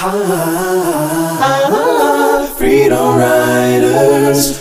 Freedom 2.56 3.18
Riders. 3.18 4.58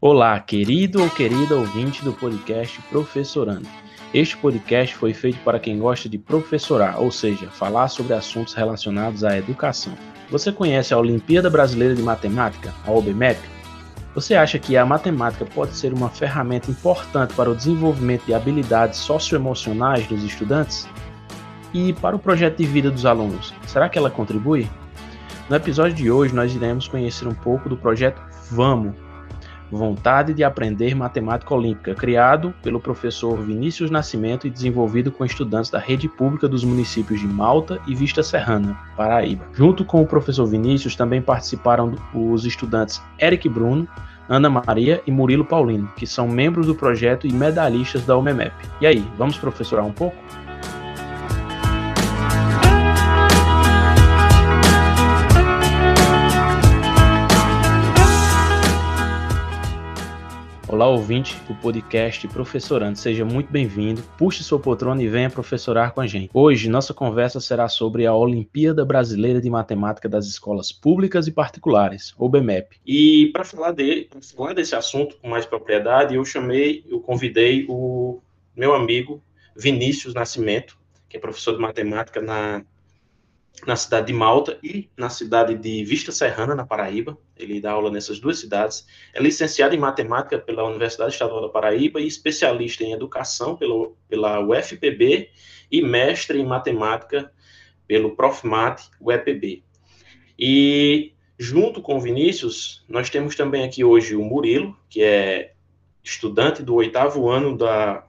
Olá, 0.00 0.40
querido 0.40 1.00
ou 1.00 1.08
querida 1.10 1.54
ouvinte 1.54 2.02
do 2.02 2.12
podcast 2.12 2.82
Professorando. 2.90 3.68
Este 4.12 4.36
podcast 4.36 4.96
foi 4.96 5.14
feito 5.14 5.38
para 5.44 5.60
quem 5.60 5.78
gosta 5.78 6.08
de 6.08 6.18
professorar, 6.18 7.00
ou 7.00 7.12
seja, 7.12 7.48
falar 7.48 7.86
sobre 7.86 8.14
assuntos 8.14 8.54
relacionados 8.54 9.22
à 9.22 9.38
educação. 9.38 9.96
Você 10.28 10.50
conhece 10.50 10.92
a 10.92 10.98
Olimpíada 10.98 11.48
Brasileira 11.48 11.94
de 11.94 12.02
Matemática, 12.02 12.74
a 12.84 12.90
OBMEP? 12.90 13.38
Você 14.18 14.34
acha 14.34 14.58
que 14.58 14.76
a 14.76 14.84
matemática 14.84 15.44
pode 15.44 15.76
ser 15.76 15.94
uma 15.94 16.08
ferramenta 16.08 16.68
importante 16.68 17.32
para 17.34 17.48
o 17.48 17.54
desenvolvimento 17.54 18.26
de 18.26 18.34
habilidades 18.34 18.98
socioemocionais 18.98 20.08
dos 20.08 20.24
estudantes? 20.24 20.88
E 21.72 21.92
para 21.92 22.16
o 22.16 22.18
projeto 22.18 22.56
de 22.56 22.66
vida 22.66 22.90
dos 22.90 23.06
alunos, 23.06 23.54
será 23.68 23.88
que 23.88 23.96
ela 23.96 24.10
contribui? 24.10 24.68
No 25.48 25.54
episódio 25.54 25.94
de 25.94 26.10
hoje, 26.10 26.34
nós 26.34 26.52
iremos 26.52 26.88
conhecer 26.88 27.28
um 27.28 27.34
pouco 27.34 27.68
do 27.68 27.76
projeto 27.76 28.20
Vamos, 28.50 28.96
Vontade 29.70 30.32
de 30.32 30.42
Aprender 30.42 30.94
Matemática 30.94 31.54
Olímpica, 31.54 31.94
criado 31.94 32.54
pelo 32.62 32.80
professor 32.80 33.36
Vinícius 33.36 33.90
Nascimento 33.90 34.46
e 34.46 34.50
desenvolvido 34.50 35.12
com 35.12 35.24
estudantes 35.24 35.70
da 35.70 35.78
rede 35.78 36.08
pública 36.08 36.48
dos 36.48 36.64
municípios 36.64 37.20
de 37.20 37.26
Malta 37.26 37.78
e 37.86 37.94
Vista 37.94 38.22
Serrana, 38.22 38.78
Paraíba. 38.96 39.44
Junto 39.52 39.84
com 39.84 40.02
o 40.02 40.06
professor 40.06 40.46
Vinícius, 40.46 40.96
também 40.96 41.20
participaram 41.20 41.94
os 42.14 42.44
estudantes 42.44 43.02
Eric 43.20 43.48
Bruno, 43.48 43.86
Ana 44.28 44.50
Maria 44.50 45.02
e 45.06 45.10
Murilo 45.10 45.44
Paulino, 45.44 45.90
que 45.96 46.06
são 46.06 46.28
membros 46.28 46.66
do 46.66 46.74
projeto 46.74 47.26
e 47.26 47.32
medalhistas 47.32 48.04
da 48.04 48.16
UMEMEP. 48.16 48.54
E 48.80 48.86
aí, 48.86 49.04
vamos 49.16 49.38
professorar 49.38 49.84
um 49.84 49.92
pouco? 49.92 50.16
Olá, 60.78 60.90
ouvinte 60.90 61.34
do 61.48 61.56
podcast 61.56 62.28
Professorando, 62.28 62.96
seja 62.96 63.24
muito 63.24 63.50
bem-vindo. 63.50 64.00
Puxe 64.16 64.44
sua 64.44 64.60
poltrona 64.60 65.02
e 65.02 65.08
venha 65.08 65.28
professorar 65.28 65.92
com 65.92 66.00
a 66.00 66.06
gente. 66.06 66.30
Hoje, 66.32 66.68
nossa 66.68 66.94
conversa 66.94 67.40
será 67.40 67.68
sobre 67.68 68.06
a 68.06 68.14
Olimpíada 68.14 68.84
Brasileira 68.84 69.40
de 69.40 69.50
Matemática 69.50 70.08
das 70.08 70.26
Escolas 70.26 70.70
Públicas 70.70 71.26
e 71.26 71.32
Particulares, 71.32 72.14
ou 72.16 72.28
BMEP. 72.28 72.76
E 72.86 73.28
para 73.32 73.44
falar, 73.44 73.72
de, 73.72 74.08
falar 74.36 74.52
desse 74.52 74.76
assunto 74.76 75.16
com 75.16 75.28
mais 75.28 75.44
propriedade, 75.44 76.14
eu 76.14 76.24
chamei, 76.24 76.84
eu 76.88 77.00
convidei 77.00 77.66
o 77.68 78.20
meu 78.54 78.72
amigo 78.72 79.20
Vinícius 79.56 80.14
Nascimento, 80.14 80.78
que 81.08 81.16
é 81.16 81.20
professor 81.20 81.54
de 81.54 81.60
matemática 81.60 82.20
na 82.20 82.62
na 83.66 83.76
cidade 83.76 84.08
de 84.08 84.12
Malta 84.12 84.58
e 84.62 84.88
na 84.96 85.10
cidade 85.10 85.54
de 85.54 85.84
Vista 85.84 86.12
Serrana, 86.12 86.54
na 86.54 86.66
Paraíba. 86.66 87.18
Ele 87.36 87.60
dá 87.60 87.72
aula 87.72 87.90
nessas 87.90 88.18
duas 88.18 88.38
cidades. 88.38 88.86
É 89.12 89.20
licenciado 89.20 89.74
em 89.74 89.78
matemática 89.78 90.38
pela 90.38 90.64
Universidade 90.64 91.12
Estadual 91.12 91.42
da 91.42 91.48
Paraíba 91.48 92.00
e 92.00 92.06
especialista 92.06 92.84
em 92.84 92.92
educação 92.92 93.56
pelo, 93.56 93.96
pela 94.08 94.40
UFPB 94.40 95.30
e 95.70 95.82
mestre 95.82 96.40
em 96.40 96.46
matemática 96.46 97.32
pelo 97.86 98.14
Profmat 98.14 98.82
UEPB. 99.00 99.62
E 100.38 101.12
junto 101.38 101.80
com 101.80 101.96
o 101.96 102.00
Vinícius, 102.00 102.84
nós 102.88 103.10
temos 103.10 103.34
também 103.34 103.64
aqui 103.64 103.84
hoje 103.84 104.16
o 104.16 104.22
Murilo, 104.22 104.76
que 104.88 105.02
é 105.02 105.52
estudante 106.02 106.62
do 106.62 106.74
oitavo 106.74 107.28
ano 107.28 107.56
da 107.56 108.07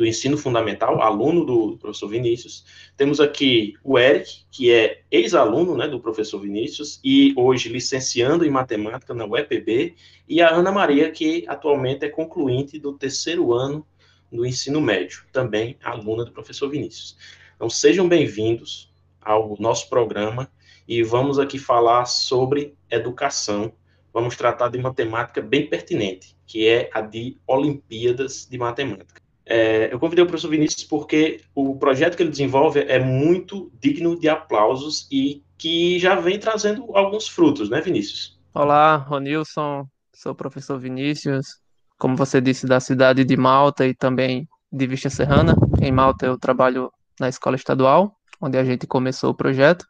do 0.00 0.06
ensino 0.06 0.38
fundamental, 0.38 1.02
aluno 1.02 1.44
do 1.44 1.76
professor 1.76 2.08
Vinícius. 2.08 2.64
Temos 2.96 3.20
aqui 3.20 3.74
o 3.84 3.98
Eric, 3.98 4.46
que 4.50 4.72
é 4.72 5.02
ex-aluno 5.10 5.76
né, 5.76 5.86
do 5.86 6.00
professor 6.00 6.40
Vinícius 6.40 6.98
e 7.04 7.34
hoje 7.36 7.68
licenciando 7.68 8.42
em 8.42 8.48
matemática 8.48 9.12
na 9.12 9.26
UEPB, 9.26 9.94
e 10.26 10.40
a 10.40 10.48
Ana 10.48 10.72
Maria, 10.72 11.10
que 11.10 11.44
atualmente 11.46 12.06
é 12.06 12.08
concluinte 12.08 12.78
do 12.78 12.94
terceiro 12.94 13.52
ano 13.52 13.86
do 14.32 14.46
ensino 14.46 14.80
médio, 14.80 15.22
também 15.30 15.76
aluna 15.84 16.24
do 16.24 16.32
professor 16.32 16.70
Vinícius. 16.70 17.18
Então, 17.54 17.68
sejam 17.68 18.08
bem-vindos 18.08 18.90
ao 19.20 19.54
nosso 19.60 19.86
programa 19.90 20.50
e 20.88 21.02
vamos 21.02 21.38
aqui 21.38 21.58
falar 21.58 22.06
sobre 22.06 22.74
educação. 22.90 23.70
Vamos 24.14 24.34
tratar 24.34 24.70
de 24.70 24.78
uma 24.78 24.94
temática 24.94 25.42
bem 25.42 25.68
pertinente, 25.68 26.34
que 26.46 26.66
é 26.66 26.88
a 26.94 27.02
de 27.02 27.36
Olimpíadas 27.46 28.48
de 28.50 28.56
Matemática. 28.56 29.20
É, 29.52 29.92
eu 29.92 29.98
convidei 29.98 30.22
o 30.22 30.28
professor 30.28 30.48
Vinícius 30.48 30.84
porque 30.84 31.40
o 31.52 31.76
projeto 31.76 32.16
que 32.16 32.22
ele 32.22 32.30
desenvolve 32.30 32.84
é 32.86 33.00
muito 33.00 33.68
digno 33.80 34.16
de 34.16 34.28
aplausos 34.28 35.08
e 35.10 35.42
que 35.58 35.98
já 35.98 36.14
vem 36.14 36.38
trazendo 36.38 36.96
alguns 36.96 37.26
frutos, 37.26 37.68
né, 37.68 37.80
Vinícius? 37.80 38.38
Olá, 38.54 38.94
Ronilson, 38.94 39.88
sou 40.14 40.30
o 40.30 40.36
professor 40.36 40.78
Vinícius, 40.78 41.58
como 41.98 42.14
você 42.14 42.40
disse, 42.40 42.64
da 42.64 42.78
cidade 42.78 43.24
de 43.24 43.36
Malta 43.36 43.84
e 43.84 43.92
também 43.92 44.48
de 44.72 44.86
Vista 44.86 45.10
Serrana. 45.10 45.56
Em 45.82 45.90
Malta 45.90 46.26
eu 46.26 46.38
trabalho 46.38 46.88
na 47.18 47.28
escola 47.28 47.56
estadual, 47.56 48.14
onde 48.40 48.56
a 48.56 48.62
gente 48.62 48.86
começou 48.86 49.30
o 49.30 49.36
projeto, 49.36 49.84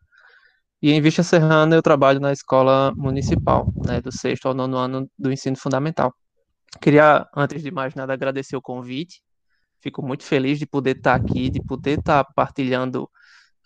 e 0.81 0.91
em 0.91 1.03
Vista 1.03 1.23
Serrana 1.23 1.77
eu 1.77 1.83
trabalho 1.83 2.19
na 2.19 2.33
escola 2.33 2.95
municipal, 2.97 3.71
né, 3.87 4.01
do 4.01 4.11
sexto 4.11 4.49
ao 4.49 4.55
nono 4.55 4.79
ano 4.79 5.11
do 5.19 5.31
ensino 5.31 5.59
fundamental. 5.59 6.15
Queria, 6.81 7.27
antes 7.37 7.63
de 7.63 7.71
mais 7.71 7.95
nada, 7.95 8.15
agradecer 8.15 8.57
o 8.57 8.63
convite 8.63 9.21
Fico 9.81 10.03
muito 10.03 10.25
feliz 10.25 10.59
de 10.59 10.67
poder 10.67 10.97
estar 10.97 11.15
aqui, 11.15 11.49
de 11.51 11.63
poder 11.63 11.99
estar 11.99 12.25
partilhando 12.35 13.05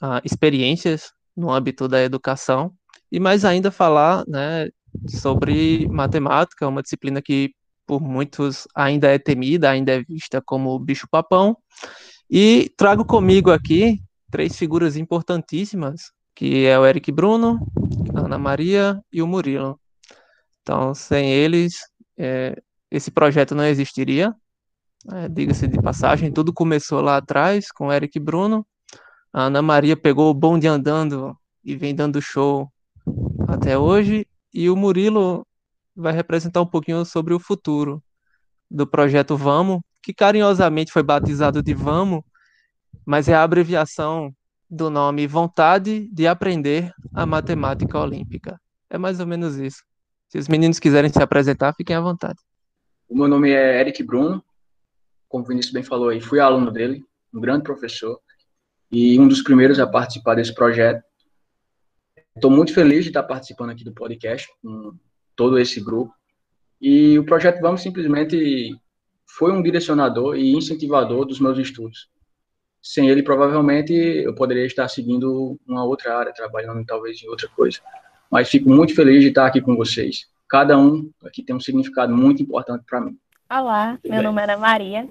uh, 0.03 0.21
experiências 0.25 1.13
no 1.37 1.51
âmbito 1.51 1.89
da 1.89 2.03
educação 2.03 2.73
e 3.11 3.19
mais 3.19 3.45
ainda 3.45 3.71
falar 3.71 4.25
né, 4.27 4.69
sobre 5.09 5.87
matemática, 5.89 6.69
uma 6.69 6.83
disciplina 6.83 7.21
que 7.21 7.53
por 7.87 8.01
muitos 8.01 8.67
ainda 8.75 9.09
é 9.09 9.19
temida, 9.19 9.71
ainda 9.71 9.93
é 9.93 10.03
vista 10.03 10.41
como 10.41 10.79
bicho-papão. 10.79 11.57
E 12.31 12.73
trago 12.77 13.05
comigo 13.05 13.51
aqui 13.51 14.01
três 14.31 14.57
figuras 14.57 14.97
importantíssimas, 14.97 16.13
que 16.35 16.67
é 16.67 16.79
o 16.79 16.87
Eric 16.87 17.13
Bruno, 17.13 17.61
a 18.15 18.21
Ana 18.21 18.39
Maria 18.39 19.01
e 19.13 19.23
o 19.23 19.27
Murilo. 19.27 19.79
Então, 20.63 20.95
sem 20.95 21.31
eles, 21.31 21.75
é, 22.19 22.61
esse 22.91 23.11
projeto 23.11 23.55
não 23.55 23.65
existiria. 23.65 24.35
É, 25.13 25.29
Diga-se 25.29 25.67
de 25.67 25.81
passagem, 25.81 26.33
tudo 26.33 26.53
começou 26.53 27.01
lá 27.01 27.19
atrás 27.19 27.71
com 27.71 27.93
Eric 27.93 28.19
Bruno. 28.19 28.67
A 29.33 29.45
Ana 29.45 29.61
Maria 29.61 29.97
pegou 29.97 30.31
o 30.31 30.35
bonde 30.35 30.67
andando 30.67 31.37
e 31.63 31.77
vem 31.77 31.95
dando 31.95 32.23
show 32.23 32.71
até 33.47 33.77
hoje. 33.77 34.27
E 34.53 34.71
o 34.71 34.77
Murilo 34.77 35.47
vai 35.95 36.13
representar 36.13 36.63
um 36.63 36.67
pouquinho 36.67 37.05
sobre 37.05 37.35
o 37.35 37.41
futuro 37.41 38.03
do 38.71 38.87
projeto 38.87 39.37
Vamos, 39.37 39.81
que 40.03 40.15
carinhosamente 40.15 40.93
foi 40.93 41.03
batizado 41.03 41.63
de 41.63 41.75
Vamos, 41.75 42.23
mas 43.05 43.29
é 43.29 43.35
a 43.35 43.43
abreviação 43.43 44.35
do 44.71 44.89
nome 44.89 45.27
Vontade 45.27 46.09
de 46.13 46.27
Aprender 46.27 46.93
a 47.13 47.27
Matemática 47.27 47.99
Olímpica. 47.99 48.59
É 48.89 48.97
mais 48.97 49.21
ou 49.21 49.27
menos 49.27 49.57
isso. 49.57 49.83
Se 50.29 50.39
os 50.39 50.49
meninos 50.49 50.79
quiserem 50.79 51.11
se 51.11 51.23
apresentar, 51.23 51.75
fiquem 51.75 51.95
à 51.95 52.01
vontade. 52.01 52.39
O 53.09 53.17
meu 53.17 53.29
nome 53.29 53.51
é 53.51 53.81
Eric 53.81 54.03
Bruno, 54.03 54.43
como 55.35 55.43
o 55.43 55.49
Vinícius 55.49 55.73
bem 55.73 55.83
falou 55.83 56.11
aí, 56.11 56.21
fui 56.21 56.39
aluno 56.39 56.71
dele, 56.71 57.05
um 57.35 57.41
grande 57.41 57.65
professor, 57.65 58.21
e 58.93 59.19
um 59.19 59.27
dos 59.27 59.43
primeiros 59.43 59.81
a 59.81 59.87
participar 59.87 60.37
desse 60.37 60.55
projeto. 60.55 61.03
Estou 62.37 62.53
muito 62.53 62.73
feliz 62.73 63.03
de 63.03 63.11
estar 63.11 63.25
participando 63.25 63.71
aqui 63.71 63.83
do 63.83 63.93
podcast 63.93 64.47
com 64.63 64.95
todo 65.35 65.59
esse 65.59 65.81
grupo. 65.81 66.15
E 66.81 67.19
o 67.19 67.25
projeto 67.25 67.61
Vamos 67.61 67.83
simplesmente 67.83 68.77
foi 69.27 69.51
um 69.51 69.61
direcionador 69.61 70.37
e 70.37 70.53
incentivador 70.53 71.25
dos 71.25 71.41
meus 71.41 71.59
estudos. 71.59 72.09
Sem 72.81 73.11
ele, 73.11 73.25
provavelmente, 73.25 73.93
eu 73.93 74.37
poderia 74.37 74.65
estar 74.65 74.87
seguindo 74.87 75.59
uma 75.67 75.85
outra 75.85 76.17
área, 76.17 76.33
trabalhando 76.33 76.87
talvez 76.87 77.21
em 77.21 77.29
outra 77.29 77.49
coisa. 77.49 77.81
Mas 78.31 78.49
fico 78.49 78.71
muito 78.71 78.95
feliz 78.95 79.21
de 79.21 79.31
estar 79.31 79.47
aqui 79.47 79.61
com 79.61 79.75
vocês. 79.75 80.29
Cada 80.49 80.79
um 80.79 81.11
aqui 81.25 81.43
tem 81.43 81.57
um 81.57 81.61
significado 81.61 82.15
muito 82.15 82.41
importante 82.41 82.85
para 82.89 83.01
mim. 83.01 83.19
Olá, 83.51 83.99
meu 84.05 84.23
nome 84.23 84.41
é 84.41 84.45
Ana 84.45 84.57
Maria, 84.57 85.09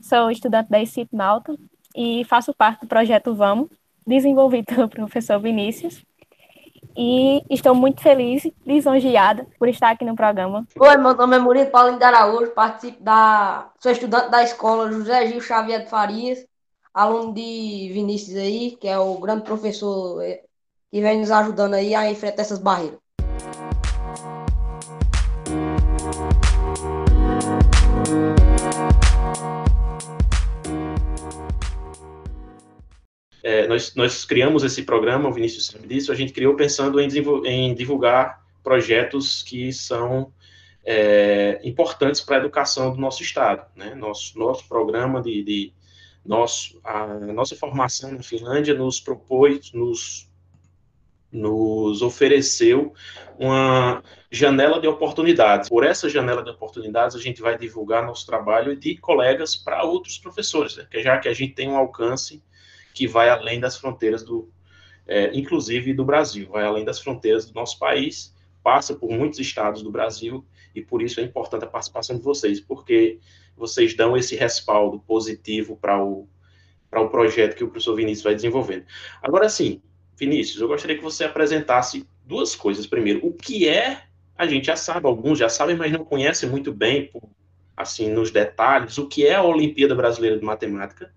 sou 0.00 0.30
estudante 0.30 0.70
da 0.70 0.80
ICIP 0.80 1.14
Malta 1.14 1.54
e 1.96 2.24
faço 2.24 2.54
parte 2.54 2.80
do 2.82 2.86
projeto 2.86 3.34
Vamos, 3.34 3.68
desenvolvido 4.06 4.66
pelo 4.88 4.88
professor 4.88 5.38
Vinícius. 5.40 6.04
E 6.96 7.42
estou 7.48 7.74
muito 7.74 8.02
feliz, 8.02 8.46
lisonjeada 8.66 9.46
por 9.58 9.68
estar 9.68 9.90
aqui 9.90 10.04
no 10.04 10.16
programa. 10.16 10.66
Oi, 10.78 10.96
meu 10.96 11.14
nome 11.14 11.36
é 11.36 11.38
Murilo 11.38 11.70
Paulinho 11.70 11.98
de 11.98 12.04
Araújo, 12.04 12.50
participo 12.50 13.02
da. 13.02 13.70
sou 13.78 13.92
estudante 13.92 14.30
da 14.30 14.42
escola 14.42 14.90
José 14.90 15.28
Gil 15.28 15.40
Xavier 15.40 15.84
de 15.84 15.88
Farias, 15.88 16.44
aluno 16.92 17.32
de 17.32 17.90
Vinícius 17.92 18.36
aí, 18.36 18.72
que 18.72 18.88
é 18.88 18.98
o 18.98 19.18
grande 19.18 19.44
professor 19.44 20.20
eh, 20.22 20.42
que 20.90 21.00
vem 21.00 21.20
nos 21.20 21.30
ajudando 21.30 21.74
aí 21.74 21.94
a 21.94 22.10
enfrentar 22.10 22.42
essas 22.42 22.58
barreiras. 22.58 22.99
É, 33.42 33.66
nós, 33.66 33.94
nós 33.94 34.24
criamos 34.24 34.62
esse 34.62 34.82
programa, 34.82 35.28
o 35.28 35.32
Vinícius 35.32 35.66
sabe 35.66 35.86
disso, 35.86 36.12
a 36.12 36.14
gente 36.14 36.32
criou 36.32 36.54
pensando 36.54 37.00
em, 37.00 37.08
em 37.46 37.74
divulgar 37.74 38.44
projetos 38.62 39.42
que 39.42 39.72
são 39.72 40.32
é, 40.84 41.60
importantes 41.64 42.20
para 42.20 42.36
a 42.36 42.40
educação 42.40 42.92
do 42.92 43.00
nosso 43.00 43.22
estado. 43.22 43.66
Né? 43.74 43.94
Nosso, 43.94 44.38
nosso 44.38 44.66
programa 44.68 45.22
de, 45.22 45.42
de 45.42 45.72
nosso, 46.24 46.80
a 46.84 47.06
nossa 47.06 47.56
formação 47.56 48.12
na 48.12 48.22
Finlândia 48.22 48.74
nos 48.74 49.00
propôs, 49.00 49.72
nos, 49.72 50.30
nos 51.32 52.02
ofereceu 52.02 52.92
uma 53.38 54.02
janela 54.30 54.80
de 54.80 54.86
oportunidades. 54.86 55.68
Por 55.68 55.84
essa 55.84 56.08
janela 56.08 56.42
de 56.42 56.50
oportunidades, 56.50 57.16
a 57.16 57.20
gente 57.20 57.40
vai 57.40 57.56
divulgar 57.56 58.06
nosso 58.06 58.26
trabalho 58.26 58.76
de 58.76 58.96
colegas 58.96 59.56
para 59.56 59.82
outros 59.82 60.18
professores, 60.18 60.76
né? 60.76 60.86
já 60.94 61.18
que 61.18 61.28
a 61.28 61.34
gente 61.34 61.54
tem 61.54 61.68
um 61.68 61.76
alcance 61.76 62.42
que 62.94 63.06
vai 63.06 63.28
além 63.28 63.60
das 63.60 63.76
fronteiras 63.76 64.22
do, 64.22 64.50
é, 65.06 65.30
inclusive 65.36 65.92
do 65.92 66.04
Brasil, 66.04 66.48
vai 66.50 66.64
além 66.64 66.84
das 66.84 67.00
fronteiras 67.00 67.46
do 67.46 67.54
nosso 67.54 67.78
país, 67.78 68.34
passa 68.62 68.94
por 68.94 69.10
muitos 69.10 69.38
estados 69.38 69.82
do 69.82 69.90
Brasil 69.90 70.44
e 70.74 70.80
por 70.80 71.02
isso 71.02 71.20
é 71.20 71.22
importante 71.22 71.64
a 71.64 71.68
participação 71.68 72.16
de 72.16 72.22
vocês, 72.22 72.60
porque 72.60 73.18
vocês 73.56 73.94
dão 73.94 74.16
esse 74.16 74.36
respaldo 74.36 75.00
positivo 75.00 75.76
para 75.76 76.02
o, 76.02 76.28
para 76.88 77.00
o 77.00 77.08
projeto 77.08 77.56
que 77.56 77.64
o 77.64 77.68
professor 77.68 77.96
Vinícius 77.96 78.24
vai 78.24 78.34
desenvolvendo. 78.34 78.84
Agora, 79.22 79.48
sim, 79.48 79.82
Vinícius, 80.16 80.60
eu 80.60 80.68
gostaria 80.68 80.96
que 80.96 81.02
você 81.02 81.24
apresentasse 81.24 82.06
duas 82.24 82.54
coisas. 82.54 82.86
Primeiro, 82.86 83.26
o 83.26 83.32
que 83.32 83.68
é, 83.68 84.02
a 84.36 84.46
gente 84.46 84.66
já 84.66 84.76
sabe, 84.76 85.06
alguns 85.06 85.38
já 85.38 85.48
sabem, 85.48 85.76
mas 85.76 85.90
não 85.90 86.04
conhecem 86.04 86.48
muito 86.48 86.72
bem, 86.72 87.10
assim, 87.76 88.10
nos 88.10 88.30
detalhes, 88.30 88.98
o 88.98 89.08
que 89.08 89.26
é 89.26 89.34
a 89.34 89.42
Olimpíada 89.42 89.94
Brasileira 89.94 90.38
de 90.38 90.44
Matemática, 90.44 91.12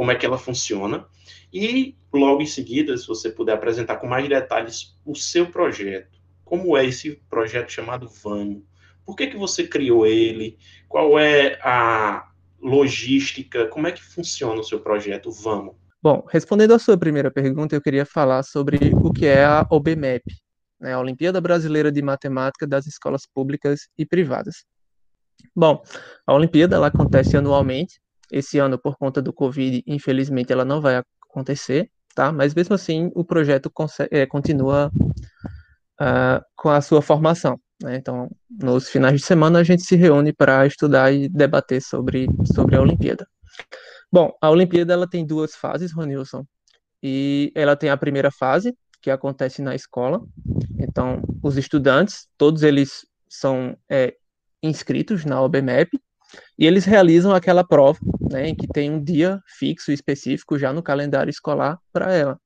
como 0.00 0.10
é 0.10 0.14
que 0.14 0.24
ela 0.24 0.38
funciona, 0.38 1.06
e 1.52 1.94
logo 2.10 2.40
em 2.40 2.46
seguida, 2.46 2.96
se 2.96 3.06
você 3.06 3.28
puder 3.28 3.52
apresentar 3.52 3.96
com 3.96 4.06
mais 4.06 4.26
detalhes 4.26 4.98
o 5.04 5.14
seu 5.14 5.50
projeto, 5.50 6.18
como 6.42 6.74
é 6.74 6.86
esse 6.86 7.20
projeto 7.28 7.70
chamado 7.70 8.08
Vamos, 8.24 8.62
por 9.04 9.14
que, 9.14 9.26
que 9.26 9.36
você 9.36 9.68
criou 9.68 10.06
ele? 10.06 10.56
Qual 10.88 11.18
é 11.18 11.58
a 11.62 12.30
logística? 12.58 13.66
Como 13.66 13.88
é 13.88 13.92
que 13.92 14.02
funciona 14.02 14.62
o 14.62 14.64
seu 14.64 14.80
projeto 14.80 15.30
Vamos? 15.30 15.76
Bom, 16.02 16.24
respondendo 16.30 16.72
à 16.72 16.78
sua 16.78 16.96
primeira 16.96 17.30
pergunta, 17.30 17.76
eu 17.76 17.82
queria 17.82 18.06
falar 18.06 18.42
sobre 18.42 18.78
o 19.02 19.12
que 19.12 19.26
é 19.26 19.44
a 19.44 19.66
OBMEP, 19.70 20.24
né, 20.80 20.94
a 20.94 20.98
Olimpíada 20.98 21.42
Brasileira 21.42 21.92
de 21.92 22.00
Matemática 22.00 22.66
das 22.66 22.86
Escolas 22.86 23.26
Públicas 23.26 23.80
e 23.98 24.06
Privadas. 24.06 24.64
Bom, 25.54 25.82
a 26.26 26.32
Olimpíada 26.32 26.76
ela 26.76 26.86
acontece 26.86 27.36
anualmente. 27.36 28.00
Esse 28.30 28.58
ano, 28.58 28.78
por 28.78 28.96
conta 28.96 29.20
do 29.20 29.32
Covid, 29.32 29.82
infelizmente, 29.86 30.52
ela 30.52 30.64
não 30.64 30.80
vai 30.80 31.02
acontecer, 31.22 31.90
tá? 32.14 32.32
Mas 32.32 32.54
mesmo 32.54 32.74
assim, 32.74 33.10
o 33.14 33.24
projeto 33.24 33.70
é, 34.10 34.26
continua 34.26 34.90
uh, 36.00 36.44
com 36.56 36.70
a 36.70 36.80
sua 36.80 37.02
formação. 37.02 37.58
Né? 37.82 37.96
Então, 37.96 38.28
nos 38.48 38.88
finais 38.88 39.20
de 39.20 39.26
semana 39.26 39.58
a 39.58 39.64
gente 39.64 39.82
se 39.82 39.96
reúne 39.96 40.32
para 40.32 40.66
estudar 40.66 41.12
e 41.12 41.28
debater 41.28 41.80
sobre, 41.80 42.26
sobre 42.52 42.76
a 42.76 42.80
Olimpíada. 42.80 43.26
Bom, 44.12 44.32
a 44.40 44.50
Olimpíada 44.50 44.92
ela 44.92 45.08
tem 45.08 45.24
duas 45.24 45.54
fases, 45.54 45.92
Ronilson, 45.92 46.44
e 47.02 47.52
ela 47.54 47.76
tem 47.76 47.90
a 47.90 47.96
primeira 47.96 48.30
fase, 48.30 48.74
que 49.00 49.10
acontece 49.10 49.62
na 49.62 49.74
escola. 49.74 50.20
Então, 50.78 51.22
os 51.42 51.56
estudantes, 51.56 52.28
todos 52.36 52.62
eles 52.62 53.06
são 53.28 53.76
é, 53.88 54.14
inscritos 54.62 55.24
na 55.24 55.40
OBMEP, 55.40 55.98
e 56.58 56.66
eles 56.66 56.84
realizam 56.84 57.34
aquela 57.34 57.64
prova, 57.64 57.98
né, 58.30 58.48
em 58.48 58.54
que 58.54 58.66
tem 58.66 58.90
um 58.90 59.02
dia 59.02 59.40
fixo 59.46 59.92
específico 59.92 60.58
já 60.58 60.72
no 60.72 60.82
calendário 60.82 61.30
escolar 61.30 61.78
para 61.92 62.14
ela. 62.14 62.38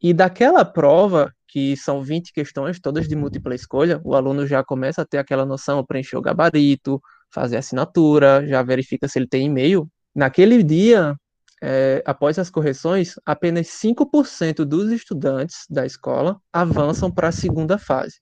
E 0.00 0.12
daquela 0.14 0.64
prova, 0.64 1.32
que 1.48 1.76
são 1.76 2.02
20 2.02 2.32
questões, 2.32 2.78
todas 2.80 3.08
de 3.08 3.16
múltipla 3.16 3.54
escolha, 3.54 4.00
o 4.04 4.14
aluno 4.14 4.46
já 4.46 4.62
começa 4.62 5.02
a 5.02 5.04
ter 5.04 5.18
aquela 5.18 5.44
noção, 5.44 5.84
preencher 5.84 6.16
o 6.16 6.22
gabarito, 6.22 7.00
fazer 7.30 7.56
assinatura, 7.56 8.46
já 8.46 8.62
verifica 8.62 9.08
se 9.08 9.18
ele 9.18 9.26
tem 9.26 9.46
e-mail. 9.46 9.88
Naquele 10.14 10.62
dia, 10.62 11.16
é, 11.62 12.02
após 12.06 12.38
as 12.38 12.50
correções, 12.50 13.14
apenas 13.26 13.66
5% 13.68 14.64
dos 14.64 14.92
estudantes 14.92 15.64
da 15.68 15.84
escola 15.84 16.40
avançam 16.52 17.10
para 17.10 17.28
a 17.28 17.32
segunda 17.32 17.78
fase. 17.78 18.20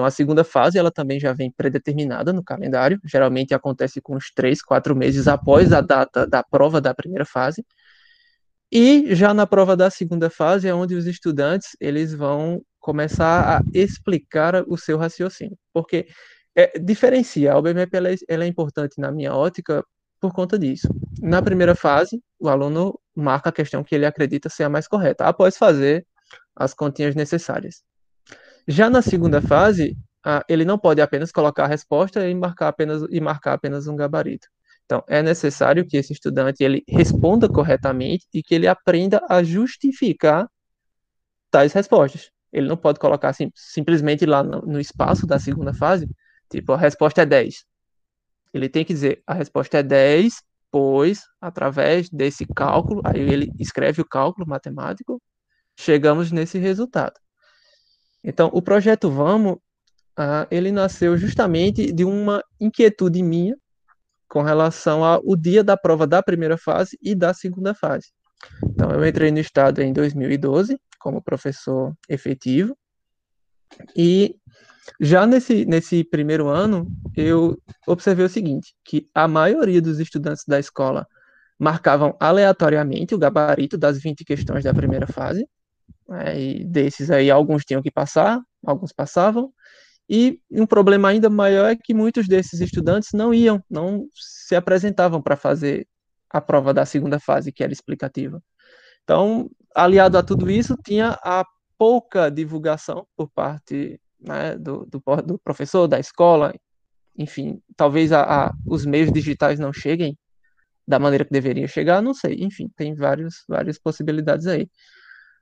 Então, 0.00 0.06
a 0.06 0.10
segunda 0.10 0.42
fase, 0.42 0.78
ela 0.78 0.90
também 0.90 1.20
já 1.20 1.34
vem 1.34 1.52
predeterminada 1.52 2.32
no 2.32 2.42
calendário, 2.42 2.98
geralmente 3.04 3.52
acontece 3.52 4.00
com 4.00 4.16
uns 4.16 4.30
3, 4.34 4.62
4 4.62 4.96
meses 4.96 5.28
após 5.28 5.74
a 5.74 5.82
data 5.82 6.26
da 6.26 6.42
prova 6.42 6.80
da 6.80 6.94
primeira 6.94 7.26
fase, 7.26 7.62
e 8.72 9.14
já 9.14 9.34
na 9.34 9.46
prova 9.46 9.76
da 9.76 9.90
segunda 9.90 10.30
fase 10.30 10.66
é 10.66 10.74
onde 10.74 10.94
os 10.94 11.06
estudantes 11.06 11.76
eles 11.78 12.14
vão 12.14 12.62
começar 12.78 13.58
a 13.58 13.62
explicar 13.74 14.64
o 14.66 14.78
seu 14.78 14.96
raciocínio, 14.96 15.58
porque 15.70 16.06
é, 16.56 16.78
diferencia, 16.78 17.52
a 17.52 17.58
OBMEP 17.58 17.94
ela 17.94 18.10
é, 18.10 18.14
ela 18.26 18.44
é 18.44 18.46
importante 18.46 18.98
na 18.98 19.12
minha 19.12 19.34
ótica 19.34 19.84
por 20.18 20.32
conta 20.32 20.58
disso. 20.58 20.88
Na 21.20 21.42
primeira 21.42 21.74
fase, 21.74 22.22
o 22.38 22.48
aluno 22.48 22.98
marca 23.14 23.50
a 23.50 23.52
questão 23.52 23.84
que 23.84 23.94
ele 23.94 24.06
acredita 24.06 24.48
ser 24.48 24.64
a 24.64 24.70
mais 24.70 24.88
correta, 24.88 25.26
após 25.26 25.58
fazer 25.58 26.06
as 26.56 26.72
continhas 26.72 27.14
necessárias. 27.14 27.82
Já 28.70 28.88
na 28.88 29.02
segunda 29.02 29.42
fase, 29.42 29.98
ele 30.48 30.64
não 30.64 30.78
pode 30.78 31.00
apenas 31.00 31.32
colocar 31.32 31.64
a 31.64 31.66
resposta 31.66 32.28
e 32.28 32.32
marcar 32.36 32.68
apenas, 32.68 33.02
e 33.10 33.20
marcar 33.20 33.54
apenas 33.54 33.88
um 33.88 33.96
gabarito. 33.96 34.46
Então, 34.84 35.02
é 35.08 35.20
necessário 35.20 35.84
que 35.84 35.96
esse 35.96 36.12
estudante 36.12 36.62
ele 36.62 36.84
responda 36.88 37.48
corretamente 37.48 38.28
e 38.32 38.44
que 38.44 38.54
ele 38.54 38.68
aprenda 38.68 39.20
a 39.28 39.42
justificar 39.42 40.48
tais 41.50 41.72
respostas. 41.72 42.30
Ele 42.52 42.68
não 42.68 42.76
pode 42.76 43.00
colocar 43.00 43.34
simplesmente 43.56 44.24
lá 44.24 44.44
no, 44.44 44.60
no 44.62 44.78
espaço 44.78 45.26
da 45.26 45.40
segunda 45.40 45.74
fase, 45.74 46.08
tipo, 46.48 46.72
a 46.72 46.76
resposta 46.76 47.22
é 47.22 47.26
10. 47.26 47.64
Ele 48.54 48.68
tem 48.68 48.84
que 48.84 48.94
dizer, 48.94 49.20
a 49.26 49.34
resposta 49.34 49.78
é 49.78 49.82
10, 49.82 50.44
pois, 50.70 51.22
através 51.40 52.08
desse 52.08 52.46
cálculo, 52.46 53.02
aí 53.04 53.18
ele 53.18 53.50
escreve 53.58 54.00
o 54.00 54.08
cálculo 54.08 54.46
matemático, 54.46 55.20
chegamos 55.76 56.30
nesse 56.30 56.56
resultado. 56.56 57.14
Então, 58.22 58.50
o 58.52 58.60
projeto 58.60 59.10
Vamos, 59.10 59.56
ah, 60.16 60.46
ele 60.50 60.70
nasceu 60.70 61.16
justamente 61.16 61.92
de 61.92 62.04
uma 62.04 62.42
inquietude 62.60 63.22
minha, 63.22 63.56
com 64.28 64.42
relação 64.42 65.04
ao 65.04 65.36
dia 65.36 65.64
da 65.64 65.76
prova 65.76 66.06
da 66.06 66.22
primeira 66.22 66.56
fase 66.56 66.96
e 67.02 67.14
da 67.14 67.34
segunda 67.34 67.74
fase. 67.74 68.12
Então, 68.64 68.90
eu 68.90 69.04
entrei 69.04 69.30
no 69.30 69.38
estado 69.38 69.82
em 69.82 69.92
2012 69.92 70.78
como 70.98 71.22
professor 71.22 71.92
efetivo 72.08 72.76
e 73.96 74.36
já 75.00 75.26
nesse, 75.26 75.64
nesse 75.64 76.04
primeiro 76.04 76.48
ano 76.48 76.86
eu 77.16 77.60
observei 77.86 78.24
o 78.24 78.28
seguinte, 78.28 78.74
que 78.84 79.06
a 79.14 79.26
maioria 79.26 79.80
dos 79.80 79.98
estudantes 79.98 80.44
da 80.46 80.58
escola 80.58 81.06
marcavam 81.58 82.16
aleatoriamente 82.18 83.14
o 83.14 83.18
gabarito 83.18 83.76
das 83.76 83.98
20 84.00 84.24
questões 84.24 84.64
da 84.64 84.72
primeira 84.72 85.06
fase, 85.06 85.46
né, 86.10 86.40
e 86.40 86.64
desses 86.64 87.10
aí 87.10 87.30
alguns 87.30 87.64
tinham 87.64 87.80
que 87.80 87.90
passar, 87.90 88.40
alguns 88.66 88.92
passavam, 88.92 89.52
e 90.08 90.40
um 90.50 90.66
problema 90.66 91.08
ainda 91.08 91.30
maior 91.30 91.70
é 91.70 91.76
que 91.76 91.94
muitos 91.94 92.26
desses 92.26 92.60
estudantes 92.60 93.10
não 93.14 93.32
iam, 93.32 93.62
não 93.70 94.08
se 94.12 94.56
apresentavam 94.56 95.22
para 95.22 95.36
fazer 95.36 95.86
a 96.28 96.40
prova 96.40 96.74
da 96.74 96.84
segunda 96.84 97.20
fase, 97.20 97.52
que 97.52 97.62
era 97.62 97.72
explicativa. 97.72 98.42
Então, 99.04 99.48
aliado 99.74 100.18
a 100.18 100.22
tudo 100.22 100.50
isso, 100.50 100.76
tinha 100.84 101.16
a 101.22 101.44
pouca 101.78 102.28
divulgação 102.28 103.06
por 103.16 103.30
parte 103.30 104.00
né, 104.20 104.56
do, 104.58 104.84
do, 104.86 105.00
do, 105.22 105.38
professor, 105.38 105.86
da 105.86 106.00
escola, 106.00 106.52
enfim, 107.16 107.60
talvez 107.76 108.12
a, 108.12 108.22
a, 108.22 108.52
os 108.66 108.84
meios 108.84 109.12
digitais 109.12 109.60
não 109.60 109.72
cheguem 109.72 110.18
da 110.86 110.98
maneira 110.98 111.24
que 111.24 111.30
deveriam 111.30 111.68
chegar, 111.68 112.02
não 112.02 112.12
sei, 112.14 112.34
enfim, 112.40 112.68
tem 112.76 112.94
vários, 112.94 113.44
várias 113.48 113.78
possibilidades 113.78 114.48
aí. 114.48 114.68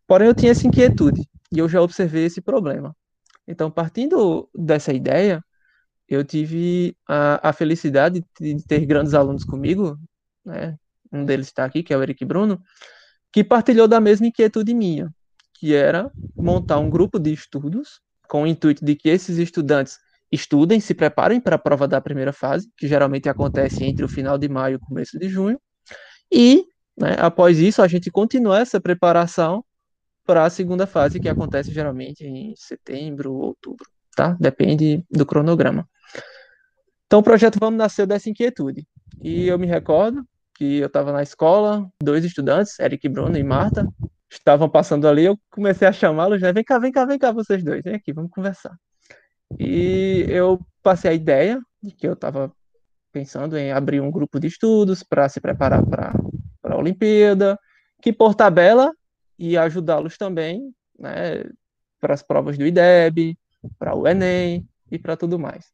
Porém, 0.08 0.26
eu 0.26 0.34
tinha 0.34 0.50
essa 0.52 0.66
inquietude 0.66 1.28
e 1.52 1.58
eu 1.58 1.68
já 1.68 1.82
observei 1.82 2.24
esse 2.24 2.40
problema. 2.40 2.96
Então, 3.46 3.70
partindo 3.70 4.48
dessa 4.54 4.92
ideia, 4.92 5.44
eu 6.08 6.24
tive 6.24 6.96
a, 7.06 7.50
a 7.50 7.52
felicidade 7.52 8.24
de 8.40 8.66
ter 8.66 8.86
grandes 8.86 9.12
alunos 9.12 9.44
comigo, 9.44 9.98
né? 10.44 10.76
um 11.12 11.24
deles 11.24 11.48
está 11.48 11.64
aqui, 11.64 11.82
que 11.82 11.92
é 11.92 11.96
o 11.96 12.02
Eric 12.02 12.24
Bruno, 12.24 12.60
que 13.32 13.44
partilhou 13.44 13.86
da 13.86 14.00
mesma 14.00 14.26
inquietude 14.26 14.74
minha, 14.74 15.10
que 15.54 15.74
era 15.74 16.10
montar 16.40 16.78
um 16.78 16.88
grupo 16.88 17.18
de 17.18 17.32
estudos 17.32 18.00
com 18.26 18.44
o 18.44 18.46
intuito 18.46 18.84
de 18.84 18.96
que 18.96 19.10
esses 19.10 19.36
estudantes 19.36 19.98
estudem, 20.32 20.80
se 20.80 20.94
preparem 20.94 21.40
para 21.40 21.56
a 21.56 21.58
prova 21.58 21.86
da 21.86 22.00
primeira 22.00 22.32
fase, 22.32 22.70
que 22.76 22.88
geralmente 22.88 23.28
acontece 23.28 23.84
entre 23.84 24.04
o 24.04 24.08
final 24.08 24.38
de 24.38 24.48
maio 24.48 24.76
e 24.76 24.78
começo 24.78 25.18
de 25.18 25.28
junho, 25.28 25.60
e 26.32 26.66
né, 26.98 27.16
após 27.18 27.58
isso 27.58 27.82
a 27.82 27.88
gente 27.88 28.10
continua 28.10 28.60
essa 28.60 28.80
preparação 28.80 29.64
para 30.28 30.44
a 30.44 30.50
segunda 30.50 30.86
fase, 30.86 31.18
que 31.18 31.26
acontece 31.26 31.72
geralmente 31.72 32.22
em 32.26 32.52
setembro 32.54 33.32
ou 33.32 33.44
outubro, 33.46 33.88
tá? 34.14 34.36
Depende 34.38 35.02
do 35.10 35.24
cronograma. 35.24 35.88
Então, 37.06 37.20
o 37.20 37.22
projeto 37.22 37.58
Vamos 37.58 37.78
nasceu 37.78 38.06
dessa 38.06 38.28
inquietude. 38.28 38.86
E 39.22 39.46
eu 39.46 39.58
me 39.58 39.66
recordo 39.66 40.22
que 40.54 40.80
eu 40.80 40.86
estava 40.86 41.12
na 41.12 41.22
escola, 41.22 41.88
dois 42.02 42.26
estudantes, 42.26 42.78
Eric 42.78 43.08
Bruno 43.08 43.38
e 43.38 43.42
Marta, 43.42 43.88
estavam 44.30 44.68
passando 44.68 45.08
ali, 45.08 45.24
eu 45.24 45.38
comecei 45.50 45.88
a 45.88 45.92
chamá-los, 45.92 46.42
né? 46.42 46.52
Vem 46.52 46.62
cá, 46.62 46.78
vem 46.78 46.92
cá, 46.92 47.06
vem 47.06 47.18
cá, 47.18 47.32
vocês 47.32 47.64
dois, 47.64 47.82
vem 47.82 47.94
aqui, 47.94 48.12
vamos 48.12 48.30
conversar. 48.30 48.76
E 49.58 50.26
eu 50.28 50.60
passei 50.82 51.10
a 51.10 51.14
ideia 51.14 51.58
de 51.82 51.90
que 51.90 52.06
eu 52.06 52.12
estava 52.12 52.52
pensando 53.10 53.56
em 53.56 53.72
abrir 53.72 54.02
um 54.02 54.10
grupo 54.10 54.38
de 54.38 54.48
estudos 54.48 55.02
para 55.02 55.26
se 55.30 55.40
preparar 55.40 55.82
para 55.86 56.12
a 56.64 56.76
Olimpíada, 56.76 57.58
que 58.02 58.12
por 58.12 58.34
tabela 58.34 58.92
ia 59.38 59.62
ajudá-los 59.62 60.16
também 60.16 60.74
né, 60.98 61.44
para 62.00 62.14
as 62.14 62.22
provas 62.22 62.58
do 62.58 62.66
IDEB, 62.66 63.38
para 63.78 63.94
o 63.94 64.06
Enem 64.06 64.66
e 64.90 64.98
para 64.98 65.16
tudo 65.16 65.38
mais. 65.38 65.66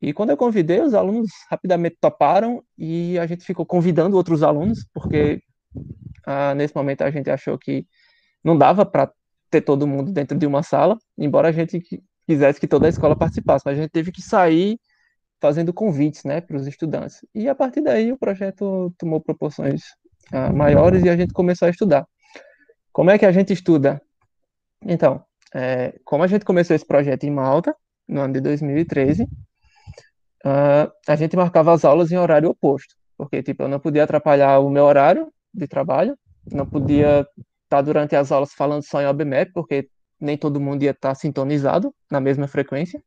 E 0.00 0.12
quando 0.12 0.30
eu 0.30 0.36
convidei, 0.36 0.80
os 0.80 0.94
alunos 0.94 1.30
rapidamente 1.48 1.96
toparam 2.00 2.62
e 2.76 3.18
a 3.18 3.26
gente 3.26 3.44
ficou 3.44 3.64
convidando 3.64 4.16
outros 4.16 4.42
alunos, 4.42 4.84
porque 4.92 5.40
ah, 6.26 6.54
nesse 6.54 6.74
momento 6.74 7.02
a 7.02 7.10
gente 7.10 7.30
achou 7.30 7.56
que 7.56 7.86
não 8.42 8.58
dava 8.58 8.84
para 8.84 9.12
ter 9.48 9.60
todo 9.60 9.86
mundo 9.86 10.12
dentro 10.12 10.36
de 10.36 10.46
uma 10.46 10.62
sala, 10.62 10.98
embora 11.16 11.48
a 11.48 11.52
gente 11.52 11.80
quisesse 12.26 12.58
que 12.58 12.66
toda 12.66 12.86
a 12.86 12.88
escola 12.88 13.14
participasse, 13.14 13.64
mas 13.64 13.78
a 13.78 13.82
gente 13.82 13.90
teve 13.90 14.10
que 14.10 14.22
sair 14.22 14.78
fazendo 15.40 15.72
convites 15.72 16.24
né, 16.24 16.40
para 16.40 16.56
os 16.56 16.66
estudantes. 16.66 17.18
E 17.34 17.48
a 17.48 17.54
partir 17.54 17.80
daí 17.80 18.12
o 18.12 18.18
projeto 18.18 18.92
tomou 18.98 19.20
proporções 19.20 19.82
ah, 20.32 20.52
maiores 20.52 21.04
e 21.04 21.08
a 21.08 21.16
gente 21.16 21.32
começou 21.32 21.66
a 21.66 21.70
estudar. 21.70 22.06
Como 22.92 23.10
é 23.10 23.18
que 23.18 23.24
a 23.24 23.32
gente 23.32 23.52
estuda? 23.52 24.00
Então, 24.84 25.24
é, 25.54 25.98
como 26.04 26.22
a 26.22 26.26
gente 26.26 26.44
começou 26.44 26.76
esse 26.76 26.86
projeto 26.86 27.24
em 27.24 27.30
Malta, 27.30 27.74
no 28.06 28.20
ano 28.20 28.34
de 28.34 28.40
2013, 28.40 29.22
uh, 29.22 29.28
ah, 30.44 30.92
a 31.08 31.16
gente 31.16 31.36
marcava 31.36 31.72
as 31.72 31.84
aulas 31.84 32.10
em 32.10 32.18
horário 32.18 32.50
oposto, 32.50 32.94
porque 33.16 33.42
tipo, 33.42 33.62
eu 33.62 33.68
não 33.68 33.80
podia 33.80 34.04
atrapalhar 34.04 34.58
o 34.58 34.68
meu 34.68 34.84
horário 34.84 35.32
de 35.54 35.66
trabalho, 35.66 36.18
não 36.50 36.66
podia 36.66 37.26
estar 37.64 37.80
durante 37.82 38.14
as 38.16 38.30
aulas 38.32 38.52
falando 38.52 38.82
só 38.82 39.00
em 39.00 39.06
OBMAP, 39.06 39.52
porque 39.54 39.88
nem 40.20 40.36
todo 40.36 40.60
mundo 40.60 40.82
ia 40.82 40.90
estar 40.90 41.14
sintonizado 41.14 41.94
na 42.10 42.20
mesma 42.20 42.46
frequência. 42.46 43.02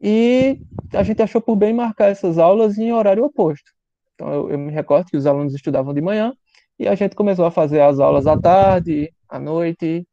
E 0.00 0.60
a 0.92 1.02
gente 1.02 1.22
achou 1.22 1.40
por 1.40 1.56
bem 1.56 1.72
marcar 1.72 2.10
essas 2.10 2.38
aulas 2.38 2.78
em 2.78 2.92
horário 2.92 3.24
oposto. 3.24 3.72
Então 4.14 4.32
eu, 4.32 4.50
eu 4.50 4.58
me 4.58 4.72
recordo 4.72 5.06
que 5.10 5.16
os 5.16 5.26
alunos 5.26 5.54
estudavam 5.54 5.92
de 5.92 6.00
manhã 6.00 6.32
e 6.78 6.86
a 6.86 6.94
gente 6.94 7.16
começou 7.16 7.44
a 7.46 7.50
fazer 7.50 7.80
as 7.80 7.98
aulas 7.98 8.26
à 8.26 8.38
tarde, 8.38 9.12
à 9.28 9.38
noite, 9.38 10.06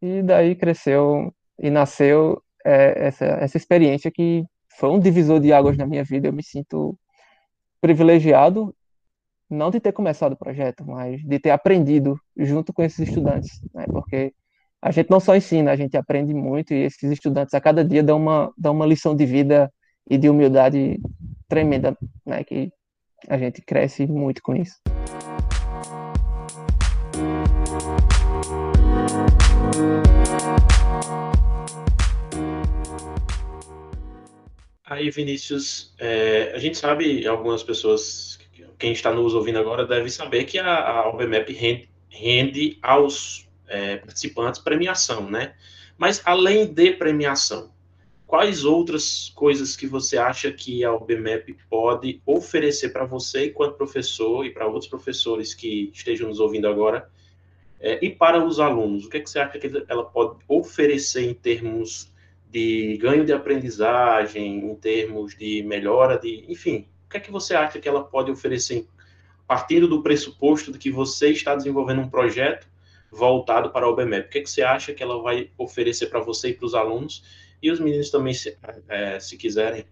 e 0.00 0.22
daí 0.22 0.54
cresceu 0.54 1.32
e 1.58 1.70
nasceu 1.70 2.42
é, 2.64 3.06
essa, 3.08 3.24
essa 3.24 3.56
experiência 3.56 4.10
que 4.10 4.44
foi 4.78 4.88
um 4.90 4.98
divisor 4.98 5.40
de 5.40 5.52
águas 5.52 5.76
na 5.76 5.86
minha 5.86 6.04
vida. 6.04 6.28
Eu 6.28 6.32
me 6.32 6.42
sinto 6.42 6.96
privilegiado, 7.80 8.74
não 9.48 9.70
de 9.70 9.80
ter 9.80 9.92
começado 9.92 10.32
o 10.32 10.38
projeto, 10.38 10.84
mas 10.86 11.22
de 11.22 11.38
ter 11.38 11.50
aprendido 11.50 12.18
junto 12.36 12.72
com 12.72 12.82
esses 12.82 13.08
estudantes, 13.08 13.60
né? 13.74 13.84
porque 13.90 14.32
a 14.80 14.90
gente 14.90 15.10
não 15.10 15.20
só 15.20 15.36
ensina, 15.36 15.72
a 15.72 15.76
gente 15.76 15.96
aprende 15.96 16.32
muito, 16.32 16.72
e 16.72 16.84
esses 16.84 17.10
estudantes 17.10 17.52
a 17.52 17.60
cada 17.60 17.84
dia 17.84 18.02
dão 18.02 18.16
uma, 18.16 18.52
dão 18.56 18.72
uma 18.72 18.86
lição 18.86 19.14
de 19.14 19.26
vida 19.26 19.70
e 20.08 20.16
de 20.16 20.28
humildade 20.28 20.98
tremenda, 21.48 21.96
né? 22.24 22.44
que 22.44 22.72
a 23.28 23.36
gente 23.36 23.60
cresce 23.60 24.06
muito 24.06 24.40
com 24.42 24.54
isso. 24.54 24.78
Aí, 35.00 35.10
Vinícius, 35.10 35.94
é, 35.98 36.52
a 36.54 36.58
gente 36.58 36.76
sabe, 36.76 37.26
algumas 37.26 37.62
pessoas, 37.62 38.38
quem 38.78 38.92
está 38.92 39.10
nos 39.10 39.32
ouvindo 39.32 39.58
agora 39.58 39.86
deve 39.86 40.10
saber 40.10 40.44
que 40.44 40.58
a, 40.58 40.70
a 40.70 41.10
rende, 41.48 41.88
rende 42.10 42.78
aos 42.82 43.48
é, 43.66 43.96
participantes 43.96 44.60
premiação, 44.60 45.30
né? 45.30 45.54
Mas 45.96 46.20
além 46.26 46.66
de 46.66 46.92
premiação, 46.92 47.72
quais 48.26 48.66
outras 48.66 49.32
coisas 49.34 49.74
que 49.74 49.86
você 49.86 50.18
acha 50.18 50.52
que 50.52 50.84
a 50.84 50.92
OBMAP 50.92 51.56
pode 51.70 52.20
oferecer 52.26 52.90
para 52.90 53.06
você 53.06 53.46
enquanto 53.46 53.78
professor 53.78 54.44
e 54.44 54.50
para 54.50 54.66
outros 54.66 54.86
professores 54.86 55.54
que 55.54 55.90
estejam 55.94 56.28
nos 56.28 56.40
ouvindo 56.40 56.68
agora 56.68 57.10
é, 57.80 58.04
e 58.04 58.10
para 58.10 58.44
os 58.44 58.60
alunos? 58.60 59.06
O 59.06 59.08
que, 59.08 59.16
é 59.16 59.20
que 59.20 59.30
você 59.30 59.38
acha 59.38 59.58
que 59.58 59.82
ela 59.88 60.04
pode 60.04 60.44
oferecer 60.46 61.22
em 61.22 61.32
termos 61.32 62.12
de 62.50 62.96
ganho 62.98 63.24
de 63.24 63.32
aprendizagem, 63.32 64.58
em 64.58 64.74
termos 64.74 65.36
de 65.36 65.62
melhora 65.62 66.18
de, 66.18 66.44
enfim, 66.48 66.86
o 67.06 67.10
que 67.10 67.16
é 67.16 67.20
que 67.20 67.30
você 67.30 67.54
acha 67.54 67.78
que 67.78 67.88
ela 67.88 68.02
pode 68.02 68.30
oferecer 68.30 68.86
partindo 69.46 69.88
do 69.88 70.02
pressuposto 70.02 70.72
de 70.72 70.78
que 70.78 70.90
você 70.90 71.30
está 71.30 71.54
desenvolvendo 71.54 72.02
um 72.02 72.08
projeto 72.08 72.68
voltado 73.10 73.70
para 73.70 73.86
o 73.86 73.92
OBMEP? 73.92 74.26
O 74.26 74.30
que, 74.30 74.38
é 74.38 74.42
que 74.42 74.50
você 74.50 74.62
acha 74.62 74.92
que 74.94 75.02
ela 75.02 75.20
vai 75.22 75.50
oferecer 75.58 76.06
para 76.06 76.20
você 76.20 76.50
e 76.50 76.54
para 76.54 76.66
os 76.66 76.74
alunos? 76.74 77.24
E 77.62 77.70
os 77.70 77.80
meninos 77.80 78.10
também, 78.10 78.32
se, 78.32 78.56
é, 78.88 79.18
se 79.20 79.36
quiserem 79.36 79.84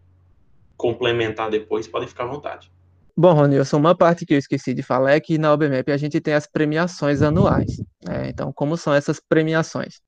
complementar 0.77 1.51
depois, 1.51 1.89
podem 1.89 2.09
ficar 2.09 2.25
à 2.25 2.29
vontade. 2.29 2.71
Bom, 3.17 3.33
Ronilson, 3.33 3.79
uma 3.79 3.97
parte 3.97 4.25
que 4.25 4.35
eu 4.35 4.39
esqueci 4.39 4.73
de 4.73 4.83
falar 4.83 5.13
é 5.13 5.21
que 5.21 5.39
na 5.39 5.53
OBMEP 5.53 5.91
a 5.91 5.97
gente 5.97 6.21
tem 6.21 6.35
as 6.35 6.47
premiações 6.47 7.21
anuais. 7.21 7.83
Né? 8.05 8.29
Então, 8.29 8.53
como 8.53 8.77
são 8.77 8.95
essas 8.95 9.21
premiações? 9.21 10.01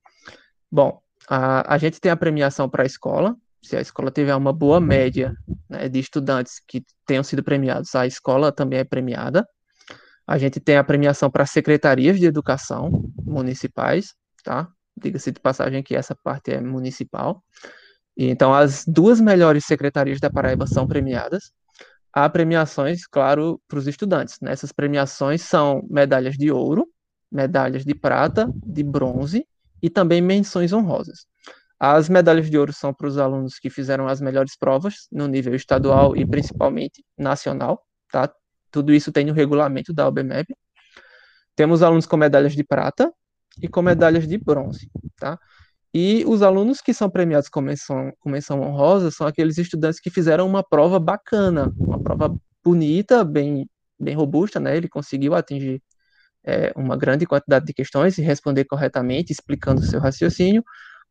Bom, 0.71 1.01
a, 1.27 1.73
a 1.73 1.77
gente 1.77 1.99
tem 1.99 2.11
a 2.11 2.17
premiação 2.17 2.69
para 2.69 2.83
a 2.83 2.85
escola, 2.85 3.35
se 3.63 3.77
a 3.77 3.81
escola 3.81 4.09
tiver 4.09 4.35
uma 4.35 4.51
boa 4.51 4.79
média 4.79 5.35
né, 5.69 5.87
de 5.87 5.99
estudantes 5.99 6.61
que 6.67 6.83
tenham 7.05 7.23
sido 7.23 7.43
premiados, 7.43 7.93
a 7.93 8.07
escola 8.07 8.51
também 8.51 8.79
é 8.79 8.83
premiada. 8.83 9.47
A 10.25 10.37
gente 10.37 10.59
tem 10.59 10.77
a 10.77 10.83
premiação 10.83 11.29
para 11.29 11.45
secretarias 11.45 12.19
de 12.19 12.25
educação 12.25 13.11
municipais, 13.23 14.15
tá? 14.43 14.67
Diga-se 14.97 15.31
de 15.31 15.39
passagem 15.39 15.83
que 15.83 15.95
essa 15.95 16.15
parte 16.15 16.51
é 16.51 16.59
municipal. 16.59 17.43
E, 18.17 18.29
então, 18.29 18.53
as 18.53 18.83
duas 18.85 19.21
melhores 19.21 19.65
secretarias 19.65 20.19
da 20.19 20.29
Paraíba 20.29 20.65
são 20.65 20.87
premiadas. 20.87 21.51
Há 22.13 22.27
premiações, 22.29 23.05
claro, 23.05 23.61
para 23.67 23.79
os 23.79 23.87
estudantes. 23.87 24.37
Né? 24.41 24.51
Essas 24.51 24.71
premiações 24.71 25.41
são 25.41 25.85
medalhas 25.89 26.35
de 26.35 26.51
ouro, 26.51 26.87
medalhas 27.31 27.85
de 27.85 27.95
prata, 27.95 28.51
de 28.55 28.83
bronze 28.83 29.45
e 29.81 29.89
também 29.89 30.21
menções 30.21 30.73
honrosas. 30.73 31.25
As 31.79 32.07
medalhas 32.09 32.49
de 32.49 32.57
ouro 32.57 32.71
são 32.71 32.93
para 32.93 33.07
os 33.07 33.17
alunos 33.17 33.57
que 33.57 33.69
fizeram 33.69 34.07
as 34.07 34.21
melhores 34.21 34.55
provas 34.55 35.07
no 35.11 35.27
nível 35.27 35.55
estadual 35.55 36.15
e 36.15 36.25
principalmente 36.25 37.03
nacional, 37.17 37.83
tá? 38.11 38.31
Tudo 38.69 38.93
isso 38.93 39.11
tem 39.11 39.25
no 39.25 39.33
regulamento 39.33 39.91
da 39.91 40.07
OBMEP. 40.07 40.55
Temos 41.55 41.81
alunos 41.81 42.05
com 42.05 42.17
medalhas 42.17 42.53
de 42.53 42.63
prata 42.63 43.11
e 43.61 43.67
com 43.67 43.81
medalhas 43.81 44.27
de 44.27 44.37
bronze, 44.37 44.91
tá? 45.17 45.39
E 45.93 46.23
os 46.25 46.41
alunos 46.41 46.81
que 46.81 46.93
são 46.93 47.09
premiados 47.09 47.49
com 47.49 47.59
menção, 47.59 48.13
com 48.19 48.29
menção 48.29 48.61
honrosa 48.61 49.11
são 49.11 49.27
aqueles 49.27 49.57
estudantes 49.57 49.99
que 49.99 50.09
fizeram 50.09 50.47
uma 50.47 50.63
prova 50.63 50.99
bacana, 50.99 51.73
uma 51.77 51.99
prova 51.99 52.33
bonita, 52.63 53.25
bem, 53.25 53.67
bem 53.99 54.15
robusta, 54.15 54.59
né? 54.59 54.77
Ele 54.77 54.87
conseguiu 54.87 55.35
atingir 55.35 55.81
é, 56.43 56.71
uma 56.75 56.97
grande 56.97 57.25
quantidade 57.25 57.65
de 57.65 57.73
questões 57.73 58.17
e 58.17 58.21
responder 58.21 58.65
corretamente, 58.65 59.31
explicando 59.31 59.81
o 59.81 59.85
seu 59.85 59.99
raciocínio, 59.99 60.63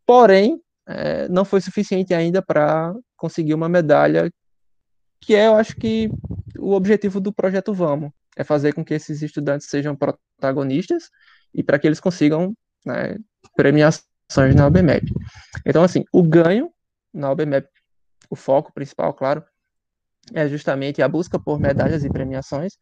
porém, 0.06 0.60
é, 0.86 1.28
não 1.28 1.44
foi 1.44 1.60
suficiente 1.60 2.12
ainda 2.12 2.42
para 2.42 2.92
conseguir 3.16 3.54
uma 3.54 3.68
medalha, 3.68 4.30
que 5.20 5.34
é, 5.34 5.46
eu 5.46 5.54
acho 5.54 5.76
que, 5.76 6.10
o 6.58 6.72
objetivo 6.72 7.20
do 7.20 7.32
projeto 7.32 7.72
Vamos, 7.72 8.10
é 8.36 8.42
fazer 8.42 8.72
com 8.72 8.84
que 8.84 8.94
esses 8.94 9.22
estudantes 9.22 9.68
sejam 9.68 9.94
protagonistas 9.96 11.10
e 11.54 11.62
para 11.62 11.78
que 11.78 11.86
eles 11.86 12.00
consigam 12.00 12.54
né, 12.84 13.16
premiações 13.54 14.54
na 14.54 14.66
OBMEP. 14.66 15.12
Então, 15.66 15.82
assim, 15.82 16.04
o 16.12 16.22
ganho 16.22 16.70
na 17.12 17.30
OBMEP, 17.30 17.68
o 18.28 18.36
foco 18.36 18.72
principal, 18.72 19.12
claro, 19.12 19.44
é 20.32 20.48
justamente 20.48 21.02
a 21.02 21.08
busca 21.08 21.38
por 21.38 21.58
medalhas 21.58 22.04
e 22.04 22.10
premiações, 22.10 22.78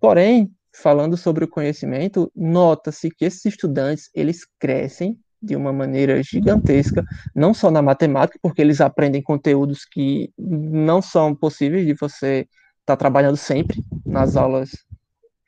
porém, 0.00 0.52
falando 0.74 1.16
sobre 1.16 1.44
o 1.44 1.48
conhecimento, 1.48 2.30
nota-se 2.34 3.10
que 3.10 3.24
esses 3.24 3.44
estudantes, 3.44 4.08
eles 4.14 4.46
crescem 4.58 5.18
de 5.42 5.56
uma 5.56 5.72
maneira 5.72 6.22
gigantesca, 6.22 7.04
não 7.34 7.52
só 7.52 7.70
na 7.70 7.82
matemática, 7.82 8.38
porque 8.40 8.62
eles 8.62 8.80
aprendem 8.80 9.20
conteúdos 9.20 9.84
que 9.84 10.30
não 10.38 11.02
são 11.02 11.34
possíveis 11.34 11.84
de 11.84 11.94
você 11.94 12.46
estar 12.80 12.94
tá 12.94 12.96
trabalhando 12.96 13.36
sempre 13.36 13.82
nas 14.06 14.36
aulas 14.36 14.70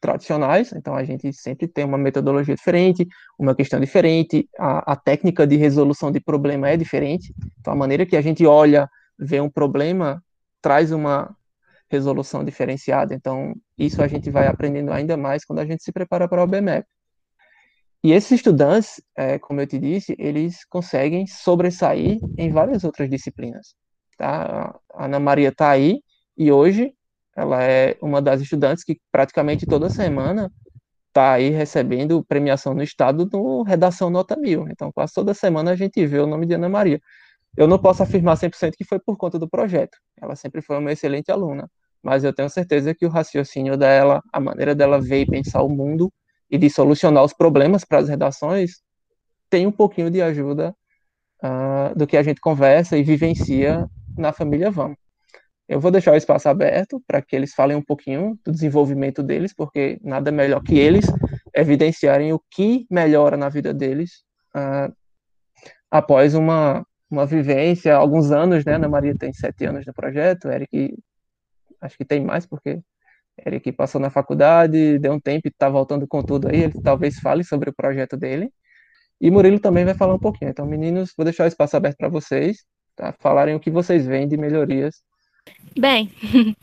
tradicionais, 0.01 0.73
então 0.73 0.95
a 0.95 1.05
gente 1.05 1.33
sempre 1.33 1.67
tem 1.67 1.85
uma 1.85 1.97
metodologia 1.97 2.55
diferente, 2.55 3.07
uma 3.39 3.55
questão 3.55 3.81
diferente, 3.81 4.47
a, 4.59 4.93
a 4.93 4.97
técnica 4.97 5.47
de 5.47 5.57
resolução 5.57 6.13
de 6.13 6.21
problema 6.21 6.69
é 6.69 6.77
diferente, 6.77 7.33
então 7.59 7.73
a 7.73 7.77
maneira 7.77 8.05
que 8.05 8.17
a 8.17 8.21
gente 8.21 8.45
olha, 8.45 8.87
vê 9.19 9.41
um 9.41 9.49
problema, 9.49 10.23
traz 10.61 10.93
uma 10.93 11.35
resolução 11.91 12.45
diferenciada. 12.45 13.15
Então, 13.15 13.55
isso 13.79 14.03
a 14.03 14.09
gente 14.09 14.31
vai 14.31 14.47
aprendendo 14.47 14.93
ainda 14.93 15.17
mais 15.17 15.45
quando 15.45 15.61
a 15.61 15.67
gente 15.67 15.83
se 15.83 15.93
prepara 15.93 16.29
para 16.29 16.43
o 16.43 16.47
BMEP. 16.47 16.87
E 18.03 18.13
esses 18.13 18.33
estudantes, 18.33 19.03
é, 19.17 19.39
como 19.39 19.61
eu 19.63 19.67
te 19.67 19.79
disse, 19.79 20.15
eles 20.19 20.65
conseguem 20.67 21.27
sobressair 21.27 22.19
em 22.37 22.51
várias 22.51 22.85
outras 22.85 23.09
disciplinas. 23.09 23.75
Tá? 24.19 24.79
A 24.93 25.07
Ana 25.07 25.19
Maria 25.19 25.49
está 25.49 25.71
aí 25.71 26.03
e 26.37 26.53
hoje 26.53 26.93
ela 27.37 27.65
é 27.65 27.97
uma 28.03 28.21
das 28.21 28.41
estudantes 28.41 28.85
que 28.85 29.01
praticamente 29.11 29.67
toda 29.67 29.89
semana 29.89 30.53
está 31.09 31.33
aí 31.33 31.49
recebendo 31.51 32.25
premiação 32.25 32.75
no 32.75 32.83
estado 32.83 33.29
no 33.33 33.63
Redação 33.63 34.11
Nota 34.11 34.37
Mil. 34.37 34.69
Então, 34.69 34.93
quase 34.93 35.15
toda 35.15 35.33
semana 35.33 35.71
a 35.71 35.77
gente 35.77 36.05
vê 36.07 36.19
o 36.19 36.27
nome 36.27 36.45
de 36.45 36.55
Ana 36.55 36.69
Maria. 36.69 37.01
Eu 37.57 37.69
não 37.69 37.79
posso 37.79 38.03
afirmar 38.03 38.37
100% 38.37 38.73
que 38.77 38.85
foi 38.85 38.99
por 38.99 39.17
conta 39.17 39.39
do 39.39 39.49
projeto. 39.49 39.97
Ela 40.21 40.35
sempre 40.35 40.61
foi 40.61 40.79
uma 40.79 40.93
excelente 40.93 41.31
aluna, 41.31 41.71
mas 42.03 42.25
eu 42.25 42.33
tenho 42.33 42.51
certeza 42.51 42.95
que 42.95 43.07
o 43.07 43.09
raciocínio 43.09 43.77
dela, 43.77 44.23
a 44.33 44.41
maneira 44.41 44.75
dela 44.75 45.01
ver 45.01 45.23
e 45.23 45.27
pensar 45.27 45.63
o 45.63 45.69
mundo 45.69 46.13
e 46.51 46.59
de 46.59 46.69
solucionar 46.69 47.25
os 47.25 47.33
problemas 47.33 47.85
para 47.85 47.99
as 47.99 48.09
redações, 48.09 48.83
tem 49.49 49.67
um 49.67 49.73
pouquinho 49.73 50.11
de 50.11 50.21
ajuda 50.21 50.75
uh, 51.43 51.97
do 51.97 52.07
que 52.07 52.17
a 52.17 52.23
gente 52.23 52.41
conversa 52.41 52.97
e 52.97 53.03
vivencia 53.03 53.89
na 54.17 54.33
família 54.33 54.71
Vamos. 54.71 54.97
Eu 55.67 55.81
vou 55.81 55.91
deixar 55.91 56.13
o 56.13 56.17
espaço 56.17 56.49
aberto 56.49 57.03
para 57.07 57.23
que 57.23 57.35
eles 57.35 57.55
falem 57.55 57.77
um 57.77 57.83
pouquinho 57.83 58.39
do 58.45 58.53
desenvolvimento 58.53 59.23
deles, 59.23 59.55
porque 59.55 59.99
nada 60.03 60.31
melhor 60.31 60.63
que 60.63 60.79
eles 60.79 61.07
evidenciarem 61.55 62.33
o 62.33 62.41
que 62.51 62.87
melhora 62.91 63.37
na 63.37 63.49
vida 63.49 63.73
deles 63.73 64.25
uh, 64.55 64.93
após 65.91 66.35
uma, 66.35 66.85
uma 67.11 67.27
vivência, 67.27 67.95
alguns 67.95 68.31
anos, 68.31 68.65
né? 68.65 68.75
Ana 68.75 68.89
Maria 68.89 69.15
tem 69.17 69.33
sete 69.33 69.65
anos 69.65 69.87
no 69.87 69.95
projeto, 69.95 70.49
Eric 70.49 70.97
acho 71.81 71.97
que 71.97 72.05
tem 72.05 72.21
mais, 72.25 72.47
porque 72.47 72.81
Eric 73.47 73.73
passou 73.73 74.01
na 74.01 74.11
faculdade, 74.11 74.99
deu 74.99 75.13
um 75.13 75.21
tempo 75.21 75.47
e 75.47 75.51
está 75.51 75.69
voltando 75.69 76.07
com 76.07 76.23
tudo 76.23 76.49
aí, 76.49 76.63
ele 76.63 76.81
talvez 76.83 77.19
fale 77.19 77.45
sobre 77.45 77.71
o 77.71 77.75
projeto 77.75 78.17
dele. 78.17 78.51
E 79.21 79.31
Murilo 79.31 79.61
também 79.61 79.85
vai 79.85 79.95
falar 79.95 80.15
um 80.15 80.19
pouquinho. 80.19 80.51
Então, 80.51 80.67
meninos, 80.67 81.13
vou 81.17 81.25
deixar 81.25 81.45
o 81.45 81.49
espaço 81.49 81.77
aberto 81.77 81.97
para 81.99 82.09
vocês, 82.09 82.65
tá? 82.97 83.15
falarem 83.21 83.55
o 83.55 83.61
que 83.61 83.71
vocês 83.71 84.07
veem 84.07 84.27
de 84.29 84.37
melhorias 84.37 85.03
Bem, 85.79 86.11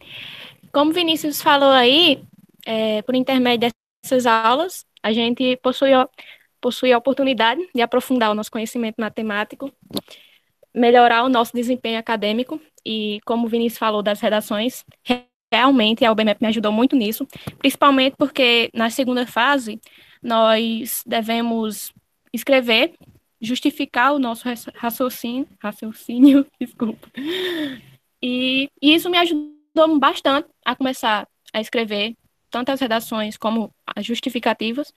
como 0.71 0.93
Vinícius 0.93 1.41
falou 1.41 1.69
aí, 1.69 2.23
é, 2.65 3.01
por 3.01 3.15
intermédio 3.15 3.69
dessas 4.03 4.25
aulas, 4.25 4.85
a 5.03 5.11
gente 5.11 5.57
possui, 5.57 5.91
possui 6.59 6.93
a 6.93 6.97
oportunidade 6.97 7.61
de 7.73 7.81
aprofundar 7.81 8.31
o 8.31 8.35
nosso 8.35 8.51
conhecimento 8.51 8.95
matemático, 8.99 9.71
melhorar 10.73 11.23
o 11.23 11.29
nosso 11.29 11.53
desempenho 11.53 11.99
acadêmico 11.99 12.59
e, 12.85 13.19
como 13.25 13.45
o 13.45 13.49
Vinícius 13.49 13.77
falou 13.79 14.01
das 14.01 14.19
redações, 14.19 14.83
realmente 15.51 16.05
a 16.05 16.11
UBMEP 16.11 16.41
me 16.41 16.47
ajudou 16.47 16.71
muito 16.71 16.95
nisso, 16.95 17.27
principalmente 17.59 18.15
porque 18.17 18.69
na 18.73 18.89
segunda 18.89 19.27
fase 19.27 19.79
nós 20.21 21.03
devemos 21.05 21.93
escrever, 22.33 22.93
justificar 23.41 24.13
o 24.13 24.19
nosso 24.19 24.45
raciocínio, 24.75 25.47
raciocínio, 25.59 26.45
desculpa, 26.59 27.09
e, 28.21 28.69
e 28.81 28.93
isso 28.93 29.09
me 29.09 29.17
ajudou 29.17 29.99
bastante 29.99 30.47
a 30.65 30.75
começar 30.75 31.27
a 31.53 31.59
escrever 31.59 32.15
tantas 32.49 32.79
redações 32.79 33.37
como 33.37 33.73
as 33.85 34.05
justificativas 34.05 34.93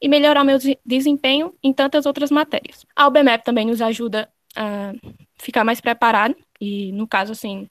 e 0.00 0.08
melhorar 0.08 0.44
meu 0.44 0.58
desempenho 0.84 1.54
em 1.62 1.72
tantas 1.72 2.04
outras 2.04 2.30
matérias. 2.30 2.84
A 2.94 3.06
UBMEP 3.06 3.44
também 3.44 3.66
nos 3.66 3.80
ajuda 3.80 4.28
ficar 5.38 5.64
mais 5.64 5.80
preparado 5.80 6.36
e, 6.60 6.92
no 6.92 7.06
caso, 7.06 7.32
assim, 7.32 7.68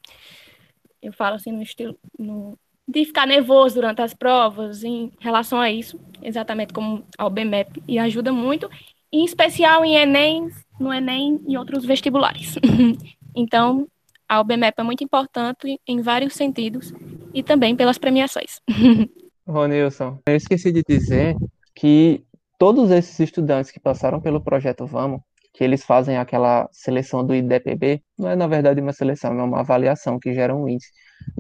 eu 1.01 1.13
falo 1.13 1.36
assim 1.36 1.51
no 1.51 1.62
estilo 1.62 1.98
no, 2.18 2.58
de 2.88 3.06
ficar 3.06 3.25
nervoso 3.25 3.75
durante 3.75 4.01
as 4.01 4.13
provas 4.13 4.84
em 4.84 5.12
relação 5.20 5.60
a 5.60 5.72
isso, 5.72 6.00
exatamente 6.22 6.74
como 6.74 7.04
a 7.18 7.25
UBMEP, 7.25 7.84
e 7.88 7.98
ajuda 7.98 8.32
muito, 8.32 8.70
em 9.12 9.25
especial 9.25 9.84
em 9.84 9.96
Enem, 9.96 10.50
no 10.80 10.94
Enem 10.94 11.42
e 11.48 11.58
outros 11.58 11.86
vestibulares. 11.86 12.56
então, 13.36 13.88
a 14.27 14.39
UBMEP 14.39 14.80
é 14.80 14.84
muito 14.84 15.04
importante 15.04 15.80
em 15.88 16.01
vários 16.01 16.34
sentidos 16.34 16.94
e 17.34 17.42
também 17.42 17.75
pelas 17.75 17.98
premiações. 17.98 18.62
Ronilson, 19.48 20.20
eu 20.27 20.36
esqueci 20.36 20.72
de 20.72 20.84
dizer 20.88 21.36
que 21.75 22.24
todos 22.58 22.89
esses 22.89 23.20
estudantes 23.20 23.72
que 23.72 23.80
passaram 23.80 24.20
pelo 24.20 24.42
projeto 24.42 24.88
Vamos, 24.88 25.22
que 25.55 25.63
eles 25.63 25.85
fazem 25.85 26.18
aquela 26.18 26.68
seleção 26.74 27.25
do 27.25 27.33
IDPB, 27.33 28.03
não 28.18 28.29
é 28.29 28.35
na 28.35 28.46
verdade 28.46 28.81
uma 28.81 28.91
seleção, 28.91 29.39
é 29.39 29.41
uma 29.41 29.61
avaliação 29.61 30.20
que 30.20 30.33
gera 30.33 30.53
um 30.53 30.68
índice. 30.68 30.91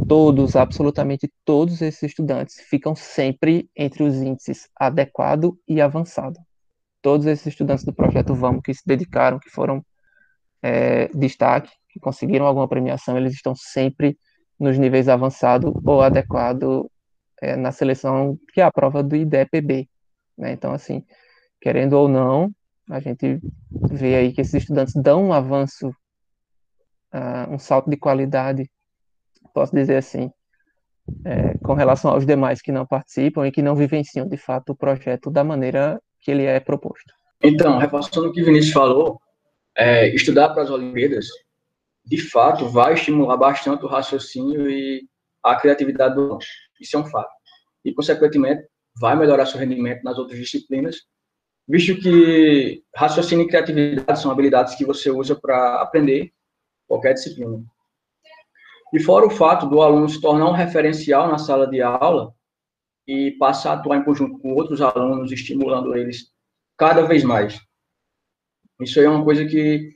Todos, 0.07 0.55
absolutamente 0.55 1.29
todos 1.43 1.81
esses 1.81 2.01
estudantes 2.01 2.61
ficam 2.61 2.95
sempre 2.95 3.69
entre 3.75 4.03
os 4.03 4.15
índices 4.15 4.69
adequado 4.73 5.59
e 5.67 5.81
avançado. 5.81 6.39
Todos 7.01 7.25
esses 7.25 7.47
estudantes 7.47 7.83
do 7.83 7.93
projeto 7.93 8.33
Vamos 8.33 8.61
que 8.63 8.73
se 8.73 8.83
dedicaram, 8.85 9.37
que 9.37 9.49
foram 9.49 9.85
é, 10.63 11.09
destaque, 11.09 11.69
que 11.89 11.99
conseguiram 11.99 12.45
alguma 12.47 12.69
premiação, 12.69 13.17
eles 13.17 13.33
estão 13.33 13.53
sempre 13.53 14.17
nos 14.57 14.77
níveis 14.77 15.09
avançado 15.09 15.73
ou 15.85 16.01
adequado 16.01 16.89
é, 17.41 17.57
na 17.57 17.73
seleção 17.73 18.39
que 18.53 18.61
é 18.61 18.63
a 18.63 18.71
prova 18.71 19.03
do 19.03 19.13
IDEPB. 19.13 19.89
Né? 20.37 20.53
Então, 20.53 20.71
assim, 20.71 21.03
querendo 21.59 21.93
ou 21.93 22.07
não, 22.07 22.49
a 22.89 22.99
gente 22.99 23.39
vê 23.91 24.15
aí 24.15 24.33
que 24.33 24.41
esses 24.41 24.53
estudantes 24.53 24.93
dão 24.95 25.25
um 25.25 25.33
avanço, 25.33 25.89
uh, 25.89 27.51
um 27.51 27.59
salto 27.59 27.89
de 27.89 27.97
qualidade, 27.97 28.69
posso 29.53 29.75
dizer 29.75 29.97
assim, 29.97 30.29
é, 31.23 31.57
com 31.59 31.73
relação 31.73 32.11
aos 32.11 32.25
demais 32.25 32.61
que 32.61 32.71
não 32.71 32.85
participam 32.85 33.47
e 33.47 33.51
que 33.51 33.61
não 33.61 33.75
vivenciam 33.75 34.27
de 34.27 34.37
fato 34.37 34.71
o 34.71 34.75
projeto 34.75 35.29
da 35.29 35.43
maneira 35.43 36.01
que 36.21 36.31
ele 36.31 36.43
é 36.43 36.59
proposto. 36.59 37.13
Então, 37.41 37.77
reforçando 37.77 38.29
o 38.29 38.31
que 38.31 38.41
o 38.41 38.45
Vinícius 38.45 38.73
falou, 38.73 39.19
é, 39.77 40.07
estudar 40.09 40.49
para 40.49 40.63
as 40.63 40.69
Olimpíadas 40.69 41.27
de 42.03 42.21
fato, 42.21 42.67
vai 42.67 42.93
estimular 42.93 43.37
bastante 43.37 43.83
o 43.83 43.87
raciocínio 43.87 44.69
e 44.69 45.07
a 45.43 45.55
criatividade 45.55 46.15
do 46.15 46.21
aluno. 46.21 46.39
Isso 46.79 46.95
é 46.95 46.99
um 46.99 47.05
fato. 47.05 47.31
E, 47.83 47.93
consequentemente, 47.93 48.67
vai 48.99 49.15
melhorar 49.15 49.45
seu 49.45 49.59
rendimento 49.59 50.03
nas 50.03 50.17
outras 50.17 50.39
disciplinas, 50.39 50.97
visto 51.67 51.99
que 51.99 52.83
raciocínio 52.95 53.45
e 53.45 53.47
criatividade 53.47 54.21
são 54.21 54.31
habilidades 54.31 54.75
que 54.75 54.85
você 54.85 55.09
usa 55.09 55.35
para 55.35 55.81
aprender 55.81 56.31
qualquer 56.87 57.13
disciplina. 57.13 57.63
E 58.93 58.99
fora 58.99 59.25
o 59.25 59.31
fato 59.31 59.67
do 59.67 59.81
aluno 59.81 60.07
se 60.07 60.21
tornar 60.21 60.47
um 60.47 60.53
referencial 60.53 61.27
na 61.27 61.37
sala 61.37 61.67
de 61.67 61.81
aula 61.81 62.33
e 63.07 63.31
passar 63.31 63.71
a 63.71 63.73
atuar 63.75 63.97
em 63.97 64.03
conjunto 64.03 64.39
com 64.39 64.53
outros 64.53 64.81
alunos, 64.81 65.31
estimulando 65.31 65.95
eles 65.95 66.31
cada 66.77 67.01
vez 67.03 67.23
mais. 67.23 67.59
Isso 68.79 68.99
aí 68.99 69.05
é 69.05 69.09
uma 69.09 69.23
coisa 69.23 69.45
que 69.45 69.89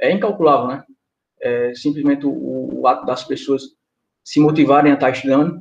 é 0.00 0.12
incalculável, 0.12 0.68
né? 0.68 0.84
é, 1.42 1.74
simplesmente 1.74 2.24
o, 2.24 2.80
o, 2.80 2.86
ato 2.86 3.04
das 3.04 3.24
pessoas 3.24 3.62
se 4.24 4.38
motivarem 4.38 4.92
a 4.92 4.94
estar 4.94 5.10
estudando. 5.10 5.60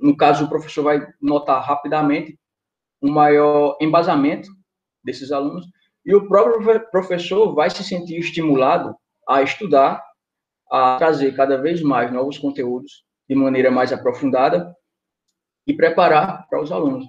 No 0.00 0.16
caso, 0.16 0.46
o 0.46 0.48
professor 0.48 0.82
vai 0.82 1.06
notar 1.20 1.62
rapidamente 1.62 2.38
um 3.02 3.10
maior 3.10 3.76
embasamento 3.80 4.48
desses 5.04 5.32
alunos 5.32 5.66
e 6.04 6.14
o 6.14 6.26
próprio 6.26 6.80
professor 6.90 7.54
vai 7.54 7.70
se 7.70 7.84
sentir 7.84 8.18
estimulado 8.18 8.96
a 9.28 9.42
estudar, 9.42 10.02
a 10.70 10.96
trazer 10.96 11.34
cada 11.36 11.60
vez 11.60 11.82
mais 11.82 12.12
novos 12.12 12.38
conteúdos 12.38 13.04
de 13.28 13.34
maneira 13.34 13.70
mais 13.70 13.92
aprofundada 13.92 14.74
e 15.66 15.74
preparar 15.74 16.46
para 16.48 16.62
os 16.62 16.72
alunos. 16.72 17.06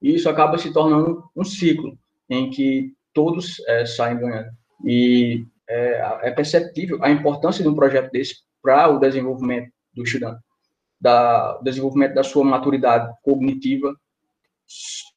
E 0.00 0.14
isso 0.14 0.28
acaba 0.28 0.56
se 0.56 0.72
tornando 0.72 1.22
um 1.36 1.44
ciclo 1.44 1.96
em 2.28 2.50
que 2.50 2.94
todos 3.12 3.60
é, 3.68 3.84
saem 3.84 4.18
ganhando. 4.18 4.50
E 4.84 5.44
é, 5.68 6.28
é 6.28 6.30
perceptível 6.30 6.98
a 7.02 7.10
importância 7.10 7.62
de 7.62 7.68
um 7.68 7.74
projeto 7.74 8.10
desse 8.10 8.36
para 8.62 8.88
o 8.88 8.98
desenvolvimento 8.98 9.70
do 9.92 10.04
estudante, 10.04 10.40
da, 11.00 11.58
desenvolvimento 11.58 12.14
da 12.14 12.22
sua 12.22 12.44
maturidade 12.44 13.12
cognitiva, 13.22 13.94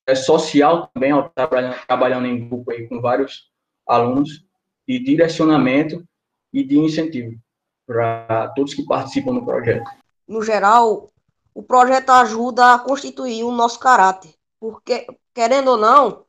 é 0.07 0.15
social 0.15 0.89
também, 0.93 1.11
ao 1.11 1.29
trabalhando, 1.29 1.75
trabalhando 1.87 2.27
em 2.27 2.47
grupo 2.47 2.71
aí 2.71 2.87
com 2.87 3.01
vários 3.01 3.49
alunos, 3.87 4.45
de 4.87 4.99
direcionamento 4.99 6.03
e 6.53 6.63
de 6.63 6.77
incentivo 6.77 7.39
para 7.87 8.49
todos 8.55 8.73
que 8.73 8.85
participam 8.85 9.33
do 9.33 9.43
projeto. 9.43 9.89
No 10.27 10.43
geral, 10.43 11.09
o 11.53 11.63
projeto 11.63 12.09
ajuda 12.11 12.73
a 12.73 12.79
constituir 12.79 13.43
o 13.43 13.51
nosso 13.51 13.79
caráter, 13.79 14.33
porque, 14.59 15.07
querendo 15.33 15.71
ou 15.71 15.77
não, 15.77 16.25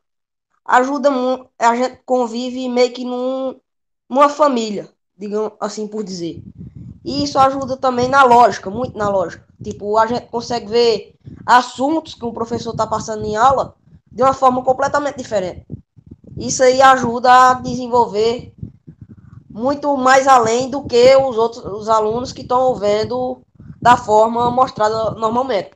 ajuda 0.65 1.11
a 1.59 1.77
gente 1.77 2.01
convive 2.05 2.69
meio 2.69 2.93
que 2.93 3.05
num, 3.05 3.59
uma 4.09 4.29
família, 4.29 4.89
digamos 5.17 5.53
assim 5.61 5.87
por 5.87 6.05
dizer. 6.05 6.43
E 7.07 7.23
isso 7.23 7.39
ajuda 7.39 7.77
também 7.77 8.09
na 8.09 8.25
lógica, 8.25 8.69
muito 8.69 8.99
na 8.99 9.09
lógica. 9.09 9.47
Tipo, 9.63 9.97
a 9.97 10.09
gente 10.09 10.27
consegue 10.27 10.67
ver 10.67 11.15
assuntos 11.47 12.15
que 12.15 12.25
o 12.25 12.33
professor 12.33 12.73
está 12.73 12.85
passando 12.85 13.25
em 13.25 13.37
aula 13.37 13.77
de 14.11 14.25
uma 14.25 14.35
forma 14.35 14.61
completamente 14.65 15.19
diferente. 15.19 15.65
Isso 16.37 16.65
aí 16.65 16.83
ajuda 16.83 17.51
a 17.51 17.55
desenvolver 17.55 18.53
muito 19.49 19.97
mais 19.97 20.27
além 20.27 20.69
do 20.69 20.83
que 20.83 21.15
os 21.15 21.39
outros 21.39 21.65
os 21.65 21.89
alunos 21.89 22.33
que 22.33 22.43
estão 22.43 22.75
vendo 22.75 23.39
da 23.81 23.97
forma 23.97 24.51
mostrada 24.51 25.13
normalmente. 25.13 25.76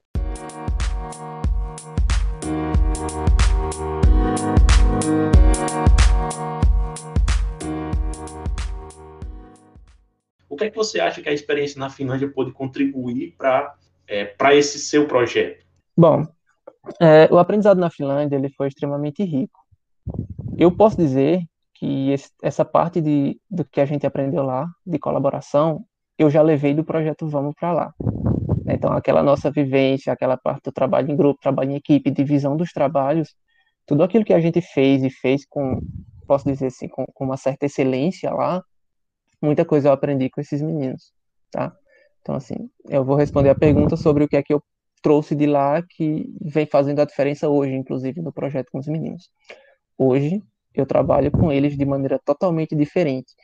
Que 10.60 10.66
é 10.66 10.70
que 10.70 10.76
você 10.76 11.00
acha 11.00 11.20
que 11.22 11.28
a 11.28 11.32
experiência 11.32 11.78
na 11.78 11.90
Finlândia 11.90 12.30
pode 12.30 12.52
contribuir 12.52 13.34
para 13.36 13.74
é, 14.06 14.24
para 14.24 14.54
esse 14.54 14.78
seu 14.78 15.06
projeto? 15.06 15.64
Bom, 15.96 16.26
é, 17.00 17.28
o 17.30 17.38
aprendizado 17.38 17.78
na 17.78 17.90
Finlândia 17.90 18.36
ele 18.36 18.50
foi 18.50 18.68
extremamente 18.68 19.22
rico. 19.22 19.58
Eu 20.58 20.74
posso 20.74 20.96
dizer 20.96 21.42
que 21.74 22.10
esse, 22.10 22.30
essa 22.42 22.64
parte 22.64 23.00
de, 23.00 23.40
do 23.48 23.64
que 23.64 23.80
a 23.80 23.86
gente 23.86 24.06
aprendeu 24.06 24.42
lá, 24.42 24.68
de 24.84 24.98
colaboração, 24.98 25.84
eu 26.18 26.28
já 26.28 26.42
levei 26.42 26.74
do 26.74 26.84
projeto 26.84 27.28
Vamos 27.28 27.54
para 27.54 27.72
lá. 27.72 27.94
Então, 28.66 28.92
aquela 28.92 29.22
nossa 29.22 29.50
vivência, 29.50 30.12
aquela 30.12 30.36
parte 30.36 30.64
do 30.64 30.72
trabalho 30.72 31.10
em 31.10 31.16
grupo, 31.16 31.40
trabalho 31.40 31.70
em 31.70 31.76
equipe, 31.76 32.10
divisão 32.10 32.56
dos 32.56 32.72
trabalhos, 32.72 33.34
tudo 33.86 34.02
aquilo 34.02 34.24
que 34.24 34.34
a 34.34 34.40
gente 34.40 34.60
fez 34.60 35.02
e 35.02 35.10
fez 35.10 35.46
com, 35.48 35.80
posso 36.26 36.44
dizer 36.44 36.66
assim, 36.66 36.88
com, 36.88 37.04
com 37.06 37.24
uma 37.24 37.36
certa 37.36 37.66
excelência 37.66 38.30
lá, 38.32 38.62
muita 39.40 39.64
coisa 39.64 39.88
eu 39.88 39.92
aprendi 39.92 40.28
com 40.30 40.40
esses 40.40 40.60
meninos, 40.60 41.12
tá? 41.50 41.74
Então, 42.20 42.34
assim, 42.34 42.70
eu 42.88 43.04
vou 43.04 43.16
responder 43.16 43.48
a 43.48 43.54
pergunta 43.54 43.96
sobre 43.96 44.24
o 44.24 44.28
que 44.28 44.36
é 44.36 44.42
que 44.42 44.52
eu 44.52 44.62
trouxe 45.02 45.34
de 45.34 45.46
lá 45.46 45.82
que 45.82 46.26
vem 46.40 46.66
fazendo 46.66 47.00
a 47.00 47.04
diferença 47.04 47.48
hoje, 47.48 47.74
inclusive, 47.74 48.20
no 48.20 48.32
projeto 48.32 48.70
com 48.70 48.78
os 48.78 48.86
meninos. 48.86 49.30
Hoje, 49.96 50.42
eu 50.74 50.86
trabalho 50.86 51.30
com 51.30 51.50
eles 51.50 51.76
de 51.76 51.84
maneira 51.84 52.18
totalmente 52.18 52.74
diferente. 52.76 53.34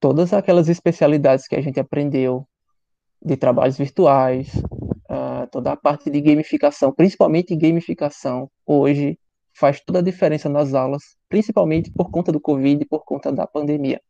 Todas 0.00 0.32
aquelas 0.32 0.68
especialidades 0.68 1.46
que 1.46 1.56
a 1.56 1.60
gente 1.60 1.80
aprendeu 1.80 2.46
de 3.22 3.36
trabalhos 3.36 3.76
virtuais, 3.76 4.54
uh, 4.54 5.46
toda 5.50 5.72
a 5.72 5.76
parte 5.76 6.10
de 6.10 6.20
gamificação, 6.20 6.92
principalmente 6.92 7.56
gamificação, 7.56 8.50
hoje 8.66 9.18
faz 9.54 9.80
toda 9.80 9.98
a 9.98 10.02
diferença 10.02 10.48
nas 10.48 10.74
aulas, 10.74 11.02
principalmente 11.28 11.90
por 11.90 12.10
conta 12.10 12.30
do 12.30 12.40
Covid 12.40 12.82
e 12.82 12.86
por 12.86 13.04
conta 13.04 13.32
da 13.32 13.46
pandemia. 13.46 14.00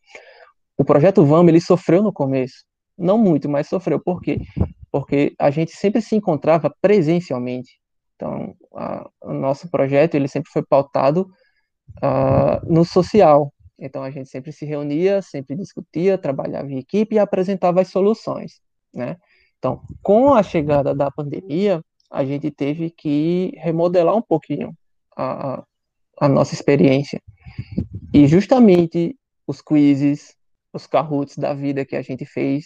O 0.78 0.84
projeto 0.84 1.24
VAM, 1.24 1.46
ele 1.48 1.60
sofreu 1.60 2.02
no 2.02 2.12
começo, 2.12 2.64
não 2.96 3.18
muito, 3.18 3.48
mas 3.48 3.66
sofreu. 3.66 4.00
Por 4.00 4.22
quê? 4.22 4.40
Porque 4.90 5.34
a 5.38 5.50
gente 5.50 5.72
sempre 5.72 6.00
se 6.00 6.14
encontrava 6.14 6.72
presencialmente. 6.80 7.80
Então, 8.14 8.54
a, 8.74 9.08
o 9.20 9.32
nosso 9.32 9.68
projeto, 9.70 10.14
ele 10.14 10.28
sempre 10.28 10.50
foi 10.50 10.62
pautado 10.62 11.28
no 12.66 12.84
social. 12.84 13.52
Então, 13.78 14.02
a 14.02 14.10
gente 14.10 14.28
sempre 14.28 14.52
se 14.52 14.64
reunia, 14.64 15.22
sempre 15.22 15.56
discutia, 15.56 16.18
trabalhava 16.18 16.70
em 16.70 16.78
equipe 16.78 17.14
e 17.14 17.18
apresentava 17.18 17.80
as 17.80 17.88
soluções, 17.88 18.60
né? 18.92 19.16
Então, 19.58 19.82
com 20.02 20.34
a 20.34 20.42
chegada 20.42 20.94
da 20.94 21.10
pandemia, 21.10 21.82
a 22.10 22.24
gente 22.24 22.50
teve 22.50 22.90
que 22.90 23.52
remodelar 23.56 24.14
um 24.14 24.22
pouquinho 24.22 24.72
a, 25.16 25.64
a 26.20 26.28
nossa 26.28 26.54
experiência. 26.54 27.20
E 28.12 28.26
justamente 28.26 29.16
os 29.46 29.60
quizzes, 29.60 30.34
os 30.72 30.86
Kahoots 30.86 31.36
da 31.36 31.54
vida 31.54 31.84
que 31.84 31.96
a 31.96 32.02
gente 32.02 32.24
fez. 32.24 32.64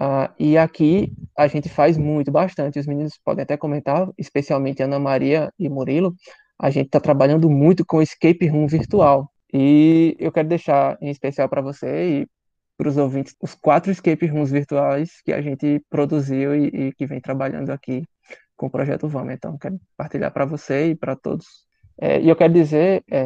Uh, 0.00 0.32
e 0.38 0.56
aqui 0.56 1.12
a 1.36 1.46
gente 1.46 1.68
faz 1.68 1.98
muito, 1.98 2.30
bastante. 2.30 2.78
Os 2.78 2.86
meninos 2.86 3.18
podem 3.24 3.42
até 3.42 3.56
comentar, 3.56 4.08
especialmente 4.16 4.82
Ana 4.82 4.98
Maria 4.98 5.52
e 5.58 5.68
Murilo. 5.68 6.14
A 6.58 6.70
gente 6.70 6.86
está 6.86 7.00
trabalhando 7.00 7.50
muito 7.50 7.84
com 7.84 8.00
escape 8.00 8.46
room 8.46 8.66
virtual. 8.66 9.30
E 9.52 10.16
eu 10.18 10.32
quero 10.32 10.48
deixar 10.48 10.96
em 11.00 11.10
especial 11.10 11.48
para 11.48 11.60
você 11.60 12.20
e 12.20 12.28
para 12.78 12.88
os 12.88 12.96
ouvintes 12.96 13.34
os 13.42 13.54
quatro 13.54 13.92
escape 13.92 14.26
rooms 14.26 14.50
virtuais 14.50 15.20
que 15.22 15.32
a 15.32 15.42
gente 15.42 15.82
produziu 15.90 16.54
e, 16.54 16.66
e 16.68 16.92
que 16.94 17.06
vem 17.06 17.20
trabalhando 17.20 17.70
aqui 17.70 18.04
com 18.56 18.66
o 18.66 18.70
projeto 18.70 19.08
Vamos. 19.08 19.34
Então, 19.34 19.58
quero 19.58 19.78
partilhar 19.96 20.32
para 20.32 20.46
você 20.46 20.90
e 20.90 20.94
para 20.94 21.16
todos. 21.16 21.46
É, 22.00 22.20
e 22.20 22.28
eu 22.28 22.36
quero 22.36 22.52
dizer, 22.52 23.04
é, 23.10 23.24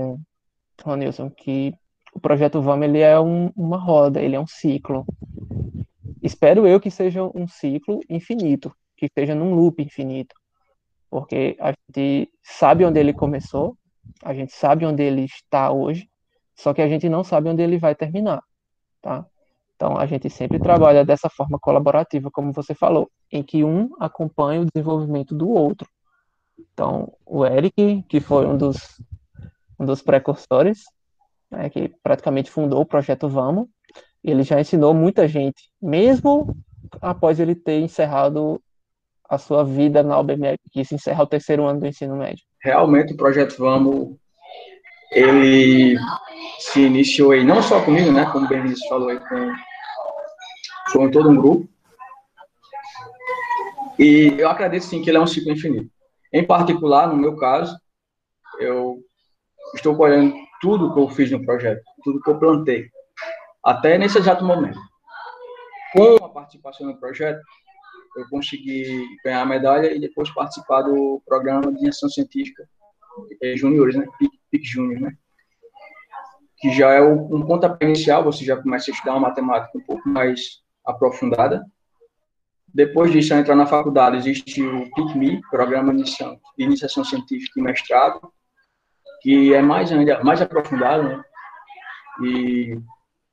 Ronilson, 0.83 1.31
que 1.31 1.73
o 2.15 2.21
projeto 2.21 2.63
Vamos 2.63 2.87
ele 2.87 3.01
é 3.01 3.19
um, 3.19 3.51
uma 3.57 3.77
roda, 3.77 4.23
ele 4.23 4.37
é 4.37 4.41
um 4.41 4.47
ciclo. 4.47 5.05
Espero 6.23 6.67
eu 6.67 6.81
que 6.81 6.91
seja 6.91 7.25
um 7.35 7.47
ciclo 7.47 8.01
infinito, 8.09 8.75
que 8.97 9.07
esteja 9.07 9.35
num 9.35 9.55
loop 9.55 9.83
infinito, 9.83 10.35
porque 11.11 11.57
a 11.61 11.73
gente 11.73 12.31
sabe 12.43 12.85
onde 12.85 12.99
ele 12.99 13.13
começou, 13.13 13.77
a 14.23 14.33
gente 14.33 14.53
sabe 14.53 14.87
onde 14.87 15.03
ele 15.03 15.25
está 15.25 15.71
hoje, 15.71 16.09
só 16.55 16.73
que 16.73 16.81
a 16.81 16.89
gente 16.89 17.09
não 17.09 17.25
sabe 17.25 17.49
onde 17.49 17.63
ele 17.63 17.79
vai 17.79 17.95
terminar, 17.95 18.43
tá? 19.03 19.27
Então, 19.75 19.99
a 19.99 20.07
gente 20.07 20.31
sempre 20.31 20.59
trabalha 20.61 21.05
dessa 21.05 21.29
forma 21.29 21.59
colaborativa, 21.59 22.31
como 22.31 22.53
você 22.53 22.75
falou, 22.75 23.11
em 23.31 23.43
que 23.43 23.65
um 23.65 23.91
acompanha 23.99 24.61
o 24.61 24.67
desenvolvimento 24.73 25.35
do 25.35 25.51
outro. 25.51 25.89
Então, 26.59 27.13
o 27.27 27.45
Eric, 27.45 28.05
que 28.09 28.21
foi 28.21 28.47
um 28.47 28.57
dos, 28.57 28.79
um 29.79 29.85
dos 29.85 30.01
precursores, 30.01 30.85
né, 31.55 31.71
que 31.71 31.93
praticamente 32.03 32.51
fundou 32.51 32.81
o 32.81 32.87
projeto 32.87 33.29
Vamos, 33.29 33.69
ele 34.23 34.43
já 34.43 34.61
ensinou 34.61 34.95
muita 34.95 35.29
gente, 35.29 35.71
mesmo 35.81 36.57
após 37.01 37.39
ele 37.41 37.55
ter 37.55 37.81
encerrado 37.81 38.61
a 39.29 39.39
sua 39.39 39.65
vida 39.65 40.03
na 40.03 40.19
UBMEC, 40.19 40.59
que 40.71 40.85
se 40.85 40.95
encerra 40.95 41.25
o 41.25 41.27
terceiro 41.27 41.65
ano 41.67 41.81
do 41.81 41.87
ensino 41.87 42.17
médio. 42.17 42.45
Realmente, 42.63 43.13
o 43.13 43.17
projeto 43.17 43.57
Vamos, 43.59 44.17
ele 45.11 45.97
se 46.59 46.81
iniciou 46.81 47.33
aí, 47.33 47.45
não 47.45 47.63
só 47.63 47.83
comigo, 47.85 48.11
né, 48.13 48.27
como 48.31 48.47
o 48.47 48.49
Benício 48.49 48.89
falou 48.89 49.09
aí, 49.09 49.19
com, 49.21 49.53
com 50.93 51.11
todo 51.11 51.31
um 51.31 51.37
grupo. 51.37 51.69
E 53.99 54.35
eu 54.39 54.49
acredito 54.49 54.85
sim 54.85 55.03
que 55.03 55.11
ele 55.11 55.19
é 55.19 55.21
um 55.21 55.27
ciclo 55.27 55.53
infinito. 55.53 55.91
Em 56.33 56.45
particular, 56.45 57.07
no 57.09 57.17
meu 57.17 57.37
caso, 57.37 57.79
eu 58.59 58.99
estou 59.75 59.97
colhendo 59.97 60.35
tudo 60.65 60.95
que 60.95 60.99
eu 60.99 61.11
fiz 61.11 61.31
no 61.31 61.45
projeto, 61.45 61.83
tudo 62.03 62.23
que 62.23 62.31
eu 62.31 62.39
plantei, 62.39 62.89
até 63.63 63.99
nesse 63.99 64.17
exato 64.17 64.43
momento. 64.43 64.81
Com 65.93 66.25
a 66.25 66.29
participação 66.31 66.87
no 66.87 66.99
projeto, 66.99 67.43
eu 68.17 68.27
consegui 68.31 69.05
ganhar 69.23 69.43
a 69.43 69.47
medalha 69.47 69.95
e 69.95 70.01
depois 70.01 70.31
participar 70.31 70.81
do 70.81 71.23
programa 71.27 71.71
de 71.71 71.87
ação 71.87 72.09
científica 72.09 72.67
é, 73.43 73.55
juniores, 73.55 73.95
né? 73.95 74.07
PIC, 74.19 74.33
PIC 74.51 74.65
Júnior, 74.65 75.01
né? 75.03 75.13
que 76.57 76.73
já 76.73 76.93
é 76.95 77.03
um 77.03 77.43
pontapé 77.43 77.85
inicial, 77.85 78.25
você 78.25 78.43
já 78.43 78.57
começa 78.57 78.91
a 78.91 78.95
estudar 78.95 79.13
uma 79.13 79.29
matemática 79.29 79.77
um 79.77 79.83
pouco 79.83 80.09
mais 80.09 80.63
aprofundada. 80.83 81.63
Depois 82.73 83.13
disso, 83.13 83.35
entrar 83.35 83.55
na 83.55 83.67
faculdade, 83.67 84.17
existe 84.17 84.63
o 84.63 84.91
PICMI, 84.95 85.43
Programa 85.51 85.95
de 85.95 86.11
Iniciação 86.57 87.05
Científica 87.05 87.61
e 87.61 87.63
Mestrado, 87.63 88.33
que 89.25 89.55
é 89.55 89.63
mais 89.63 89.91
ainda 89.91 90.23
mais 90.23 90.43
aprofundado, 90.43 91.03
né? 91.03 91.25
E 92.23 92.79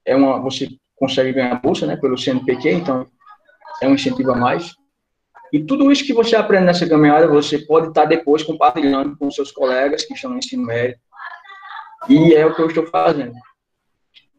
é 0.06 0.15
uma 0.15 0.39
você 0.39 0.69
consegue 0.95 1.34
ganhar 1.34 1.62
bolsa, 1.62 1.86
né, 1.86 1.97
pelo 1.97 2.17
CNPq, 2.17 2.71
então 2.71 3.06
é 3.82 3.88
um 3.88 3.95
incentivo 3.95 4.32
a 4.32 4.36
mais. 4.36 4.73
E 5.51 5.62
tudo 5.62 5.91
isso 5.91 6.06
que 6.06 6.13
você 6.13 6.36
aprende 6.36 6.65
nessa 6.65 6.88
caminhada, 6.88 7.27
você 7.27 7.58
pode 7.60 7.89
estar 7.89 8.06
depois 8.06 8.41
compartilhando 8.41 9.17
com 9.17 9.30
seus 9.30 9.51
colegas 9.51 10.06
que 10.06 10.13
estão 10.13 10.32
no 10.32 10.38
ensino 10.38 10.63
médio, 10.63 10.97
e 12.08 12.34
é 12.34 12.45
o 12.45 12.56
que 12.56 12.62
eu 12.62 12.67
estou 12.67 12.88
fazendo. 12.88 13.34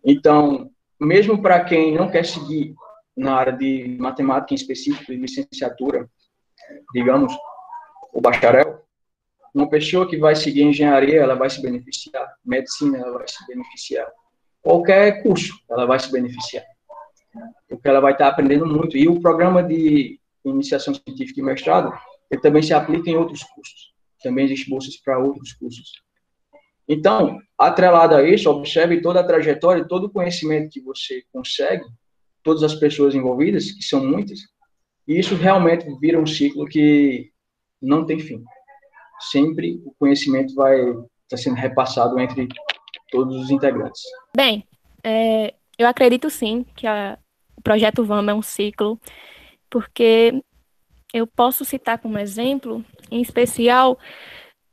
Então, 0.03 0.71
mesmo 0.99 1.43
para 1.43 1.63
quem 1.65 1.95
não 1.95 2.11
quer 2.11 2.25
seguir 2.25 2.75
na 3.15 3.35
área 3.35 3.53
de 3.53 3.97
matemática 4.01 4.55
em 4.55 4.57
específico, 4.57 5.13
de 5.13 5.19
licenciatura, 5.19 6.09
digamos, 6.95 7.35
o 8.13 8.21
bacharel, 8.21 8.83
uma 9.55 9.69
pessoa 9.69 10.09
que 10.09 10.17
vai 10.17 10.35
seguir 10.35 10.63
engenharia, 10.63 11.21
ela 11.21 11.35
vai 11.35 11.51
se 11.51 11.61
beneficiar, 11.61 12.27
medicina, 12.45 12.99
ela 12.99 13.19
vai 13.19 13.29
se 13.29 13.47
beneficiar, 13.47 14.11
qualquer 14.63 15.23
curso, 15.23 15.55
ela 15.71 15.85
vai 15.85 15.99
se 15.99 16.11
beneficiar, 16.11 16.65
porque 17.69 17.89
ela 17.89 18.01
vai 18.01 18.13
estar 18.13 18.29
aprendendo 18.29 18.67
muito. 18.67 18.97
E 18.97 19.09
o 19.09 19.21
programa 19.21 19.63
de 19.63 20.19
iniciação 20.45 20.95
científica 20.95 21.41
e 21.41 21.43
mestrado, 21.43 21.93
ele 22.31 22.41
também 22.41 22.63
se 22.63 22.73
aplica 22.73 23.11
em 23.11 23.17
outros 23.17 23.43
cursos. 23.43 23.93
Também 24.23 24.45
existem 24.47 24.71
bolsas 24.71 24.97
para 24.97 25.19
outros 25.19 25.53
cursos. 25.53 26.03
Então, 26.89 27.39
atrelado 27.59 28.15
a 28.15 28.23
isso, 28.23 28.51
observe 28.51 29.01
toda 29.01 29.21
a 29.21 29.25
trajetória, 29.25 29.87
todo 29.87 30.05
o 30.05 30.11
conhecimento 30.11 30.71
que 30.71 30.81
você 30.81 31.23
consegue, 31.33 31.85
todas 32.43 32.63
as 32.63 32.75
pessoas 32.75 33.15
envolvidas, 33.15 33.71
que 33.71 33.83
são 33.83 34.05
muitas, 34.05 34.41
e 35.07 35.19
isso 35.19 35.35
realmente 35.35 35.87
vira 36.01 36.21
um 36.21 36.27
ciclo 36.27 36.67
que 36.67 37.31
não 37.81 38.05
tem 38.05 38.19
fim. 38.19 38.43
Sempre 39.31 39.81
o 39.85 39.95
conhecimento 39.99 40.55
vai 40.55 40.81
estar 40.81 41.03
tá 41.29 41.37
sendo 41.37 41.57
repassado 41.57 42.19
entre 42.19 42.49
todos 43.11 43.37
os 43.37 43.51
integrantes. 43.51 44.03
Bem, 44.37 44.67
é, 45.05 45.55
eu 45.79 45.87
acredito 45.87 46.29
sim 46.31 46.65
que 46.75 46.87
a, 46.87 47.19
o 47.57 47.63
projeto 47.63 48.05
VAM 48.05 48.31
é 48.31 48.35
um 48.35 48.43
ciclo, 48.43 49.01
porque 49.71 50.43
eu 51.13 51.27
posso 51.27 51.65
citar 51.65 51.99
como 51.99 52.19
exemplo, 52.19 52.85
em 53.11 53.21
especial, 53.21 53.99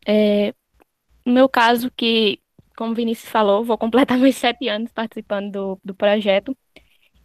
é, 0.08 0.54
no 1.26 1.34
meu 1.34 1.50
caso, 1.50 1.92
que, 1.92 2.40
como 2.78 2.92
o 2.92 2.96
Vinícius 2.96 3.30
falou, 3.30 3.64
vou 3.64 3.78
completar 3.78 4.18
meus 4.20 4.36
sete 4.36 4.68
anos 4.68 4.92
participando 4.92 5.52
do, 5.52 5.80
do 5.84 5.94
projeto, 5.94 6.56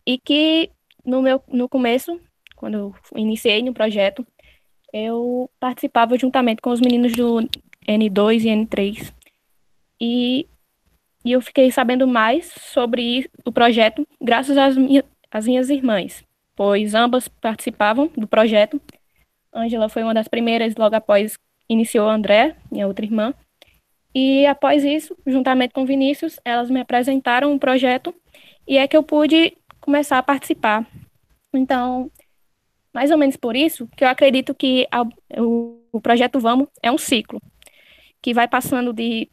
e 0.07 0.19
que 0.19 0.71
no, 1.05 1.23
meu, 1.23 1.43
no 1.49 1.69
começo, 1.69 2.21
quando 2.57 2.75
eu 2.75 2.95
iniciei 3.17 3.63
no 3.63 3.73
projeto, 3.73 4.27
eu 4.95 5.51
participava 5.59 6.17
juntamente 6.17 6.63
com 6.63 6.71
os 6.71 6.81
meninos 6.81 7.13
do 7.15 7.41
N2 7.89 8.45
e 8.45 8.49
N3, 8.49 9.13
e, 10.01 10.47
e 11.25 11.33
eu 11.33 11.41
fiquei 11.41 11.73
sabendo 11.73 12.07
mais 12.07 12.47
sobre 12.47 13.29
o 13.45 13.51
projeto 13.51 14.07
graças 14.23 14.57
às, 14.57 14.77
minha, 14.77 15.05
às 15.33 15.47
minhas 15.47 15.69
irmãs, 15.69 16.23
pois 16.55 16.95
ambas 16.95 17.27
participavam 17.27 18.09
do 18.17 18.29
projeto. 18.29 18.81
Ângela 19.53 19.89
foi 19.89 20.05
uma 20.05 20.15
das 20.15 20.29
primeiras, 20.29 20.77
logo 20.77 20.95
após 20.95 21.37
iniciou 21.69 22.09
a 22.09 22.15
André, 22.15 22.57
minha 22.71 22.87
outra 22.87 23.05
irmã. 23.05 23.35
E 24.15 24.47
após 24.47 24.85
isso, 24.85 25.17
juntamente 25.27 25.75
com 25.75 25.85
Vinícius, 25.85 26.39
elas 26.45 26.71
me 26.71 26.81
apresentaram 26.81 27.51
um 27.51 27.59
projeto 27.59 28.15
e 28.67 28.79
é 28.79 28.87
que 28.87 28.97
eu 28.97 29.03
pude 29.03 29.57
começar 29.81 30.19
a 30.19 30.23
participar. 30.23 30.87
Então, 31.53 32.11
mais 32.95 33.11
ou 33.11 33.19
menos 33.19 33.37
por 33.37 33.57
isso 33.57 33.89
que 33.97 34.05
eu 34.05 34.09
acredito 34.09 34.55
que 34.55 34.87
a, 34.91 35.03
o, 35.41 35.83
o 35.93 36.01
projeto 36.01 36.39
Vamos 36.39 36.69
é 36.81 36.91
um 36.91 36.97
ciclo 36.97 37.43
que 38.23 38.33
vai 38.33 38.49
passando 38.49 38.93
de 38.93 39.29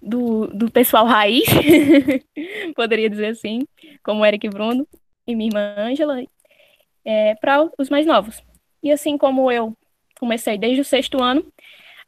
do, 0.00 0.48
do 0.48 0.70
pessoal 0.70 1.06
raiz, 1.06 1.46
poderia 2.74 3.08
dizer 3.08 3.28
assim, 3.28 3.60
como 4.02 4.26
Eric 4.26 4.48
Bruno 4.48 4.86
e 5.26 5.34
minha 5.34 5.48
irmã 5.48 5.74
Ângela, 5.78 6.22
é, 7.04 7.34
para 7.36 7.70
os 7.78 7.88
mais 7.88 8.04
novos. 8.04 8.42
E 8.82 8.90
assim 8.90 9.16
como 9.16 9.50
eu 9.50 9.76
comecei 10.18 10.58
desde 10.58 10.80
o 10.80 10.84
sexto 10.84 11.22
ano, 11.22 11.46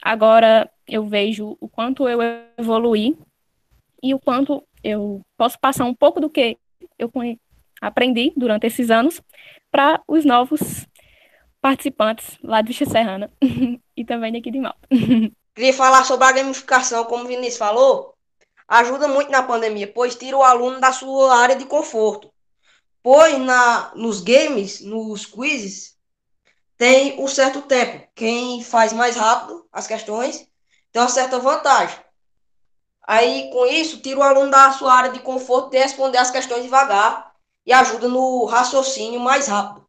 agora 0.03 0.69
eu 0.89 1.07
vejo 1.07 1.57
o 1.61 1.69
quanto 1.69 2.09
eu 2.09 2.19
evoluí 2.59 3.17
e 4.03 4.13
o 4.13 4.19
quanto 4.19 4.63
eu 4.83 5.23
posso 5.37 5.59
passar 5.59 5.85
um 5.85 5.95
pouco 5.95 6.21
do 6.21 6.29
que 6.29 6.59
eu 6.99 7.09
aprendi 7.87 8.33
durante 8.37 8.67
esses 8.67 8.91
anos 8.91 9.21
para 9.71 10.01
os 10.09 10.25
novos 10.25 10.87
participantes 11.61 12.39
lá 12.43 12.61
do 12.63 12.69
Vixe 12.69 12.87
Serrana 12.87 13.31
e 13.97 14.05
também 14.05 14.33
daqui 14.33 14.51
de 14.51 14.61
Malta. 14.61 14.89
Queria 15.55 15.73
falar 15.73 16.05
sobre 16.05 16.27
a 16.27 16.33
gamificação, 16.33 17.05
como 17.05 17.25
o 17.25 17.29
Vinícius 17.29 17.59
falou, 17.59 18.15
ajuda 18.67 19.07
muito 19.07 19.31
na 19.31 19.43
pandemia, 19.43 19.87
pois 19.87 20.17
tira 20.17 20.37
o 20.37 20.43
aluno 20.43 20.81
da 20.81 20.93
sua 20.93 21.37
área 21.37 21.55
de 21.55 21.65
conforto. 21.65 22.33
Pois 23.03 23.39
na, 23.39 23.93
nos 23.95 24.21
games, 24.21 24.81
nos 24.81 25.27
quizzes, 25.27 25.95
tem 26.77 27.21
um 27.21 27.29
certo 27.29 27.63
tempo. 27.63 28.09
Quem 28.15 28.63
faz 28.63 28.93
mais 28.93 29.15
rápido 29.15 29.67
as 29.71 29.87
questões 29.87 30.49
tem 30.91 31.03
uma 31.03 31.09
certa 31.09 31.39
vantagem. 31.39 31.99
Aí, 33.07 33.51
com 33.53 33.67
isso, 33.67 34.01
tira 34.01 34.19
o 34.19 34.23
aluno 34.23 34.51
da 34.51 34.73
sua 34.73 34.95
área 34.95 35.13
de 35.13 35.21
conforto 35.21 35.71
de 35.71 35.79
responder 35.79 36.19
as 36.19 36.31
questões 36.31 36.63
devagar 36.63 37.34
e 37.67 37.73
ajuda 37.73 38.09
no 38.09 38.45
raciocínio 38.45 39.21
mais 39.21 39.49
rápido. 39.49 39.85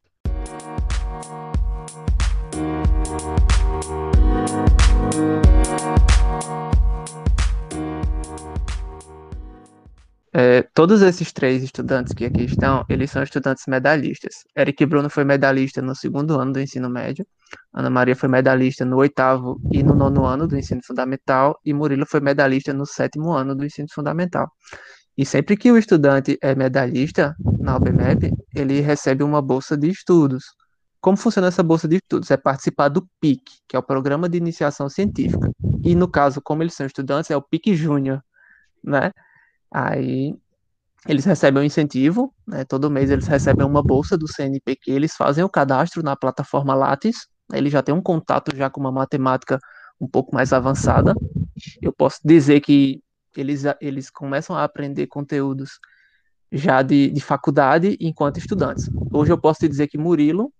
É, 10.37 10.63
todos 10.73 11.01
esses 11.01 11.31
três 11.31 11.63
estudantes 11.63 12.11
que 12.13 12.25
aqui 12.25 12.43
estão, 12.43 12.83
eles 12.89 13.09
são 13.09 13.23
estudantes 13.23 13.63
medalhistas. 13.67 14.43
Eric 14.53 14.85
Bruno 14.85 15.09
foi 15.09 15.23
medalhista 15.23 15.81
no 15.81 15.95
segundo 15.95 16.37
ano 16.37 16.51
do 16.51 16.59
ensino 16.59 16.89
médio, 16.89 17.25
Ana 17.73 17.89
Maria 17.89 18.15
foi 18.17 18.27
medalhista 18.27 18.83
no 18.83 18.97
oitavo 18.97 19.59
e 19.71 19.81
no 19.81 19.95
nono 19.95 20.25
ano 20.25 20.45
do 20.45 20.57
ensino 20.57 20.81
fundamental, 20.83 21.57
e 21.63 21.73
Murilo 21.73 22.05
foi 22.05 22.19
medalhista 22.19 22.73
no 22.73 22.85
sétimo 22.85 23.31
ano 23.31 23.55
do 23.55 23.65
ensino 23.65 23.87
fundamental. 23.93 24.51
E 25.17 25.25
sempre 25.25 25.55
que 25.55 25.71
o 25.71 25.77
estudante 25.77 26.37
é 26.41 26.53
medalhista 26.53 27.35
na 27.59 27.77
UBMEP, 27.77 28.33
ele 28.53 28.81
recebe 28.81 29.23
uma 29.23 29.41
bolsa 29.41 29.77
de 29.77 29.89
estudos. 29.89 30.43
Como 30.99 31.15
funciona 31.15 31.47
essa 31.47 31.63
bolsa 31.63 31.87
de 31.87 31.97
estudos? 31.97 32.31
É 32.31 32.37
participar 32.37 32.89
do 32.89 33.07
PIC, 33.21 33.43
que 33.67 33.75
é 33.75 33.79
o 33.79 33.83
Programa 33.83 34.27
de 34.27 34.37
Iniciação 34.37 34.89
Científica. 34.89 35.49
E 35.83 35.95
no 35.95 36.07
caso, 36.07 36.41
como 36.41 36.63
eles 36.63 36.73
são 36.73 36.85
estudantes, 36.85 37.31
é 37.31 37.37
o 37.37 37.41
PIC 37.41 37.75
Júnior, 37.75 38.21
né? 38.83 39.11
Aí 39.71 40.35
eles 41.07 41.23
recebem 41.23 41.61
um 41.61 41.65
incentivo, 41.65 42.33
né? 42.45 42.65
Todo 42.65 42.89
mês 42.89 43.09
eles 43.09 43.27
recebem 43.27 43.65
uma 43.65 43.83
bolsa 43.83 44.17
do 44.17 44.27
CNPq, 44.27 44.91
eles 44.91 45.15
fazem 45.15 45.43
o 45.43 45.49
cadastro 45.49 46.01
na 46.03 46.15
plataforma 46.15 46.73
Lattes, 46.73 47.27
ele 47.53 47.69
já 47.69 47.81
tem 47.81 47.93
um 47.93 48.01
contato 48.01 48.55
já 48.55 48.69
com 48.69 48.81
uma 48.81 48.91
matemática 48.91 49.59
um 50.01 50.07
pouco 50.07 50.33
mais 50.33 50.51
avançada. 50.51 51.13
Eu 51.81 51.93
posso 51.93 52.19
dizer 52.25 52.59
que 52.61 53.01
eles, 53.41 53.63
eles 53.81 54.09
começam 54.09 54.55
a 54.55 54.63
aprender 54.63 55.07
conteúdos 55.07 55.79
já 56.51 56.81
de, 56.81 57.09
de 57.09 57.21
faculdade 57.21 57.97
enquanto 57.99 58.37
estudantes. 58.37 58.89
Hoje 59.11 59.31
eu 59.31 59.37
posso 59.37 59.59
te 59.59 59.67
dizer 59.67 59.87
que 59.87 59.97
Murilo 59.97 60.53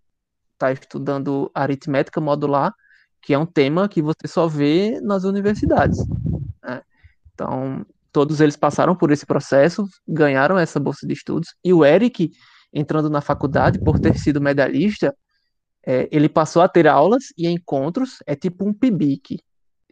está 0.53 0.71
estudando 0.71 1.51
aritmética 1.53 2.19
modular, 2.19 2.73
que 3.21 3.33
é 3.33 3.37
um 3.39 3.45
tema 3.45 3.87
que 3.87 4.01
você 4.01 4.27
só 4.27 4.47
vê 4.47 4.99
nas 5.01 5.23
universidades. 5.23 5.99
Né? 6.63 6.81
Então, 7.33 7.85
todos 8.11 8.39
eles 8.39 8.55
passaram 8.55 8.95
por 8.95 9.11
esse 9.11 9.25
processo, 9.25 9.85
ganharam 10.07 10.57
essa 10.57 10.79
bolsa 10.79 11.05
de 11.05 11.13
estudos, 11.13 11.53
e 11.63 11.73
o 11.73 11.83
Eric, 11.83 12.31
entrando 12.71 13.09
na 13.09 13.21
faculdade, 13.21 13.79
por 13.79 13.99
ter 13.99 14.17
sido 14.17 14.39
medalhista, 14.41 15.15
é, 15.85 16.07
ele 16.11 16.27
passou 16.27 16.61
a 16.61 16.67
ter 16.69 16.87
aulas 16.87 17.25
e 17.37 17.47
encontros, 17.47 18.17
é 18.25 18.35
tipo 18.35 18.67
um 18.67 18.73
PIBIC. 18.73 19.39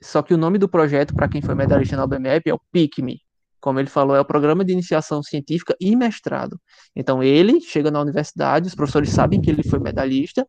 Só 0.04 0.22
que 0.22 0.34
o 0.34 0.38
nome 0.38 0.58
do 0.58 0.68
projeto, 0.68 1.16
para 1.16 1.28
quem 1.28 1.42
foi 1.42 1.56
medalhista 1.56 1.96
na 1.96 2.04
UBMEP, 2.04 2.50
é 2.50 2.54
o 2.54 2.60
PICME. 2.72 3.22
Como 3.60 3.80
ele 3.80 3.90
falou, 3.90 4.16
é 4.16 4.20
o 4.20 4.26
Programa 4.26 4.66
de 4.66 4.74
Iniciação 4.74 5.24
Científica 5.24 5.76
e 5.80 5.96
Mestrado. 5.96 6.60
Então, 6.94 7.24
ele 7.24 7.62
chega 7.62 7.90
na 7.90 8.02
universidade, 8.02 8.68
os 8.68 8.76
professores 8.76 9.10
sabem 9.10 9.42
que 9.42 9.50
ele 9.50 9.64
foi 9.64 9.80
medalhista, 9.80 10.46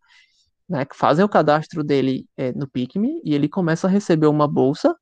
né, 0.69 0.85
fazem 0.93 1.25
o 1.25 1.29
cadastro 1.29 1.85
dele 1.85 2.27
é, 2.37 2.53
no 2.53 2.69
PICME, 2.69 3.21
e 3.25 3.35
ele 3.35 3.49
começa 3.49 3.87
a 3.87 3.91
receber 3.91 4.27
uma 4.27 4.49
bolsa 4.49 4.95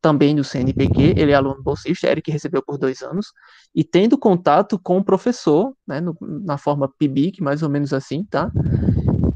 também 0.00 0.36
do 0.36 0.44
CNPq, 0.44 1.14
ele 1.16 1.32
é 1.32 1.34
aluno 1.34 1.60
bolsista, 1.60 2.06
Eric 2.06 2.30
recebeu 2.30 2.62
por 2.62 2.78
dois 2.78 3.02
anos, 3.02 3.32
e 3.74 3.82
tendo 3.82 4.16
contato 4.16 4.78
com 4.78 4.98
o 4.98 5.04
professor, 5.04 5.74
né, 5.84 6.00
no, 6.00 6.16
na 6.20 6.56
forma 6.56 6.88
PIBIC, 6.96 7.42
mais 7.42 7.60
ou 7.60 7.68
menos 7.68 7.92
assim, 7.92 8.22
tá? 8.24 8.52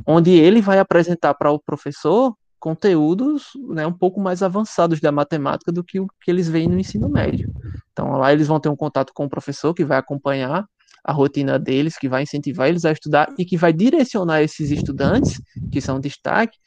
Onde 0.06 0.30
ele 0.30 0.60
vai 0.60 0.78
apresentar 0.78 1.34
para 1.34 1.50
o 1.50 1.58
professor 1.58 2.36
conteúdos 2.60 3.48
né, 3.70 3.86
um 3.86 3.92
pouco 3.92 4.20
mais 4.20 4.42
avançados 4.42 5.00
da 5.00 5.10
matemática 5.10 5.72
do 5.72 5.82
que 5.82 5.98
o 5.98 6.06
que 6.22 6.30
eles 6.30 6.48
veem 6.48 6.68
no 6.68 6.78
ensino 6.78 7.08
médio. 7.08 7.50
Então 7.92 8.12
lá 8.12 8.32
eles 8.32 8.46
vão 8.46 8.60
ter 8.60 8.68
um 8.68 8.76
contato 8.76 9.12
com 9.12 9.24
o 9.24 9.28
professor 9.30 9.74
que 9.74 9.84
vai 9.84 9.98
acompanhar 9.98 10.66
a 11.02 11.12
rotina 11.12 11.58
deles, 11.58 11.96
que 11.96 12.08
vai 12.08 12.22
incentivar 12.22 12.68
eles 12.68 12.84
a 12.84 12.92
estudar 12.92 13.32
e 13.38 13.44
que 13.44 13.56
vai 13.56 13.72
direcionar 13.72 14.42
esses 14.42 14.70
estudantes, 14.70 15.40
que 15.72 15.80
são 15.80 15.98
destaque, 15.98 16.58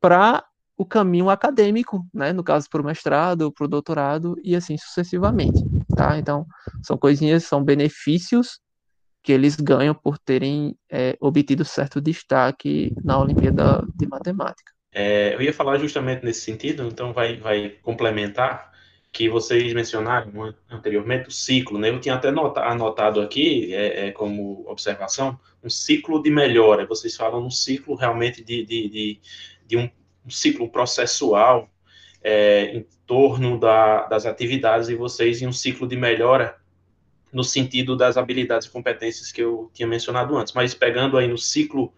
para 0.00 0.42
o 0.76 0.86
caminho 0.86 1.28
acadêmico, 1.28 2.04
né? 2.12 2.32
No 2.32 2.42
caso, 2.42 2.66
para 2.70 2.80
o 2.80 2.84
mestrado, 2.84 3.52
para 3.52 3.66
o 3.66 3.68
doutorado 3.68 4.34
e 4.42 4.56
assim 4.56 4.76
sucessivamente, 4.78 5.62
tá? 5.94 6.18
Então, 6.18 6.46
são 6.82 6.96
coisinhas, 6.96 7.44
são 7.44 7.62
benefícios 7.62 8.58
que 9.22 9.32
eles 9.32 9.54
ganham 9.54 9.94
por 9.94 10.18
terem 10.18 10.74
é, 10.90 11.16
obtido 11.20 11.64
certo 11.64 12.00
destaque 12.00 12.92
na 13.04 13.18
Olimpíada 13.20 13.86
de 13.94 14.06
Matemática. 14.06 14.72
É, 14.92 15.34
eu 15.34 15.42
ia 15.42 15.52
falar 15.52 15.78
justamente 15.78 16.24
nesse 16.24 16.42
sentido, 16.42 16.84
então 16.84 17.12
vai, 17.12 17.36
vai 17.36 17.70
complementar 17.82 18.70
que 19.10 19.28
vocês 19.28 19.72
mencionaram 19.74 20.54
anteriormente 20.70 21.28
o 21.28 21.32
ciclo, 21.32 21.78
né? 21.78 21.90
Eu 21.90 22.00
tinha 22.00 22.14
até 22.14 22.30
nota, 22.30 22.60
anotado 22.62 23.20
aqui, 23.20 23.74
é, 23.74 24.08
é, 24.08 24.10
como 24.12 24.64
observação, 24.68 25.38
um 25.62 25.68
ciclo 25.68 26.22
de 26.22 26.30
melhora. 26.30 26.86
Vocês 26.86 27.14
falam 27.14 27.44
um 27.44 27.50
ciclo 27.50 27.94
realmente 27.94 28.42
de, 28.42 28.64
de, 28.64 28.88
de, 28.88 29.20
de 29.66 29.76
um 29.76 29.90
um 30.24 30.30
ciclo 30.30 30.68
processual 30.68 31.68
é, 32.22 32.76
em 32.76 32.86
torno 33.06 33.58
da, 33.58 34.06
das 34.06 34.26
atividades 34.26 34.88
e 34.88 34.94
vocês 34.94 35.42
em 35.42 35.46
um 35.46 35.52
ciclo 35.52 35.86
de 35.86 35.96
melhora 35.96 36.56
no 37.32 37.42
sentido 37.42 37.96
das 37.96 38.16
habilidades 38.16 38.66
e 38.66 38.70
competências 38.70 39.32
que 39.32 39.42
eu 39.42 39.70
tinha 39.72 39.88
mencionado 39.88 40.36
antes. 40.36 40.52
Mas 40.52 40.74
pegando 40.74 41.16
aí 41.16 41.26
no 41.26 41.38
ciclo 41.38 41.92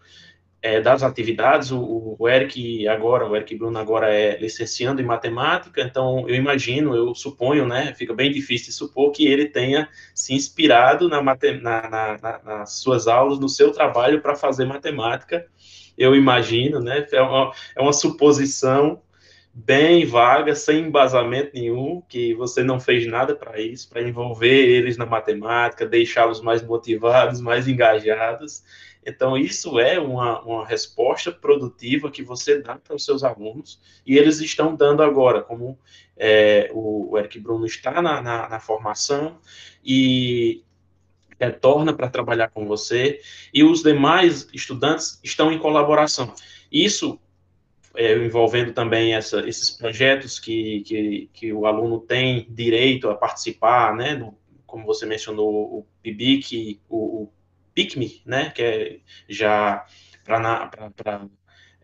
é, 0.65 0.81
das 0.81 1.03
atividades, 1.03 1.69
o, 1.69 2.15
o, 2.17 2.27
Eric 2.27 2.87
agora, 2.87 3.29
o 3.29 3.35
Eric 3.35 3.55
Bruno 3.55 3.77
agora 3.77 4.11
é 4.11 4.35
licenciando 4.39 4.99
em 4.99 5.05
matemática, 5.05 5.79
então 5.79 6.27
eu 6.27 6.33
imagino, 6.33 6.95
eu 6.95 7.13
suponho, 7.13 7.67
né, 7.67 7.93
fica 7.95 8.15
bem 8.15 8.31
difícil 8.31 8.69
de 8.69 8.73
supor 8.73 9.11
que 9.11 9.27
ele 9.27 9.45
tenha 9.45 9.87
se 10.15 10.33
inspirado 10.33 11.07
na, 11.07 11.21
na, 11.21 12.17
na, 12.19 12.41
nas 12.43 12.79
suas 12.79 13.07
aulas, 13.07 13.39
no 13.39 13.47
seu 13.47 13.71
trabalho 13.71 14.21
para 14.21 14.35
fazer 14.35 14.65
matemática, 14.65 15.45
eu 15.95 16.15
imagino, 16.15 16.79
né? 16.79 17.05
É 17.11 17.21
uma, 17.21 17.51
é 17.75 17.81
uma 17.81 17.93
suposição 17.93 18.99
bem 19.53 20.05
vaga, 20.05 20.53
sem 20.55 20.87
embasamento 20.87 21.51
nenhum, 21.53 22.01
que 22.09 22.33
você 22.33 22.63
não 22.63 22.79
fez 22.79 23.07
nada 23.07 23.35
para 23.35 23.61
isso, 23.61 23.87
para 23.87 24.01
envolver 24.01 24.49
eles 24.49 24.97
na 24.97 25.05
matemática, 25.05 25.85
deixá-los 25.85 26.41
mais 26.41 26.61
motivados, 26.61 27.39
mais 27.39 27.65
engajados. 27.67 28.63
Então, 29.05 29.37
isso 29.37 29.79
é 29.79 29.99
uma, 29.99 30.41
uma 30.41 30.65
resposta 30.65 31.31
produtiva 31.31 32.09
que 32.09 32.23
você 32.23 32.61
dá 32.61 32.75
para 32.75 32.95
os 32.95 33.05
seus 33.05 33.23
alunos, 33.23 33.79
e 34.05 34.17
eles 34.17 34.39
estão 34.39 34.75
dando 34.75 35.03
agora, 35.03 35.43
como 35.43 35.77
é, 36.17 36.71
o, 36.73 37.17
Eric 37.17 37.39
Bruno 37.39 37.65
está 37.65 38.01
na, 38.01 38.21
na, 38.21 38.49
na 38.49 38.59
formação, 38.59 39.39
e 39.83 40.63
retorna 41.39 41.93
para 41.93 42.09
trabalhar 42.09 42.49
com 42.49 42.65
você 42.65 43.19
e 43.53 43.63
os 43.63 43.83
demais 43.83 44.47
estudantes 44.53 45.19
estão 45.23 45.51
em 45.51 45.59
colaboração. 45.59 46.33
Isso 46.71 47.19
é, 47.95 48.13
envolvendo 48.17 48.73
também 48.73 49.13
essa, 49.13 49.47
esses 49.47 49.69
projetos 49.69 50.39
que, 50.39 50.81
que, 50.81 51.29
que, 51.33 51.53
o 51.53 51.65
aluno 51.65 51.99
tem 51.99 52.47
direito 52.49 53.09
a 53.09 53.15
participar, 53.15 53.95
né, 53.95 54.15
no, 54.15 54.37
como 54.65 54.85
você 54.85 55.05
mencionou, 55.05 55.49
o 55.49 55.87
PIBIC, 56.01 56.81
o, 56.89 57.23
o 57.23 57.31
PICME, 57.75 58.21
né, 58.25 58.49
que 58.49 58.61
é 58.61 58.97
já 59.29 59.85
para 60.23 60.71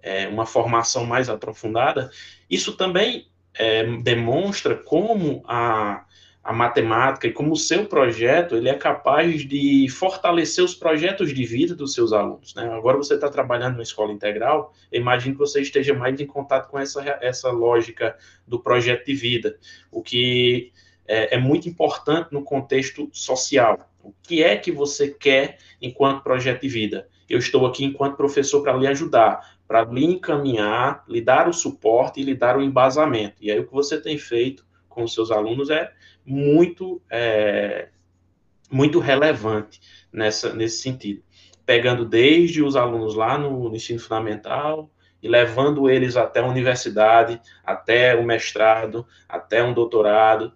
é, 0.01 0.27
uma 0.27 0.45
formação 0.45 1.05
mais 1.05 1.29
aprofundada, 1.29 2.09
isso 2.49 2.75
também 2.75 3.27
é, 3.53 3.83
demonstra 3.97 4.75
como 4.75 5.43
a, 5.45 6.05
a 6.43 6.53
matemática 6.53 7.27
e 7.27 7.33
como 7.33 7.51
o 7.51 7.57
seu 7.57 7.85
projeto 7.85 8.55
ele 8.55 8.69
é 8.69 8.73
capaz 8.73 9.45
de 9.47 9.87
fortalecer 9.89 10.63
os 10.63 10.73
projetos 10.73 11.33
de 11.33 11.45
vida 11.45 11.75
dos 11.75 11.93
seus 11.93 12.13
alunos. 12.13 12.55
Né? 12.55 12.63
Agora 12.73 12.97
você 12.97 13.13
está 13.13 13.29
trabalhando 13.29 13.77
na 13.77 13.83
escola 13.83 14.11
integral, 14.11 14.73
imagino 14.91 15.35
que 15.35 15.39
você 15.39 15.61
esteja 15.61 15.93
mais 15.93 16.19
em 16.19 16.25
contato 16.25 16.69
com 16.69 16.79
essa, 16.79 17.03
essa 17.21 17.51
lógica 17.51 18.17
do 18.47 18.59
projeto 18.59 19.05
de 19.05 19.13
vida, 19.13 19.59
o 19.91 20.01
que 20.01 20.71
é, 21.07 21.35
é 21.35 21.37
muito 21.37 21.69
importante 21.69 22.29
no 22.31 22.43
contexto 22.43 23.09
social. 23.11 23.90
O 24.03 24.13
que 24.23 24.43
é 24.43 24.57
que 24.57 24.71
você 24.71 25.09
quer 25.09 25.57
enquanto 25.81 26.23
projeto 26.23 26.61
de 26.61 26.69
vida? 26.69 27.07
Eu 27.29 27.39
estou 27.39 27.65
aqui 27.65 27.85
enquanto 27.85 28.17
professor 28.17 28.61
para 28.61 28.73
lhe 28.73 28.87
ajudar, 28.87 29.57
para 29.67 29.83
lhe 29.83 30.03
encaminhar, 30.03 31.03
lhe 31.07 31.21
dar 31.21 31.47
o 31.47 31.53
suporte 31.53 32.19
e 32.19 32.23
lhe 32.23 32.35
dar 32.35 32.57
o 32.57 32.61
embasamento. 32.61 33.35
E 33.39 33.51
aí 33.51 33.59
o 33.59 33.65
que 33.65 33.73
você 33.73 34.01
tem 34.01 34.17
feito 34.17 34.65
com 34.89 35.03
os 35.03 35.13
seus 35.13 35.31
alunos 35.31 35.69
é 35.69 35.91
muito, 36.25 37.01
é, 37.09 37.89
muito 38.69 38.99
relevante 38.99 39.79
nessa, 40.11 40.53
nesse 40.53 40.81
sentido. 40.81 41.23
Pegando 41.65 42.05
desde 42.05 42.61
os 42.61 42.75
alunos 42.75 43.15
lá 43.15 43.37
no, 43.37 43.69
no 43.69 43.75
ensino 43.75 43.99
fundamental 43.99 44.91
e 45.21 45.27
levando 45.27 45.89
eles 45.89 46.17
até 46.17 46.41
a 46.41 46.47
universidade, 46.47 47.39
até 47.63 48.15
o 48.15 48.23
mestrado, 48.25 49.05
até 49.29 49.63
um 49.63 49.73
doutorado, 49.73 50.51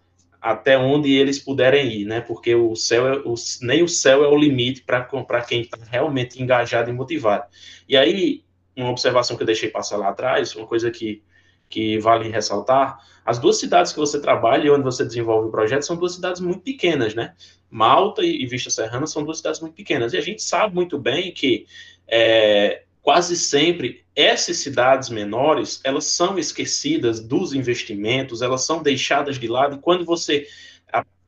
até 0.45 0.77
onde 0.77 1.11
eles 1.11 1.39
puderem 1.39 1.91
ir, 1.91 2.05
né? 2.05 2.21
Porque 2.21 2.53
o 2.53 2.75
céu 2.75 3.07
é, 3.07 3.17
o, 3.25 3.33
nem 3.63 3.81
o 3.81 3.87
céu 3.87 4.23
é 4.23 4.27
o 4.27 4.37
limite 4.37 4.83
para 4.83 5.41
quem 5.41 5.61
está 5.61 5.79
realmente 5.89 6.39
engajado 6.39 6.87
e 6.87 6.93
motivado. 6.93 7.45
E 7.89 7.97
aí, 7.97 8.43
uma 8.77 8.91
observação 8.91 9.35
que 9.35 9.41
eu 9.41 9.47
deixei 9.47 9.71
passar 9.71 9.97
lá 9.97 10.09
atrás, 10.09 10.55
uma 10.55 10.67
coisa 10.67 10.91
que, 10.91 11.23
que 11.67 11.97
vale 11.97 12.29
ressaltar, 12.29 12.99
as 13.25 13.39
duas 13.39 13.59
cidades 13.59 13.91
que 13.91 13.97
você 13.97 14.21
trabalha 14.21 14.67
e 14.67 14.69
onde 14.69 14.83
você 14.83 15.03
desenvolve 15.03 15.47
o 15.47 15.51
projeto 15.51 15.81
são 15.81 15.95
duas 15.95 16.13
cidades 16.13 16.39
muito 16.39 16.61
pequenas, 16.61 17.15
né? 17.15 17.33
Malta 17.67 18.21
e 18.23 18.45
Vista 18.45 18.69
Serrana 18.69 19.07
são 19.07 19.23
duas 19.23 19.37
cidades 19.37 19.59
muito 19.59 19.73
pequenas. 19.73 20.13
E 20.13 20.17
a 20.17 20.21
gente 20.21 20.43
sabe 20.43 20.75
muito 20.75 20.99
bem 20.99 21.31
que 21.31 21.65
é, 22.07 22.83
quase 23.01 23.35
sempre 23.35 24.04
essas 24.15 24.57
cidades 24.57 25.09
menores, 25.09 25.81
elas 25.83 26.05
são 26.05 26.39
esquecidas 26.39 27.19
dos 27.19 27.53
investimentos, 27.53 28.41
elas 28.41 28.65
são 28.65 28.81
deixadas 28.81 29.37
de 29.37 29.47
lado, 29.47 29.75
e 29.75 29.79
quando 29.79 30.05
você 30.05 30.47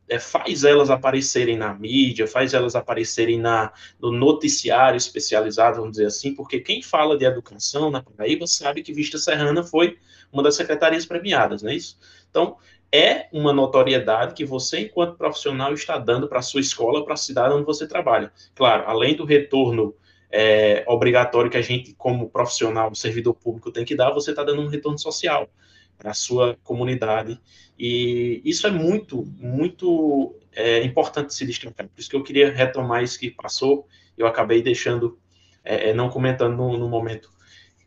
é, 0.10 0.19
faz 0.19 0.63
elas 0.63 0.89
aparecerem 0.89 1.58
na 1.58 1.73
mídia, 1.73 2.28
faz 2.28 2.54
elas 2.54 2.76
aparecerem 2.76 3.38
na, 3.39 3.73
no 4.00 4.12
noticiário 4.12 4.97
especializado, 4.97 5.78
vamos 5.78 5.91
dizer 5.91 6.06
assim, 6.06 6.34
porque 6.34 6.62
quem 6.62 6.82
fala 6.82 7.17
de 7.17 7.26
educação 7.26 7.91
na 7.91 8.02
Paraíba 8.02 8.47
sabe 8.47 8.82
que 8.82 8.93
Vista 8.93 9.17
Serrana 9.17 9.63
foi 9.63 9.97
uma 10.32 10.41
das 10.41 10.56
secretarias 10.56 11.06
premiadas, 11.06 11.62
não 11.62 11.69
é 11.69 11.76
isso? 11.76 11.97
Então, 12.30 12.58
é 12.89 13.28
uma 13.34 13.52
notoriedade 13.52 14.34
que 14.34 14.45
você, 14.45 14.80
enquanto 14.80 15.17
profissional, 15.17 15.73
está 15.73 15.97
dando 15.97 16.28
para 16.28 16.39
a 16.39 16.43
sua 16.43 16.62
escola, 16.62 17.04
para 17.04 17.15
a 17.15 17.17
cidade 17.17 17.54
onde 17.54 17.65
você 17.65 17.86
trabalha. 17.86 18.32
Claro, 18.56 18.86
além 18.88 19.13
do 19.13 19.26
retorno 19.26 19.93
é, 20.31 20.83
obrigatório 20.87 21.49
que 21.49 21.57
a 21.57 21.61
gente, 21.61 21.93
como 21.93 22.29
profissional, 22.29 22.93
servidor 22.93 23.33
público, 23.33 23.71
tem 23.71 23.85
que 23.85 23.95
dar, 23.95 24.11
você 24.11 24.31
está 24.31 24.43
dando 24.43 24.61
um 24.61 24.67
retorno 24.67 24.99
social 24.99 25.49
para 25.97 26.11
a 26.11 26.13
sua 26.13 26.57
comunidade. 26.63 27.39
E 27.77 28.41
isso 28.43 28.67
é 28.67 28.71
muito, 28.71 29.23
muito 29.37 30.35
é, 30.53 30.83
importante 30.83 31.33
se 31.33 31.45
destacar. 31.45 31.87
Por 31.87 31.99
isso 31.99 32.09
que 32.09 32.15
eu 32.15 32.23
queria 32.23 32.51
retomar 32.51 33.03
isso 33.03 33.19
que 33.19 33.31
passou, 33.31 33.87
eu 34.17 34.27
acabei 34.27 34.61
deixando, 34.61 35.17
é, 35.63 35.89
é 35.89 35.93
não 35.93 36.09
comentando 36.09 36.55
no, 36.55 36.77
no 36.77 36.89
momento 36.89 37.29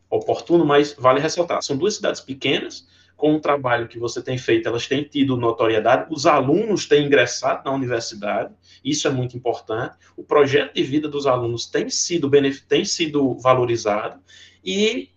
oportuno, 0.09 0.65
mas 0.65 0.95
vale 0.99 1.21
ressaltar. 1.21 1.63
São 1.63 1.77
duas 1.77 1.95
cidades 1.95 2.21
pequenas, 2.21 2.89
com 3.21 3.35
o 3.35 3.41
trabalho 3.41 3.87
que 3.87 3.99
você 3.99 4.23
tem 4.23 4.39
feito, 4.39 4.67
elas 4.67 4.89
têm 4.89 5.05
tido 5.05 5.37
notoriedade, 5.37 6.07
os 6.11 6.27
alunos 6.27 6.87
têm 6.87 7.05
ingressado 7.05 7.63
na 7.65 7.71
universidade, 7.71 8.53
isso 8.83 9.07
é 9.07 9.11
muito 9.11 9.37
importante, 9.37 9.95
o 10.17 10.25
projeto 10.25 10.75
de 10.75 10.83
vida 10.83 11.07
dos 11.07 11.27
alunos 11.27 11.67
tem 11.67 11.91
sido, 11.91 12.31
tem 12.67 12.85
sido 12.85 13.35
valorizado, 13.35 14.19
e 14.65 15.11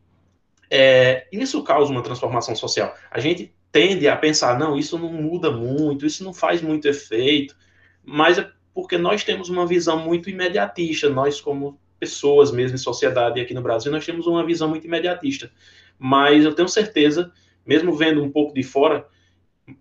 é, 0.69 1.25
isso 1.31 1.63
causa 1.63 1.91
uma 1.91 2.03
transformação 2.03 2.55
social. 2.55 2.93
A 3.09 3.21
gente 3.21 3.55
tende 3.71 4.07
a 4.07 4.17
pensar, 4.17 4.59
não, 4.59 4.77
isso 4.77 4.99
não 4.99 5.11
muda 5.11 5.49
muito, 5.49 6.05
isso 6.05 6.25
não 6.25 6.33
faz 6.33 6.61
muito 6.61 6.85
efeito, 6.85 7.55
mas 8.03 8.37
é 8.37 8.51
porque 8.73 8.97
nós 8.97 9.23
temos 9.23 9.47
uma 9.49 9.65
visão 9.65 9.97
muito 9.97 10.29
imediatista, 10.29 11.09
nós 11.09 11.39
como 11.39 11.79
pessoas 11.97 12.51
mesmo 12.51 12.75
em 12.75 12.79
sociedade 12.79 13.39
aqui 13.39 13.53
no 13.53 13.61
Brasil, 13.61 13.89
nós 13.89 14.05
temos 14.05 14.27
uma 14.27 14.45
visão 14.45 14.67
muito 14.67 14.85
imediatista. 14.85 15.49
Mas 15.97 16.43
eu 16.43 16.53
tenho 16.53 16.67
certeza 16.67 17.31
mesmo 17.65 17.95
vendo 17.95 18.23
um 18.23 18.32
pouco 18.32 18.54
de 18.54 18.63
fora 18.63 19.08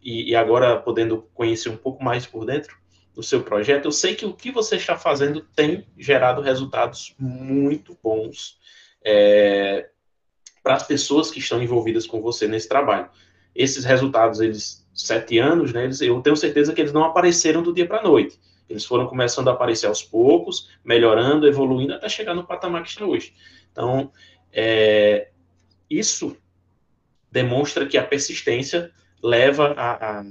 e, 0.03 0.31
e, 0.31 0.37
agora 0.37 0.79
podendo 0.79 1.29
conhecer 1.35 1.69
um 1.69 1.77
pouco 1.77 2.03
mais 2.03 2.25
por 2.27 2.47
dentro 2.47 2.77
do 3.15 3.23
seu 3.23 3.43
projeto, 3.43 3.87
eu 3.87 3.93
sei 3.93 4.15
que 4.15 4.25
o 4.25 4.33
que 4.33 4.51
você 4.51 4.77
está 4.77 4.97
fazendo 4.97 5.43
tem 5.55 5.87
gerado 5.99 6.41
resultados 6.41 7.15
muito 7.19 7.99
bons 8.03 8.59
é, 9.05 9.89
para 10.63 10.75
as 10.75 10.85
pessoas 10.85 11.31
que 11.31 11.41
estão 11.41 11.63
envolvidas 11.63 12.07
com 12.07 12.23
você 12.23 12.47
nesse 12.47 12.69
trabalho. 12.69 13.11
Esses 13.55 13.85
resultados, 13.85 14.41
eles 14.41 14.87
sete 14.95 15.39
anos, 15.39 15.73
né? 15.73 15.85
Eles, 15.85 16.01
eu 16.01 16.21
tenho 16.21 16.37
certeza 16.37 16.73
que 16.73 16.81
eles 16.81 16.93
não 16.93 17.05
apareceram 17.05 17.63
do 17.63 17.73
dia 17.73 17.87
para 17.87 17.99
a 17.99 18.03
noite. 18.03 18.39
Eles 18.69 18.85
foram 18.85 19.07
começando 19.07 19.49
a 19.49 19.53
aparecer 19.53 19.87
aos 19.87 20.03
poucos, 20.03 20.71
melhorando, 20.85 21.47
evoluindo 21.47 21.95
até 21.95 22.09
chegar 22.09 22.35
no 22.35 22.47
patamar 22.47 22.83
que 22.83 22.91
está 22.91 23.05
hoje. 23.05 23.35
Então, 23.71 24.11
é, 24.53 25.31
isso 25.91 26.37
demonstra 27.33 27.87
que 27.87 27.97
a 27.97 28.05
persistência 28.05 28.93
leva 29.23 29.73
a, 29.77 30.21
a, 30.21 30.25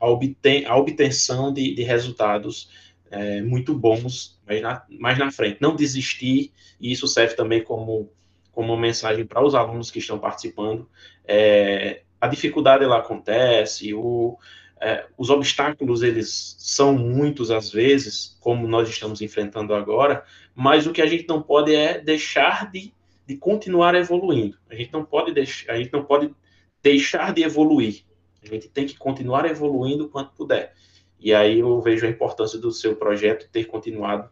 a, 0.00 0.10
obten, 0.10 0.66
a 0.66 0.76
obtenção 0.76 1.52
de, 1.52 1.74
de 1.74 1.82
resultados 1.84 2.68
é, 3.10 3.40
muito 3.40 3.72
bons 3.74 4.38
mais 4.44 4.60
na, 4.60 4.84
mais 4.90 5.18
na 5.18 5.30
frente. 5.30 5.58
Não 5.60 5.76
desistir, 5.76 6.52
e 6.80 6.90
isso 6.90 7.06
serve 7.06 7.34
também 7.34 7.62
como, 7.62 8.10
como 8.50 8.72
uma 8.72 8.80
mensagem 8.80 9.24
para 9.24 9.44
os 9.44 9.54
alunos 9.54 9.90
que 9.90 10.00
estão 10.00 10.18
participando. 10.18 10.88
É, 11.24 12.02
a 12.20 12.26
dificuldade 12.26 12.82
ela 12.82 12.98
acontece, 12.98 13.94
o, 13.94 14.36
é, 14.80 15.06
os 15.16 15.30
obstáculos 15.30 16.02
eles 16.02 16.56
são 16.58 16.94
muitos 16.94 17.52
às 17.52 17.70
vezes, 17.70 18.36
como 18.40 18.66
nós 18.66 18.88
estamos 18.88 19.20
enfrentando 19.20 19.74
agora, 19.74 20.24
mas 20.54 20.86
o 20.88 20.92
que 20.92 21.02
a 21.02 21.06
gente 21.06 21.28
não 21.28 21.40
pode 21.40 21.72
é 21.72 22.00
deixar 22.00 22.70
de 22.70 22.92
de 23.28 23.36
continuar 23.36 23.94
evoluindo. 23.94 24.56
A 24.70 24.74
gente 24.74 24.90
não 24.90 25.04
pode 25.04 25.34
deixar, 25.34 25.72
a 25.72 25.76
gente 25.76 25.92
não 25.92 26.02
pode 26.02 26.34
deixar 26.82 27.34
de 27.34 27.42
evoluir. 27.42 28.04
A 28.42 28.46
gente 28.46 28.70
tem 28.70 28.86
que 28.86 28.96
continuar 28.96 29.44
evoluindo 29.44 30.08
quanto 30.08 30.32
puder. 30.32 30.72
E 31.20 31.34
aí 31.34 31.58
eu 31.58 31.78
vejo 31.82 32.06
a 32.06 32.08
importância 32.08 32.58
do 32.58 32.72
seu 32.72 32.96
projeto 32.96 33.46
ter 33.50 33.66
continuado 33.66 34.30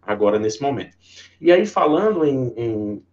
agora 0.00 0.38
nesse 0.38 0.62
momento. 0.62 0.96
E 1.38 1.52
aí 1.52 1.66
falando 1.66 2.24
em, 2.24 2.54
em 2.56 3.06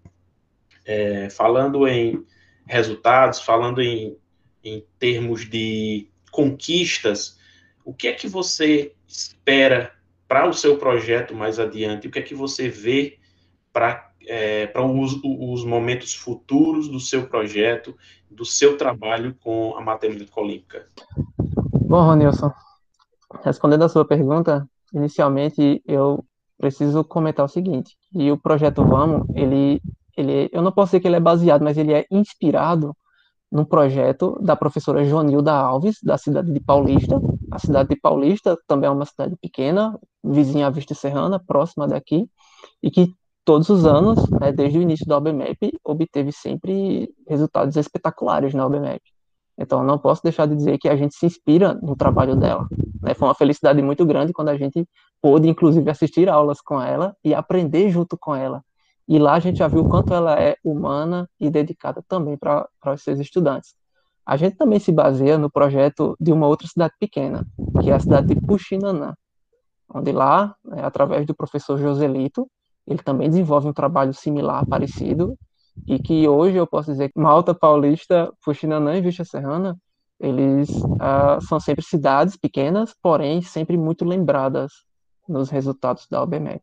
é, 0.86 1.30
falando 1.30 1.86
em 1.86 2.26
resultados, 2.66 3.42
falando 3.42 3.82
em, 3.82 4.18
em 4.64 4.86
termos 4.98 5.50
de 5.50 6.08
conquistas, 6.32 7.38
o 7.84 7.94
que 7.94 8.08
é 8.08 8.14
que 8.14 8.30
você 8.30 8.94
espera 9.06 9.94
para 10.30 10.48
o 10.48 10.54
seu 10.54 10.78
projeto 10.78 11.36
mais 11.36 11.60
adiante? 11.60 12.08
O 12.08 12.12
que 12.12 12.20
é 12.20 12.22
que 12.22 12.34
você 12.34 12.70
vê 12.70 13.20
para 13.74 14.15
é, 14.28 14.68
para 14.68 14.86
os, 14.86 15.20
os, 15.24 15.64
momentos 15.64 16.14
futuros 16.14 16.88
do 16.88 17.00
seu 17.00 17.28
projeto, 17.28 17.96
do 18.30 18.46
seu 18.46 18.78
trabalho 18.78 19.36
com 19.42 19.76
a 19.78 19.82
matemática 19.82 20.40
olímpica? 20.40 20.88
Bom, 21.82 22.04
Ronilson, 22.04 22.52
respondendo 23.44 23.84
a 23.84 23.90
sua 23.90 24.06
pergunta, 24.06 24.68
inicialmente 24.94 25.82
eu 25.86 26.24
preciso 26.58 27.04
comentar 27.04 27.46
o 27.46 27.50
seguinte, 27.50 27.96
e 28.14 28.32
o 28.32 28.38
projeto 28.38 28.84
Vamos, 28.84 29.28
ele, 29.36 29.82
ele, 30.18 30.50
eu 30.52 30.62
não 30.62 30.72
posso 30.72 30.92
dizer 30.92 31.02
que 31.02 31.08
ele 31.08 31.18
é 31.18 31.20
baseado, 31.20 31.64
mas 31.64 31.78
ele 31.78 31.94
é 31.94 32.06
inspirado 32.10 32.96
num 33.52 33.64
projeto 33.64 34.38
da 34.42 34.56
professora 34.56 35.06
Jonilda 35.06 35.54
Alves, 35.54 35.98
da 36.04 36.18
cidade 36.18 36.52
de 36.52 36.60
Paulista. 36.60 37.22
A 37.52 37.60
cidade 37.60 37.90
de 37.90 37.96
Paulista 37.96 38.58
também 38.68 38.88
é 38.88 38.92
uma 38.92 39.06
cidade 39.06 39.36
pequena, 39.42 39.98
vizinha 40.24 40.68
à 40.68 40.70
Vista 40.70 40.94
Serrana, 40.94 41.40
próxima 41.40 41.88
daqui, 41.88 42.28
e 42.82 42.92
que 42.92 43.14
todos 43.46 43.70
os 43.70 43.86
anos, 43.86 44.28
né, 44.32 44.52
desde 44.52 44.80
o 44.80 44.82
início 44.82 45.06
da 45.06 45.18
OBMAP, 45.18 45.80
obteve 45.84 46.32
sempre 46.32 47.14
resultados 47.28 47.76
espetaculares 47.78 48.54
na 48.54 48.66
OBMAP. 48.66 49.02
Então, 49.58 49.84
não 49.84 49.98
posso 49.98 50.22
deixar 50.22 50.48
de 50.48 50.56
dizer 50.56 50.78
que 50.78 50.90
a 50.90 50.96
gente 50.98 51.16
se 51.16 51.26
inspira 51.26 51.76
no 51.76 51.96
trabalho 51.96 52.36
dela. 52.36 52.68
Né? 53.02 53.14
Foi 53.14 53.28
uma 53.28 53.36
felicidade 53.36 53.82
muito 53.82 54.06
grande 54.06 54.34
quando 54.34 54.50
a 54.50 54.58
gente 54.58 54.86
pôde, 55.22 55.48
inclusive, 55.48 55.90
assistir 55.90 56.28
aulas 56.28 56.60
com 56.60 56.82
ela 56.82 57.16
e 57.24 57.34
aprender 57.34 57.90
junto 57.90 58.18
com 58.18 58.36
ela. 58.36 58.62
E 59.08 59.20
lá 59.20 59.36
a 59.36 59.40
gente 59.40 59.60
já 59.60 59.68
viu 59.68 59.82
o 59.82 59.90
quanto 59.90 60.14
ela 60.14 60.42
é 60.42 60.58
humana 60.64 61.30
e 61.40 61.50
dedicada 61.50 62.04
também 62.08 62.36
para 62.36 62.68
os 62.88 63.04
seus 63.04 63.20
estudantes. 63.20 63.76
A 64.26 64.36
gente 64.36 64.58
também 64.58 64.80
se 64.80 64.92
baseia 64.92 65.38
no 65.38 65.52
projeto 65.52 66.18
de 66.20 66.34
uma 66.34 66.48
outra 66.48 66.68
cidade 66.68 66.96
pequena, 67.00 67.46
que 67.82 67.92
é 67.92 67.94
a 67.94 68.00
cidade 68.00 68.34
de 68.34 68.42
Puxinanã. 68.42 69.14
onde 69.94 70.12
lá, 70.12 70.56
né, 70.66 70.84
através 70.84 71.28
do 71.28 71.36
professor 71.36 71.78
Joselito, 71.78 72.50
ele 72.88 73.00
também 73.00 73.30
desenvolve 73.30 73.68
um 73.68 73.74
trabalho 73.74 74.14
similar, 74.14 74.66
parecido, 74.66 75.38
e 75.88 76.00
que 76.00 76.28
hoje 76.28 76.58
eu 76.58 76.68
posso 76.68 76.92
dizer 76.92 77.10
que 77.12 77.20
Malta 77.20 77.54
Paulista, 77.54 78.32
Fuxinanã 78.42 78.96
e 78.96 79.02
Vista 79.02 79.26
Serrana, 79.26 79.78
eles 80.20 80.70
uh, 80.70 81.42
são 81.42 81.60
sempre 81.60 81.84
cidades 81.84 82.38
pequenas, 82.38 82.96
porém 83.02 83.42
sempre 83.42 83.78
muito 83.78 84.06
lembradas 84.06 84.72
nos 85.28 85.50
resultados 85.50 86.08
da 86.10 86.22
OBMEP. 86.22 86.62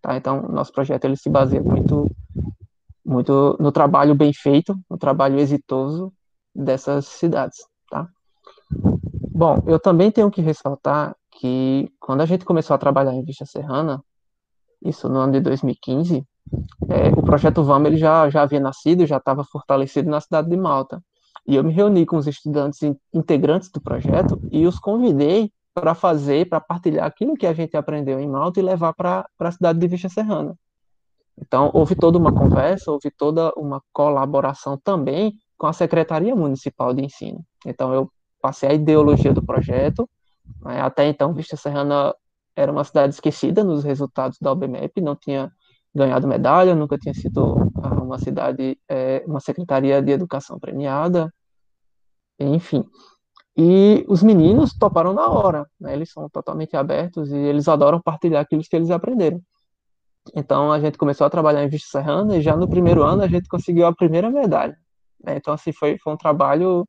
Tá? 0.00 0.16
Então, 0.16 0.42
nosso 0.42 0.72
projeto 0.72 1.04
ele 1.04 1.16
se 1.16 1.28
baseia 1.28 1.62
muito, 1.62 2.10
muito 3.04 3.56
no 3.60 3.70
trabalho 3.70 4.14
bem 4.14 4.32
feito, 4.32 4.74
no 4.88 4.96
trabalho 4.96 5.38
exitoso 5.38 6.12
dessas 6.54 7.06
cidades. 7.06 7.58
Tá? 7.90 8.08
Bom, 8.70 9.62
eu 9.66 9.78
também 9.78 10.10
tenho 10.10 10.30
que 10.30 10.40
ressaltar 10.40 11.14
que 11.32 11.90
quando 12.00 12.22
a 12.22 12.26
gente 12.26 12.44
começou 12.44 12.74
a 12.74 12.78
trabalhar 12.78 13.12
em 13.12 13.24
Vista 13.24 13.44
Serrana, 13.44 14.02
isso 14.82 15.08
no 15.08 15.20
ano 15.20 15.32
de 15.32 15.40
2015, 15.40 16.24
é, 16.88 17.08
o 17.08 17.22
projeto 17.22 17.62
VAM 17.62 17.84
ele 17.86 17.96
já, 17.96 18.28
já 18.30 18.42
havia 18.42 18.60
nascido, 18.60 19.06
já 19.06 19.16
estava 19.16 19.44
fortalecido 19.44 20.08
na 20.08 20.20
cidade 20.20 20.48
de 20.48 20.56
Malta. 20.56 21.02
E 21.46 21.54
eu 21.56 21.64
me 21.64 21.72
reuni 21.72 22.04
com 22.04 22.16
os 22.16 22.26
estudantes 22.26 22.80
integrantes 23.12 23.70
do 23.70 23.80
projeto 23.80 24.40
e 24.50 24.66
os 24.66 24.78
convidei 24.78 25.50
para 25.74 25.94
fazer, 25.94 26.48
para 26.48 26.60
partilhar 26.60 27.06
aquilo 27.06 27.34
que 27.34 27.46
a 27.46 27.52
gente 27.52 27.76
aprendeu 27.76 28.18
em 28.18 28.28
Malta 28.28 28.58
e 28.58 28.62
levar 28.62 28.94
para 28.94 29.26
a 29.38 29.50
cidade 29.50 29.78
de 29.78 29.86
Vista 29.86 30.08
Serrana. 30.08 30.56
Então, 31.38 31.70
houve 31.74 31.94
toda 31.94 32.16
uma 32.16 32.32
conversa, 32.32 32.90
houve 32.90 33.10
toda 33.10 33.52
uma 33.56 33.82
colaboração 33.92 34.78
também 34.82 35.34
com 35.58 35.66
a 35.66 35.72
Secretaria 35.72 36.34
Municipal 36.34 36.94
de 36.94 37.04
Ensino. 37.04 37.44
Então, 37.64 37.92
eu 37.92 38.10
passei 38.40 38.70
a 38.70 38.74
ideologia 38.74 39.34
do 39.34 39.44
projeto. 39.44 40.08
Né? 40.62 40.80
Até 40.80 41.06
então, 41.06 41.34
Vista 41.34 41.56
Serrana 41.56 42.14
era 42.56 42.72
uma 42.72 42.82
cidade 42.82 43.14
esquecida 43.14 43.62
nos 43.62 43.84
resultados 43.84 44.38
da 44.40 44.50
OBMEP, 44.50 45.00
não 45.00 45.14
tinha 45.14 45.52
ganhado 45.94 46.26
medalha, 46.26 46.74
nunca 46.74 46.98
tinha 46.98 47.14
sido 47.14 47.70
ah, 47.82 48.02
uma 48.02 48.18
cidade, 48.18 48.78
é, 48.88 49.22
uma 49.26 49.40
secretaria 49.40 50.02
de 50.02 50.10
educação 50.12 50.58
premiada, 50.58 51.32
enfim. 52.38 52.84
E 53.56 54.04
os 54.08 54.22
meninos 54.22 54.74
toparam 54.74 55.14
na 55.14 55.28
hora, 55.28 55.66
né? 55.80 55.94
eles 55.94 56.10
são 56.12 56.28
totalmente 56.28 56.76
abertos 56.76 57.30
e 57.30 57.36
eles 57.36 57.68
adoram 57.68 58.00
partilhar 58.00 58.42
aquilo 58.42 58.62
que 58.62 58.76
eles 58.76 58.90
aprenderam. 58.90 59.40
Então 60.34 60.72
a 60.72 60.80
gente 60.80 60.98
começou 60.98 61.26
a 61.26 61.30
trabalhar 61.30 61.62
em 61.64 61.68
Vista 61.68 61.88
Serrana 61.98 62.36
e 62.36 62.42
já 62.42 62.56
no 62.56 62.68
primeiro 62.68 63.02
ano 63.02 63.22
a 63.22 63.28
gente 63.28 63.48
conseguiu 63.48 63.86
a 63.86 63.94
primeira 63.94 64.30
medalha. 64.30 64.76
Né? 65.24 65.36
Então 65.36 65.54
assim 65.54 65.72
foi, 65.72 65.96
foi 65.98 66.12
um 66.12 66.16
trabalho 66.16 66.86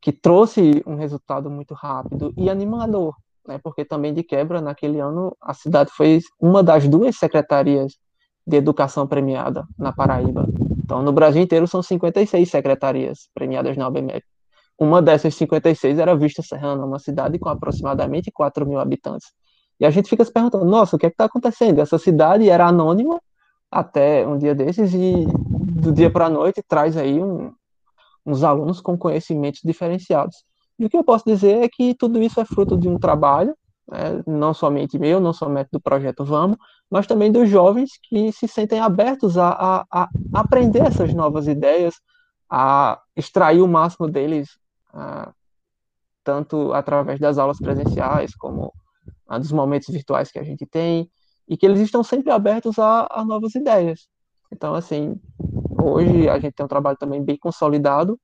que 0.00 0.10
trouxe 0.10 0.82
um 0.86 0.96
resultado 0.96 1.50
muito 1.50 1.74
rápido 1.74 2.32
e 2.36 2.48
animador, 2.48 3.14
né, 3.46 3.58
porque 3.62 3.84
também 3.84 4.12
de 4.12 4.22
quebra, 4.22 4.60
naquele 4.60 5.00
ano, 5.00 5.36
a 5.40 5.54
cidade 5.54 5.90
foi 5.90 6.20
uma 6.40 6.62
das 6.62 6.88
duas 6.88 7.16
secretarias 7.16 7.98
de 8.46 8.56
educação 8.56 9.06
premiada 9.06 9.66
na 9.78 9.92
Paraíba. 9.92 10.46
Então, 10.82 11.02
no 11.02 11.12
Brasil 11.12 11.42
inteiro, 11.42 11.66
são 11.66 11.82
56 11.82 12.50
secretarias 12.50 13.28
premiadas 13.34 13.76
na 13.76 13.86
UBMEP. 13.86 14.24
Uma 14.78 15.02
dessas 15.02 15.34
56 15.34 15.98
era 15.98 16.16
Vista 16.16 16.42
Serrana, 16.42 16.84
uma 16.84 16.98
cidade 16.98 17.38
com 17.38 17.48
aproximadamente 17.48 18.30
4 18.30 18.66
mil 18.66 18.78
habitantes. 18.78 19.28
E 19.78 19.86
a 19.86 19.90
gente 19.90 20.08
fica 20.08 20.24
se 20.24 20.32
perguntando, 20.32 20.64
nossa, 20.64 20.96
o 20.96 20.98
que 20.98 21.06
é 21.06 21.08
está 21.08 21.26
acontecendo? 21.26 21.80
Essa 21.80 21.98
cidade 21.98 22.48
era 22.48 22.66
anônima 22.66 23.20
até 23.70 24.26
um 24.26 24.36
dia 24.36 24.54
desses 24.54 24.92
e 24.92 25.26
do 25.80 25.92
dia 25.92 26.10
para 26.10 26.26
a 26.26 26.30
noite 26.30 26.62
traz 26.66 26.96
aí 26.96 27.22
um, 27.22 27.52
uns 28.26 28.42
alunos 28.42 28.80
com 28.80 28.98
conhecimentos 28.98 29.60
diferenciados. 29.64 30.44
E 30.80 30.86
o 30.86 30.88
que 30.88 30.96
eu 30.96 31.04
posso 31.04 31.26
dizer 31.26 31.62
é 31.62 31.68
que 31.68 31.94
tudo 31.94 32.22
isso 32.22 32.40
é 32.40 32.44
fruto 32.46 32.74
de 32.78 32.88
um 32.88 32.98
trabalho, 32.98 33.54
né, 33.86 34.22
não 34.26 34.54
somente 34.54 34.98
meu, 34.98 35.20
não 35.20 35.34
somente 35.34 35.68
do 35.70 35.78
projeto 35.78 36.24
Vamos, 36.24 36.56
mas 36.90 37.06
também 37.06 37.30
dos 37.30 37.50
jovens 37.50 37.90
que 38.02 38.32
se 38.32 38.48
sentem 38.48 38.80
abertos 38.80 39.36
a, 39.36 39.50
a, 39.50 39.86
a 39.90 40.08
aprender 40.32 40.80
essas 40.80 41.12
novas 41.12 41.46
ideias, 41.46 41.96
a 42.48 42.98
extrair 43.14 43.60
o 43.60 43.68
máximo 43.68 44.08
deles, 44.08 44.58
tanto 46.24 46.72
através 46.72 47.20
das 47.20 47.36
aulas 47.36 47.58
presenciais 47.58 48.34
como 48.34 48.72
dos 49.38 49.52
momentos 49.52 49.88
virtuais 49.88 50.32
que 50.32 50.38
a 50.38 50.42
gente 50.42 50.64
tem, 50.64 51.10
e 51.46 51.58
que 51.58 51.66
eles 51.66 51.80
estão 51.80 52.02
sempre 52.02 52.30
abertos 52.32 52.78
a, 52.78 53.06
a 53.10 53.22
novas 53.22 53.54
ideias. 53.54 54.08
Então, 54.50 54.74
assim, 54.74 55.20
hoje 55.78 56.28
a 56.28 56.38
gente 56.38 56.54
tem 56.54 56.64
um 56.64 56.68
trabalho 56.68 56.96
também 56.96 57.22
bem 57.22 57.36
consolidado, 57.36 58.18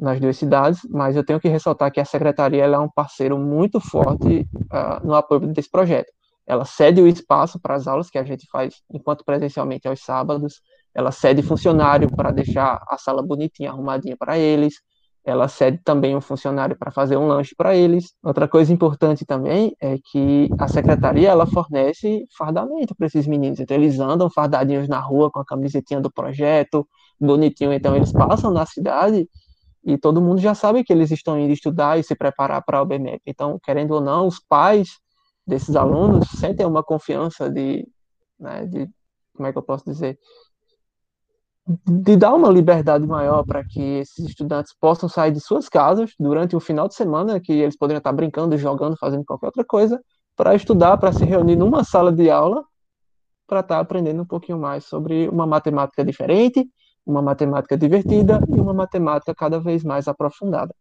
nas 0.00 0.18
duas 0.18 0.36
cidades, 0.36 0.80
mas 0.88 1.14
eu 1.14 1.22
tenho 1.22 1.38
que 1.38 1.48
ressaltar 1.48 1.92
que 1.92 2.00
a 2.00 2.04
secretaria 2.04 2.64
é 2.64 2.78
um 2.78 2.88
parceiro 2.88 3.38
muito 3.38 3.78
forte 3.78 4.48
uh, 4.72 5.06
no 5.06 5.14
apoio 5.14 5.46
desse 5.48 5.70
projeto. 5.70 6.10
Ela 6.46 6.64
cede 6.64 7.02
o 7.02 7.06
espaço 7.06 7.60
para 7.60 7.74
as 7.74 7.86
aulas 7.86 8.08
que 8.08 8.18
a 8.18 8.24
gente 8.24 8.46
faz 8.50 8.76
enquanto 8.92 9.24
presencialmente 9.24 9.86
aos 9.86 10.00
sábados, 10.00 10.62
ela 10.94 11.12
cede 11.12 11.42
funcionário 11.42 12.10
para 12.10 12.32
deixar 12.32 12.82
a 12.88 12.96
sala 12.96 13.22
bonitinha, 13.22 13.70
arrumadinha 13.70 14.16
para 14.16 14.38
eles, 14.38 14.74
ela 15.22 15.48
cede 15.48 15.78
também 15.84 16.16
um 16.16 16.20
funcionário 16.20 16.76
para 16.76 16.90
fazer 16.90 17.16
um 17.16 17.26
lanche 17.26 17.54
para 17.54 17.76
eles. 17.76 18.14
Outra 18.22 18.48
coisa 18.48 18.72
importante 18.72 19.26
também 19.26 19.76
é 19.80 19.98
que 20.10 20.48
a 20.58 20.66
secretaria 20.66 21.28
ela 21.28 21.46
fornece 21.46 22.26
fardamento 22.36 22.94
para 22.94 23.06
esses 23.06 23.26
meninos. 23.26 23.60
Então 23.60 23.76
eles 23.76 24.00
andam 24.00 24.30
fardadinhos 24.30 24.88
na 24.88 24.98
rua 24.98 25.30
com 25.30 25.40
a 25.40 25.44
camisetinha 25.44 26.00
do 26.00 26.10
projeto, 26.10 26.88
bonitinho. 27.20 27.72
Então 27.72 27.94
eles 27.94 28.10
passam 28.12 28.50
na 28.50 28.64
cidade 28.64 29.28
e 29.84 29.96
todo 29.96 30.20
mundo 30.20 30.40
já 30.40 30.54
sabe 30.54 30.84
que 30.84 30.92
eles 30.92 31.10
estão 31.10 31.38
indo 31.38 31.52
estudar 31.52 31.98
e 31.98 32.02
se 32.02 32.14
preparar 32.14 32.62
para 32.64 32.82
o 32.82 32.86
BMEP. 32.86 33.22
Então, 33.26 33.58
querendo 33.62 33.92
ou 33.92 34.00
não, 34.00 34.26
os 34.26 34.38
pais 34.38 34.98
desses 35.46 35.74
alunos 35.74 36.28
sentem 36.28 36.66
uma 36.66 36.82
confiança 36.82 37.48
de, 37.50 37.86
né, 38.38 38.66
de 38.66 38.88
como 39.34 39.48
é 39.48 39.52
que 39.52 39.58
eu 39.58 39.62
posso 39.62 39.84
dizer, 39.84 40.18
de 41.86 42.16
dar 42.16 42.34
uma 42.34 42.50
liberdade 42.50 43.06
maior 43.06 43.44
para 43.44 43.64
que 43.64 43.80
esses 43.80 44.26
estudantes 44.26 44.74
possam 44.78 45.08
sair 45.08 45.30
de 45.32 45.40
suas 45.40 45.68
casas 45.68 46.12
durante 46.18 46.56
o 46.56 46.60
final 46.60 46.88
de 46.88 46.94
semana, 46.94 47.40
que 47.40 47.52
eles 47.52 47.76
poderiam 47.76 47.98
estar 47.98 48.12
brincando, 48.12 48.56
jogando, 48.58 48.96
fazendo 48.96 49.24
qualquer 49.24 49.46
outra 49.46 49.64
coisa, 49.64 50.00
para 50.36 50.54
estudar, 50.54 50.96
para 50.98 51.12
se 51.12 51.24
reunir 51.24 51.56
numa 51.56 51.84
sala 51.84 52.12
de 52.12 52.30
aula, 52.30 52.64
para 53.46 53.60
estar 53.60 53.80
aprendendo 53.80 54.22
um 54.22 54.26
pouquinho 54.26 54.58
mais 54.58 54.84
sobre 54.84 55.28
uma 55.28 55.46
matemática 55.46 56.04
diferente, 56.04 56.68
uma 57.10 57.20
matemática 57.20 57.76
divertida 57.76 58.40
e 58.48 58.60
uma 58.60 58.72
matemática 58.72 59.34
cada 59.34 59.58
vez 59.58 59.82
mais 59.82 60.06
aprofundada. 60.06 60.74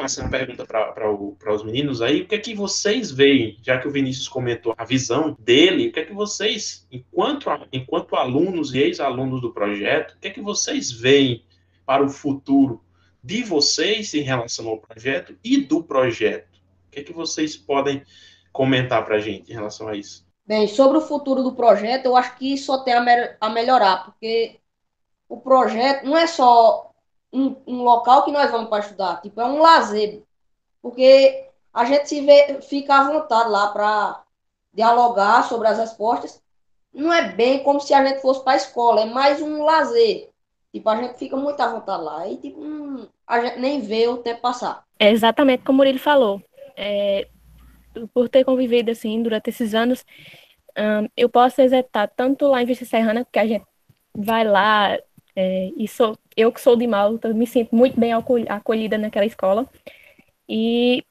Essa 0.00 0.26
pergunta 0.28 0.64
para 0.64 1.52
os 1.52 1.64
meninos 1.64 2.00
aí, 2.00 2.22
o 2.22 2.28
que 2.28 2.36
é 2.36 2.38
que 2.38 2.54
vocês 2.54 3.10
veem, 3.10 3.58
já 3.62 3.78
que 3.78 3.88
o 3.88 3.90
Vinícius 3.90 4.28
comentou 4.28 4.72
a 4.78 4.84
visão 4.84 5.36
dele, 5.38 5.88
o 5.88 5.92
que 5.92 6.00
é 6.00 6.04
que 6.04 6.14
vocês, 6.14 6.86
enquanto, 6.90 7.50
enquanto 7.72 8.14
alunos 8.14 8.72
e 8.72 8.78
ex-alunos 8.78 9.42
do 9.42 9.52
projeto, 9.52 10.12
o 10.12 10.18
que 10.20 10.28
é 10.28 10.30
que 10.30 10.40
vocês 10.40 10.90
veem 10.90 11.44
para 11.84 12.02
o 12.02 12.08
futuro 12.08 12.80
de 13.22 13.42
vocês 13.42 14.14
em 14.14 14.22
relação 14.22 14.68
ao 14.68 14.78
projeto 14.78 15.36
e 15.42 15.58
do 15.58 15.82
projeto. 15.82 16.58
O 16.86 16.90
que 16.90 17.00
é 17.00 17.02
que 17.02 17.12
vocês 17.12 17.56
podem 17.56 18.02
comentar 18.52 19.04
para 19.04 19.16
a 19.16 19.20
gente 19.20 19.50
em 19.50 19.54
relação 19.54 19.88
a 19.88 19.96
isso? 19.96 20.26
Bem, 20.46 20.66
sobre 20.66 20.96
o 20.98 21.02
futuro 21.02 21.42
do 21.42 21.54
projeto, 21.54 22.06
eu 22.06 22.16
acho 22.16 22.36
que 22.36 22.56
só 22.56 22.78
tem 22.78 22.94
a, 22.94 23.00
me 23.00 23.36
a 23.38 23.50
melhorar, 23.50 24.04
porque 24.04 24.58
o 25.28 25.38
projeto 25.38 26.04
não 26.04 26.16
é 26.16 26.26
só 26.26 26.90
um, 27.32 27.54
um 27.66 27.82
local 27.82 28.24
que 28.24 28.32
nós 28.32 28.50
vamos 28.50 28.70
para 28.70 28.82
estudar, 28.82 29.20
tipo, 29.20 29.40
é 29.40 29.44
um 29.44 29.60
lazer, 29.60 30.22
porque 30.80 31.48
a 31.72 31.84
gente 31.84 32.08
se 32.08 32.20
vê, 32.22 32.60
fica 32.62 32.94
à 32.94 33.12
vontade 33.12 33.50
lá 33.50 33.68
para 33.68 34.24
dialogar 34.72 35.44
sobre 35.44 35.68
as 35.68 35.78
respostas. 35.78 36.42
Não 36.92 37.12
é 37.12 37.28
bem 37.28 37.62
como 37.62 37.80
se 37.80 37.92
a 37.92 38.04
gente 38.04 38.22
fosse 38.22 38.42
para 38.42 38.54
a 38.54 38.56
escola, 38.56 39.02
é 39.02 39.04
mais 39.04 39.42
um 39.42 39.62
lazer. 39.62 40.30
Tipo, 40.78 40.90
a 40.90 41.02
gente 41.02 41.18
fica 41.18 41.36
muito 41.36 41.60
à 41.60 41.72
vontade 41.72 42.04
lá 42.04 42.28
e, 42.28 42.36
tipo, 42.36 42.60
hum, 42.60 43.04
a 43.26 43.40
gente 43.40 43.58
nem 43.58 43.80
vê 43.80 44.06
o 44.06 44.18
tempo 44.18 44.40
passar. 44.40 44.84
É 44.96 45.10
exatamente 45.10 45.64
como 45.64 45.82
ele 45.82 45.98
falou. 45.98 46.40
É, 46.76 47.26
por 48.14 48.28
ter 48.28 48.44
convivido, 48.44 48.92
assim, 48.92 49.20
durante 49.20 49.50
esses 49.50 49.74
anos, 49.74 50.04
eu 51.16 51.28
posso 51.28 51.60
executar 51.60 52.08
tanto 52.14 52.46
lá 52.46 52.62
em 52.62 52.66
Vista 52.66 52.84
Serrana, 52.84 53.26
que 53.30 53.40
a 53.40 53.46
gente 53.46 53.64
vai 54.16 54.44
lá, 54.44 54.96
é, 55.34 55.70
e 55.76 55.88
sou, 55.88 56.16
eu 56.36 56.52
que 56.52 56.60
sou 56.60 56.76
de 56.76 56.86
Malta, 56.86 57.34
me 57.34 57.44
sinto 57.44 57.74
muito 57.74 57.98
bem 57.98 58.12
acolhida 58.12 58.96
naquela 58.96 59.26
escola. 59.26 59.68
E, 60.48 61.02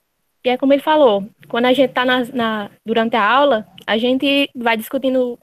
e 0.46 0.50
é 0.50 0.58
como 0.58 0.72
ele 0.72 0.82
falou, 0.82 1.28
quando 1.50 1.66
a 1.66 1.74
gente 1.74 1.90
está 1.90 2.06
na, 2.06 2.24
na, 2.28 2.72
durante 2.86 3.18
a 3.18 3.30
aula, 3.30 3.68
a 3.86 3.98
gente 3.98 4.50
vai 4.56 4.78
discutindo 4.78 5.38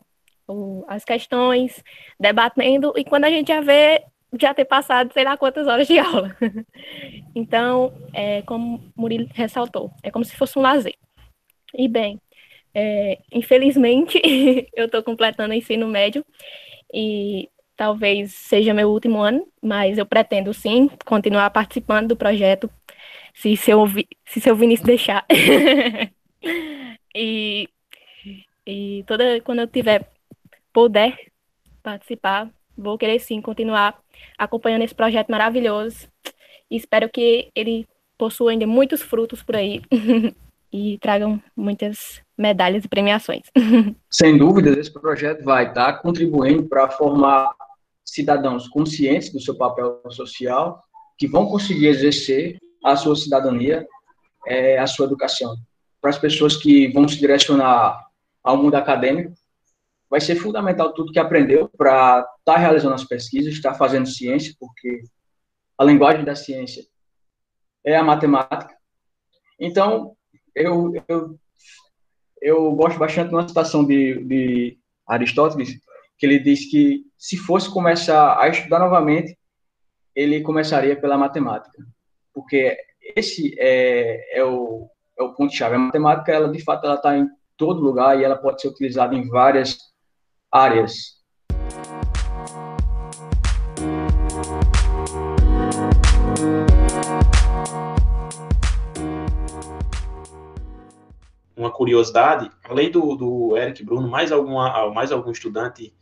o, 0.48 0.82
as 0.88 1.04
questões, 1.04 1.84
debatendo, 2.18 2.94
e 2.96 3.04
quando 3.04 3.24
a 3.24 3.30
gente 3.30 3.48
já 3.48 3.60
vê, 3.60 4.02
já 4.40 4.54
ter 4.54 4.64
passado 4.64 5.12
sei 5.12 5.24
lá 5.24 5.36
quantas 5.36 5.66
horas 5.66 5.86
de 5.86 5.98
aula. 5.98 6.36
então, 7.34 7.92
é, 8.12 8.42
como 8.42 8.82
Murilo 8.96 9.28
ressaltou, 9.32 9.90
é 10.02 10.10
como 10.10 10.24
se 10.24 10.36
fosse 10.36 10.58
um 10.58 10.62
lazer. 10.62 10.94
E 11.76 11.88
bem, 11.88 12.20
é, 12.74 13.18
infelizmente, 13.32 14.20
eu 14.74 14.86
estou 14.86 15.02
completando 15.02 15.52
o 15.52 15.56
ensino 15.56 15.86
médio 15.86 16.24
e 16.92 17.48
talvez 17.76 18.32
seja 18.34 18.74
meu 18.74 18.90
último 18.90 19.20
ano, 19.20 19.46
mas 19.62 19.98
eu 19.98 20.06
pretendo 20.06 20.52
sim 20.54 20.88
continuar 21.04 21.50
participando 21.50 22.08
do 22.08 22.16
projeto, 22.16 22.70
se 23.34 23.56
seu, 23.56 23.84
se 24.26 24.40
seu 24.40 24.56
Vinícius 24.56 24.86
deixar. 24.86 25.24
e, 27.14 27.68
e 28.66 29.04
toda 29.06 29.40
quando 29.40 29.60
eu 29.60 29.66
tiver 29.66 30.08
puder 30.72 31.16
participar, 31.82 32.50
vou 32.76 32.98
querer 32.98 33.18
sim 33.18 33.40
continuar 33.40 34.03
acompanhando 34.38 34.82
esse 34.82 34.94
projeto 34.94 35.30
maravilhoso. 35.30 36.08
E 36.70 36.76
espero 36.76 37.08
que 37.08 37.50
ele 37.54 37.86
possua 38.16 38.52
ainda 38.52 38.66
muitos 38.66 39.02
frutos 39.02 39.42
por 39.42 39.56
aí 39.56 39.82
e 40.72 40.98
tragam 40.98 41.40
muitas 41.56 42.20
medalhas 42.36 42.84
e 42.84 42.88
premiações. 42.88 43.42
Sem 44.10 44.36
dúvida, 44.36 44.70
esse 44.70 44.92
projeto 44.92 45.44
vai 45.44 45.68
estar 45.68 45.94
contribuindo 45.94 46.64
para 46.64 46.90
formar 46.90 47.50
cidadãos 48.04 48.68
conscientes 48.68 49.32
do 49.32 49.40
seu 49.40 49.56
papel 49.56 50.00
social, 50.10 50.82
que 51.16 51.26
vão 51.26 51.46
conseguir 51.46 51.86
exercer 51.86 52.58
a 52.84 52.96
sua 52.96 53.16
cidadania, 53.16 53.86
é, 54.46 54.78
a 54.78 54.86
sua 54.86 55.06
educação. 55.06 55.56
Para 56.00 56.10
as 56.10 56.18
pessoas 56.18 56.56
que 56.56 56.88
vão 56.88 57.08
se 57.08 57.18
direcionar 57.18 58.04
ao 58.42 58.56
mundo 58.56 58.74
acadêmico, 58.74 59.32
vai 60.14 60.20
ser 60.20 60.36
fundamental 60.36 60.92
tudo 60.92 61.10
que 61.10 61.18
aprendeu 61.18 61.68
para 61.76 62.20
estar 62.20 62.34
tá 62.44 62.56
realizando 62.56 62.94
as 62.94 63.02
pesquisas, 63.02 63.52
estar 63.52 63.72
tá 63.72 63.76
fazendo 63.76 64.06
ciência, 64.06 64.54
porque 64.60 65.02
a 65.76 65.82
linguagem 65.82 66.24
da 66.24 66.36
ciência 66.36 66.84
é 67.84 67.96
a 67.96 68.04
matemática. 68.04 68.72
Então, 69.58 70.16
eu, 70.54 70.92
eu, 71.08 71.36
eu 72.40 72.72
gosto 72.76 72.96
bastante 72.96 73.30
de 73.30 73.34
uma 73.34 73.48
citação 73.48 73.84
de, 73.84 74.22
de 74.22 74.78
Aristóteles, 75.04 75.80
que 76.16 76.26
ele 76.26 76.38
diz 76.38 76.70
que 76.70 77.02
se 77.18 77.36
fosse 77.36 77.68
começar 77.68 78.40
a 78.40 78.46
estudar 78.46 78.78
novamente, 78.78 79.36
ele 80.14 80.42
começaria 80.42 80.94
pela 80.94 81.18
matemática, 81.18 81.84
porque 82.32 82.76
esse 83.16 83.52
é, 83.58 84.38
é 84.38 84.44
o, 84.44 84.88
é 85.18 85.24
o 85.24 85.34
ponto-chave. 85.34 85.74
A 85.74 85.78
matemática, 85.80 86.30
ela 86.30 86.52
de 86.52 86.62
fato, 86.62 86.86
ela 86.86 86.94
está 86.94 87.18
em 87.18 87.28
todo 87.56 87.82
lugar 87.82 88.16
e 88.16 88.22
ela 88.22 88.36
pode 88.36 88.60
ser 88.60 88.68
utilizada 88.68 89.16
em 89.16 89.28
várias 89.28 89.92
áreas. 90.54 91.20
Uma 101.56 101.72
curiosidade, 101.72 102.52
além 102.62 102.88
do, 102.88 103.16
do 103.16 103.56
Eric 103.56 103.84
Bruno, 103.84 104.06
mais, 104.06 104.30
alguma, 104.30 104.92
mais 104.92 105.10
algum 105.10 105.32
estudante 105.32 105.92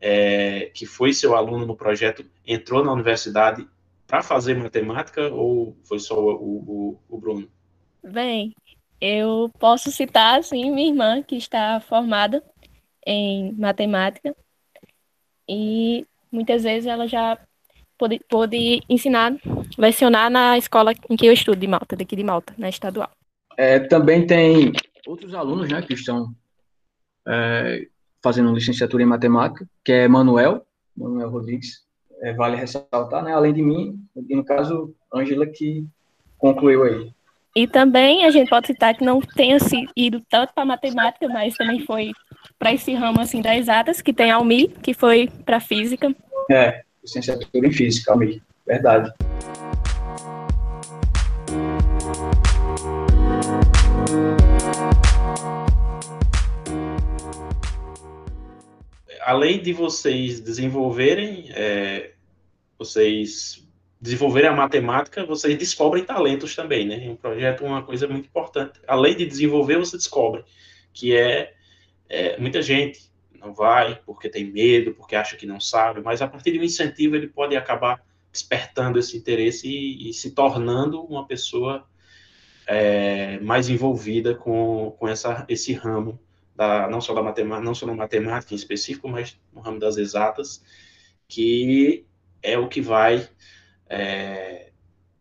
é, 0.00 0.70
que 0.72 0.86
foi 0.86 1.12
seu 1.12 1.36
aluno 1.36 1.66
no 1.66 1.76
projeto 1.76 2.24
entrou 2.46 2.82
na 2.82 2.92
universidade 2.92 3.68
para 4.06 4.22
fazer 4.22 4.54
matemática 4.56 5.28
ou 5.28 5.76
foi 5.84 5.98
só 5.98 6.18
o, 6.18 6.30
o, 6.30 7.00
o 7.10 7.18
Bruno? 7.18 7.46
Bem, 8.02 8.54
eu 8.98 9.50
posso 9.58 9.92
citar, 9.92 10.38
assim, 10.38 10.70
minha 10.70 10.88
irmã, 10.88 11.22
que 11.22 11.36
está 11.36 11.78
formada 11.80 12.42
em 13.08 13.52
matemática 13.52 14.36
e 15.48 16.06
muitas 16.30 16.62
vezes 16.62 16.86
ela 16.86 17.08
já 17.08 17.38
pôde, 17.96 18.20
pôde 18.28 18.82
ensinar, 18.86 19.34
lecionar 19.78 20.30
na 20.30 20.58
escola 20.58 20.92
em 21.08 21.16
que 21.16 21.26
eu 21.26 21.32
estudo 21.32 21.58
de 21.58 21.66
Malta, 21.66 21.96
daqui 21.96 22.14
de 22.14 22.22
Malta, 22.22 22.52
na 22.58 22.68
estadual. 22.68 23.10
É, 23.56 23.80
também 23.80 24.26
tem 24.26 24.72
outros 25.06 25.32
alunos 25.32 25.70
né, 25.70 25.80
que 25.80 25.94
estão 25.94 26.34
é, 27.26 27.86
fazendo 28.22 28.54
licenciatura 28.54 29.02
em 29.02 29.06
matemática, 29.06 29.66
que 29.82 29.92
é 29.92 30.06
Manuel, 30.06 30.66
Manuel 30.94 31.30
Rodrigues, 31.30 31.86
é, 32.20 32.34
vale 32.34 32.56
ressaltar, 32.56 33.24
né, 33.24 33.32
além 33.32 33.54
de 33.54 33.62
mim, 33.62 33.98
e 34.28 34.36
no 34.36 34.44
caso, 34.44 34.94
Ângela, 35.14 35.46
que 35.46 35.86
concluiu 36.36 36.82
aí. 36.82 37.10
E 37.56 37.66
também 37.66 38.24
a 38.24 38.30
gente 38.30 38.48
pode 38.48 38.66
citar 38.66 38.94
que 38.94 39.04
não 39.04 39.20
tenha 39.20 39.58
ido 39.96 40.22
tanto 40.28 40.52
para 40.54 40.64
matemática, 40.64 41.28
mas 41.28 41.54
também 41.54 41.84
foi 41.84 42.12
para 42.58 42.72
esse 42.72 42.92
ramo 42.94 43.20
assim 43.20 43.40
das 43.40 43.56
exatas, 43.56 44.00
que 44.00 44.12
tem 44.12 44.30
a 44.30 44.36
Almi, 44.36 44.68
que 44.68 44.94
foi 44.94 45.28
para 45.44 45.60
física. 45.60 46.14
É, 46.50 46.82
licenciatura 47.02 47.66
em 47.66 47.72
física, 47.72 48.12
Almi, 48.12 48.42
verdade. 48.66 49.12
Além 59.22 59.60
de 59.60 59.72
vocês 59.72 60.40
desenvolverem, 60.40 61.50
é, 61.50 62.12
vocês 62.78 63.67
desenvolverem 64.00 64.48
a 64.48 64.54
matemática, 64.54 65.26
vocês 65.26 65.56
descobrem 65.58 66.04
talentos 66.04 66.54
também, 66.54 66.86
né? 66.86 67.08
Um 67.10 67.16
projeto 67.16 67.64
uma 67.64 67.82
coisa 67.82 68.06
muito 68.06 68.26
importante. 68.26 68.80
Além 68.86 69.16
de 69.16 69.26
desenvolver, 69.26 69.76
você 69.78 69.96
descobre 69.96 70.44
que 70.92 71.16
é 71.16 71.54
é, 72.08 72.38
muita 72.38 72.62
gente 72.62 73.08
não 73.38 73.52
vai 73.52 74.00
porque 74.06 74.28
tem 74.28 74.50
medo, 74.50 74.94
porque 74.94 75.14
acha 75.14 75.36
que 75.36 75.46
não 75.46 75.60
sabe, 75.60 76.00
mas 76.00 76.22
a 76.22 76.26
partir 76.26 76.52
de 76.52 76.58
um 76.58 76.64
incentivo 76.64 77.14
ele 77.14 77.28
pode 77.28 77.56
acabar 77.56 78.02
despertando 78.32 78.98
esse 78.98 79.16
interesse 79.16 79.68
e, 79.68 80.08
e 80.08 80.12
se 80.12 80.32
tornando 80.32 81.02
uma 81.02 81.26
pessoa 81.26 81.86
é, 82.66 83.38
mais 83.40 83.68
envolvida 83.68 84.34
com, 84.34 84.94
com 84.98 85.08
essa, 85.08 85.44
esse 85.48 85.72
ramo, 85.72 86.18
da, 86.54 86.88
não 86.88 87.00
só 87.00 87.14
da 87.14 87.22
matemática, 87.22 87.64
não 87.64 87.74
só 87.74 87.86
na 87.86 87.94
matemática 87.94 88.52
em 88.52 88.56
específico, 88.56 89.08
mas 89.08 89.38
no 89.52 89.60
ramo 89.60 89.78
das 89.78 89.96
exatas, 89.96 90.62
que 91.28 92.04
é 92.42 92.58
o 92.58 92.68
que 92.68 92.80
vai 92.80 93.28
é, 93.88 94.70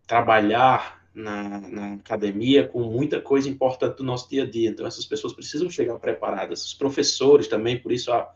trabalhar 0.05 1.01
na, 1.13 1.59
na, 1.59 1.93
academia 1.95 2.67
com 2.67 2.81
muita 2.83 3.19
coisa 3.19 3.49
importante 3.49 3.97
do 3.97 4.03
nosso 4.03 4.29
dia 4.29 4.43
a 4.43 4.49
dia. 4.49 4.69
Então, 4.69 4.85
essas 4.85 5.05
pessoas 5.05 5.33
precisam 5.33 5.69
chegar 5.69 5.97
preparadas. 5.99 6.65
Os 6.65 6.73
professores 6.73 7.47
também, 7.47 7.79
por 7.79 7.91
isso, 7.91 8.11
a, 8.11 8.31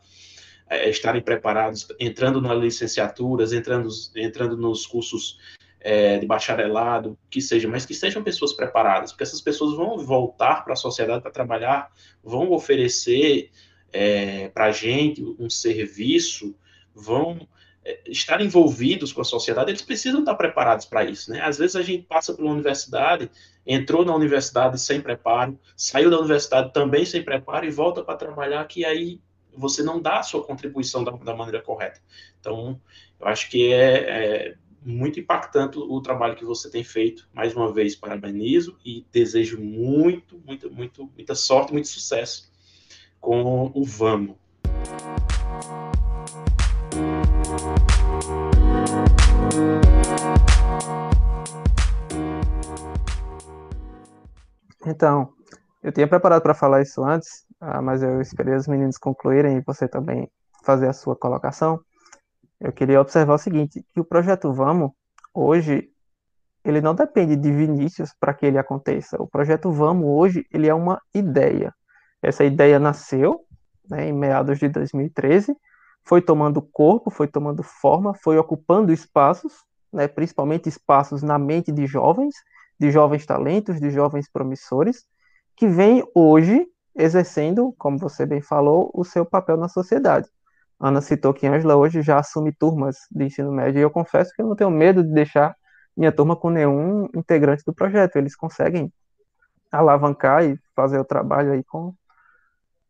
a 0.68 0.88
estarem 0.88 1.22
preparados, 1.22 1.86
entrando 2.00 2.40
nas 2.40 2.58
licenciaturas, 2.58 3.52
entrando, 3.52 3.88
entrando 4.16 4.56
nos 4.56 4.86
cursos 4.86 5.38
é, 5.82 6.18
de 6.18 6.26
bacharelado, 6.26 7.18
que 7.28 7.40
seja, 7.40 7.68
mas 7.68 7.84
que 7.84 7.94
sejam 7.94 8.22
pessoas 8.22 8.52
preparadas, 8.52 9.12
porque 9.12 9.24
essas 9.24 9.40
pessoas 9.40 9.76
vão 9.76 9.98
voltar 9.98 10.64
para 10.64 10.74
a 10.74 10.76
sociedade 10.76 11.22
para 11.22 11.30
trabalhar, 11.30 11.90
vão 12.22 12.52
oferecer 12.52 13.50
é, 13.92 14.48
para 14.48 14.66
a 14.66 14.72
gente 14.72 15.22
um 15.38 15.50
serviço, 15.50 16.54
vão 16.94 17.36
é, 17.40 17.46
estar 18.06 18.40
envolvidos 18.40 19.12
com 19.12 19.20
a 19.20 19.24
sociedade, 19.24 19.70
eles 19.70 19.82
precisam 19.82 20.20
estar 20.20 20.34
preparados 20.34 20.86
para 20.86 21.04
isso, 21.04 21.30
né? 21.30 21.40
Às 21.40 21.58
vezes 21.58 21.76
a 21.76 21.82
gente 21.82 22.04
passa 22.04 22.32
pela 22.32 22.50
universidade, 22.50 23.30
entrou 23.66 24.04
na 24.04 24.14
universidade 24.14 24.80
sem 24.80 25.00
preparo, 25.00 25.58
saiu 25.76 26.10
da 26.10 26.18
universidade 26.18 26.72
também 26.72 27.04
sem 27.04 27.22
preparo 27.22 27.66
e 27.66 27.70
volta 27.70 28.02
para 28.02 28.16
trabalhar, 28.16 28.64
que 28.66 28.84
aí 28.84 29.20
você 29.54 29.82
não 29.82 30.00
dá 30.00 30.20
a 30.20 30.22
sua 30.22 30.44
contribuição 30.44 31.02
da, 31.02 31.10
da 31.10 31.34
maneira 31.34 31.60
correta. 31.60 32.00
Então, 32.40 32.80
eu 33.20 33.26
acho 33.26 33.50
que 33.50 33.72
é, 33.72 33.94
é, 34.48 34.54
muito 34.84 35.20
impactante 35.20 35.78
o 35.78 36.00
trabalho 36.00 36.36
que 36.36 36.44
você 36.44 36.70
tem 36.70 36.82
feito. 36.82 37.28
Mais 37.32 37.54
uma 37.54 37.72
vez, 37.72 37.94
parabenizo 37.94 38.78
e 38.84 39.04
desejo 39.12 39.60
muito, 39.60 40.40
muito, 40.46 40.70
muito, 40.70 41.10
muita 41.14 41.34
sorte, 41.34 41.72
muito 41.72 41.88
sucesso 41.88 42.50
com 43.20 43.70
o 43.74 43.84
Vamos. 43.84 44.36
Então, 54.86 55.32
eu 55.82 55.92
tinha 55.92 56.06
preparado 56.06 56.42
para 56.42 56.54
falar 56.54 56.82
isso 56.82 57.02
antes, 57.02 57.44
ah, 57.60 57.80
mas 57.80 58.02
eu 58.02 58.20
esperei 58.20 58.54
os 58.54 58.66
meninos 58.66 58.98
concluírem 58.98 59.56
e 59.56 59.60
você 59.60 59.88
também 59.88 60.30
fazer 60.64 60.88
a 60.88 60.92
sua 60.92 61.16
colocação. 61.16 61.80
Eu 62.60 62.72
queria 62.72 63.00
observar 63.00 63.34
o 63.34 63.38
seguinte, 63.38 63.84
que 63.92 64.00
o 64.00 64.04
projeto 64.04 64.52
Vamos, 64.52 64.90
hoje, 65.34 65.88
ele 66.64 66.80
não 66.80 66.94
depende 66.94 67.36
de 67.36 67.50
Vinícius 67.50 68.14
para 68.18 68.34
que 68.34 68.46
ele 68.46 68.58
aconteça. 68.58 69.20
O 69.20 69.26
projeto 69.26 69.70
Vamos, 69.72 70.06
hoje, 70.06 70.46
ele 70.52 70.68
é 70.68 70.74
uma 70.74 71.00
ideia. 71.14 71.74
Essa 72.22 72.44
ideia 72.44 72.78
nasceu 72.78 73.40
né, 73.88 74.08
em 74.08 74.12
meados 74.12 74.58
de 74.58 74.68
2013, 74.68 75.56
foi 76.04 76.20
tomando 76.20 76.60
corpo, 76.60 77.10
foi 77.10 77.26
tomando 77.26 77.62
forma, 77.62 78.14
foi 78.14 78.38
ocupando 78.38 78.92
espaços, 78.92 79.52
né, 79.92 80.08
principalmente 80.08 80.68
espaços 80.68 81.22
na 81.22 81.38
mente 81.38 81.70
de 81.70 81.86
jovens, 81.86 82.34
de 82.78 82.90
jovens 82.90 83.24
talentos, 83.24 83.80
de 83.80 83.90
jovens 83.90 84.28
promissores, 84.30 85.04
que 85.56 85.68
vêm 85.68 86.02
hoje 86.14 86.66
exercendo, 86.94 87.74
como 87.78 87.98
você 87.98 88.26
bem 88.26 88.40
falou, 88.40 88.90
o 88.94 89.04
seu 89.04 89.24
papel 89.24 89.56
na 89.56 89.68
sociedade. 89.68 90.28
Ana 90.78 91.00
citou 91.00 91.32
que 91.32 91.46
Angela 91.46 91.76
hoje 91.76 92.02
já 92.02 92.18
assume 92.18 92.52
turmas 92.52 92.96
de 93.10 93.24
ensino 93.24 93.52
médio, 93.52 93.78
e 93.78 93.82
eu 93.82 93.90
confesso 93.90 94.32
que 94.34 94.42
eu 94.42 94.46
não 94.46 94.56
tenho 94.56 94.70
medo 94.70 95.02
de 95.02 95.12
deixar 95.12 95.54
minha 95.96 96.10
turma 96.10 96.34
com 96.34 96.50
nenhum 96.50 97.08
integrante 97.14 97.62
do 97.64 97.72
projeto. 97.72 98.16
Eles 98.16 98.34
conseguem 98.34 98.92
alavancar 99.70 100.44
e 100.44 100.58
fazer 100.74 100.98
o 100.98 101.04
trabalho 101.04 101.52
aí 101.52 101.62
com, 101.64 101.94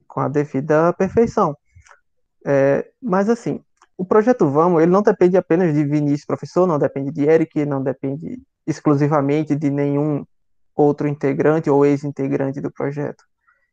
com 0.08 0.20
a 0.20 0.28
devida 0.28 0.92
perfeição. 0.94 1.56
É, 2.44 2.90
mas 3.00 3.28
assim, 3.28 3.62
o 3.96 4.04
projeto 4.04 4.48
Vamos, 4.48 4.82
ele 4.82 4.90
não 4.90 5.02
depende 5.02 5.36
apenas 5.36 5.72
de 5.74 5.84
Vinícius, 5.84 6.26
professor, 6.26 6.66
não 6.66 6.78
depende 6.78 7.10
de 7.10 7.24
Eric, 7.24 7.64
não 7.64 7.82
depende 7.82 8.42
exclusivamente 8.66 9.54
de 9.54 9.70
nenhum 9.70 10.24
outro 10.74 11.06
integrante 11.06 11.70
ou 11.70 11.84
ex-integrante 11.84 12.60
do 12.60 12.70
projeto. 12.70 13.24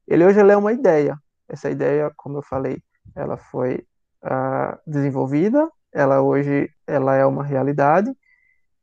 Ele 0.08 0.26
hoje 0.26 0.40
ele 0.40 0.52
é 0.52 0.58
uma 0.58 0.74
ideia. 0.74 1.18
Essa 1.48 1.70
ideia, 1.70 2.12
como 2.16 2.38
eu 2.38 2.42
falei, 2.44 2.82
ela 3.16 3.38
foi 3.38 3.86
uh, 4.24 4.78
desenvolvida, 4.86 5.70
ela 5.92 6.22
hoje 6.22 6.70
ela 6.86 7.16
é 7.16 7.26
uma 7.26 7.44
realidade 7.44 8.12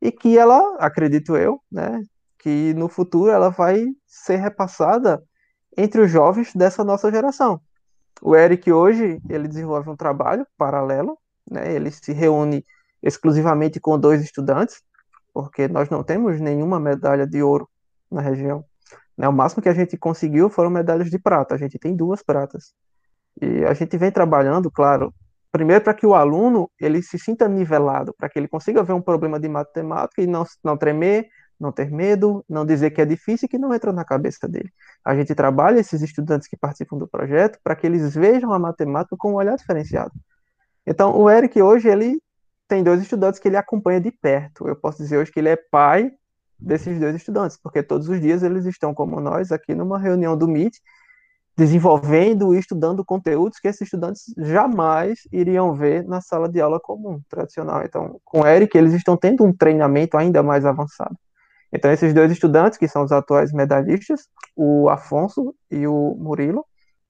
e 0.01 0.11
que 0.11 0.39
ela, 0.39 0.77
acredito 0.79 1.37
eu, 1.37 1.61
né, 1.71 2.03
que 2.39 2.75
no 2.75 2.89
futuro 2.89 3.31
ela 3.31 3.51
vai 3.51 3.87
ser 4.07 4.37
repassada 4.37 5.23
entre 5.77 6.01
os 6.01 6.11
jovens 6.11 6.55
dessa 6.55 6.83
nossa 6.83 7.11
geração. 7.11 7.61
O 8.23 8.35
Eric 8.35 8.71
hoje 8.73 9.21
ele 9.29 9.47
desenvolve 9.47 9.91
um 9.91 9.97
trabalho 9.97 10.47
paralelo, 10.57 11.19
né, 11.51 11.73
ele 11.73 11.91
se 11.91 12.13
reúne 12.13 12.65
exclusivamente 13.03 13.79
com 13.79 13.99
dois 13.99 14.23
estudantes, 14.23 14.83
porque 15.33 15.69
nós 15.69 15.89
não 15.91 16.03
temos 16.03 16.41
nenhuma 16.41 16.81
medalha 16.81 17.27
de 17.27 17.43
ouro 17.43 17.69
na 18.11 18.21
região. 18.21 18.65
Né, 19.17 19.29
o 19.29 19.33
máximo 19.33 19.63
que 19.63 19.69
a 19.69 19.75
gente 19.75 19.97
conseguiu 19.97 20.49
foram 20.49 20.71
medalhas 20.71 21.11
de 21.11 21.19
prata, 21.19 21.55
a 21.55 21.59
gente 21.59 21.79
tem 21.79 21.95
duas 21.95 22.23
pratas. 22.23 22.73
E 23.41 23.65
a 23.65 23.75
gente 23.75 23.97
vem 23.99 24.11
trabalhando, 24.11 24.71
claro, 24.71 25.13
primeiro 25.53 25.85
para 25.85 25.95
que 25.95 26.07
o 26.07 26.15
aluno 26.15 26.71
ele 26.81 27.03
se 27.03 27.19
sinta 27.19 27.47
nivelado, 27.49 28.15
para 28.17 28.29
que 28.29 28.39
ele 28.39 28.49
consiga 28.49 28.83
ver 28.83 28.93
um 28.93 29.01
problema 29.01 29.39
de 29.39 29.49
matemática 29.49 30.23
e 30.23 30.27
não, 30.27 30.45
não 30.65 30.77
tremer, 30.77 31.29
não 31.59 31.73
ter 31.73 31.91
medo, 31.91 32.45
não 32.49 32.65
dizer 32.65 32.91
que 32.91 33.01
é 33.01 33.05
difícil 33.05 33.47
e 33.47 33.49
que 33.49 33.59
não 33.59 33.73
entra 33.75 33.93
na 33.93 34.05
cabeça 34.05 34.47
dele. 34.49 34.71
A 35.05 35.15
gente 35.15 35.35
trabalha 35.35 35.81
esses 35.81 36.03
estudantes 36.03 36.49
que 36.49 36.57
participam 36.57 36.99
do 36.99 37.09
projeto 37.09 37.59
para 37.63 37.75
que 37.75 37.87
eles 37.87 38.15
vejam 38.15 38.53
a 38.53 38.59
matemática 38.59 39.17
com 39.19 39.33
um 39.33 39.35
olhar 39.37 39.57
diferenciado. 39.57 40.13
Então, 40.87 41.17
o 41.17 41.29
Eric 41.29 41.61
hoje 41.61 41.89
ele 41.89 42.21
tem 42.69 42.83
dois 42.83 43.01
estudantes 43.01 43.41
que 43.41 43.49
ele 43.49 43.57
acompanha 43.57 44.01
de 44.01 44.11
perto. 44.11 44.69
Eu 44.69 44.77
posso 44.77 44.99
dizer 44.99 45.19
hoje 45.19 45.33
que 45.33 45.41
ele 45.41 45.49
é 45.49 45.57
pai 45.57 46.13
desses 46.59 46.99
dois 46.99 47.15
estudantes, 47.15 47.57
porque 47.57 47.83
todos 47.83 48.09
os 48.09 48.21
dias 48.21 48.43
eles 48.43 48.65
estão 48.67 48.95
como 48.95 49.21
nós 49.21 49.53
aqui 49.53 49.75
numa 49.75 49.99
reunião 49.99 50.37
do 50.37 50.49
Meet 50.49 50.77
desenvolvendo 51.57 52.55
e 52.55 52.59
estudando 52.59 53.05
conteúdos 53.05 53.59
que 53.59 53.67
esses 53.67 53.81
estudantes 53.83 54.25
jamais 54.37 55.21
iriam 55.33 55.75
ver 55.75 56.05
na 56.05 56.21
sala 56.21 56.49
de 56.49 56.61
aula 56.61 56.79
comum, 56.79 57.21
tradicional. 57.31 57.83
Então, 57.83 58.21
com 58.25 58.41
o 58.43 58.47
Eric, 58.47 58.77
eles 58.77 58.93
estão 58.93 59.17
tendo 59.17 59.43
um 59.43 59.53
treinamento 59.53 60.19
ainda 60.19 60.43
mais 60.43 60.67
avançado. 60.67 61.17
Então, 61.77 61.93
esses 61.93 62.15
dois 62.15 62.33
estudantes, 62.33 62.79
que 62.79 62.89
são 62.89 63.05
os 63.05 63.13
atuais 63.13 63.53
medalhistas, 63.53 64.29
o 64.57 64.89
Afonso 64.89 65.55
e 65.71 65.87
o 65.87 66.17
Murilo, 66.19 66.65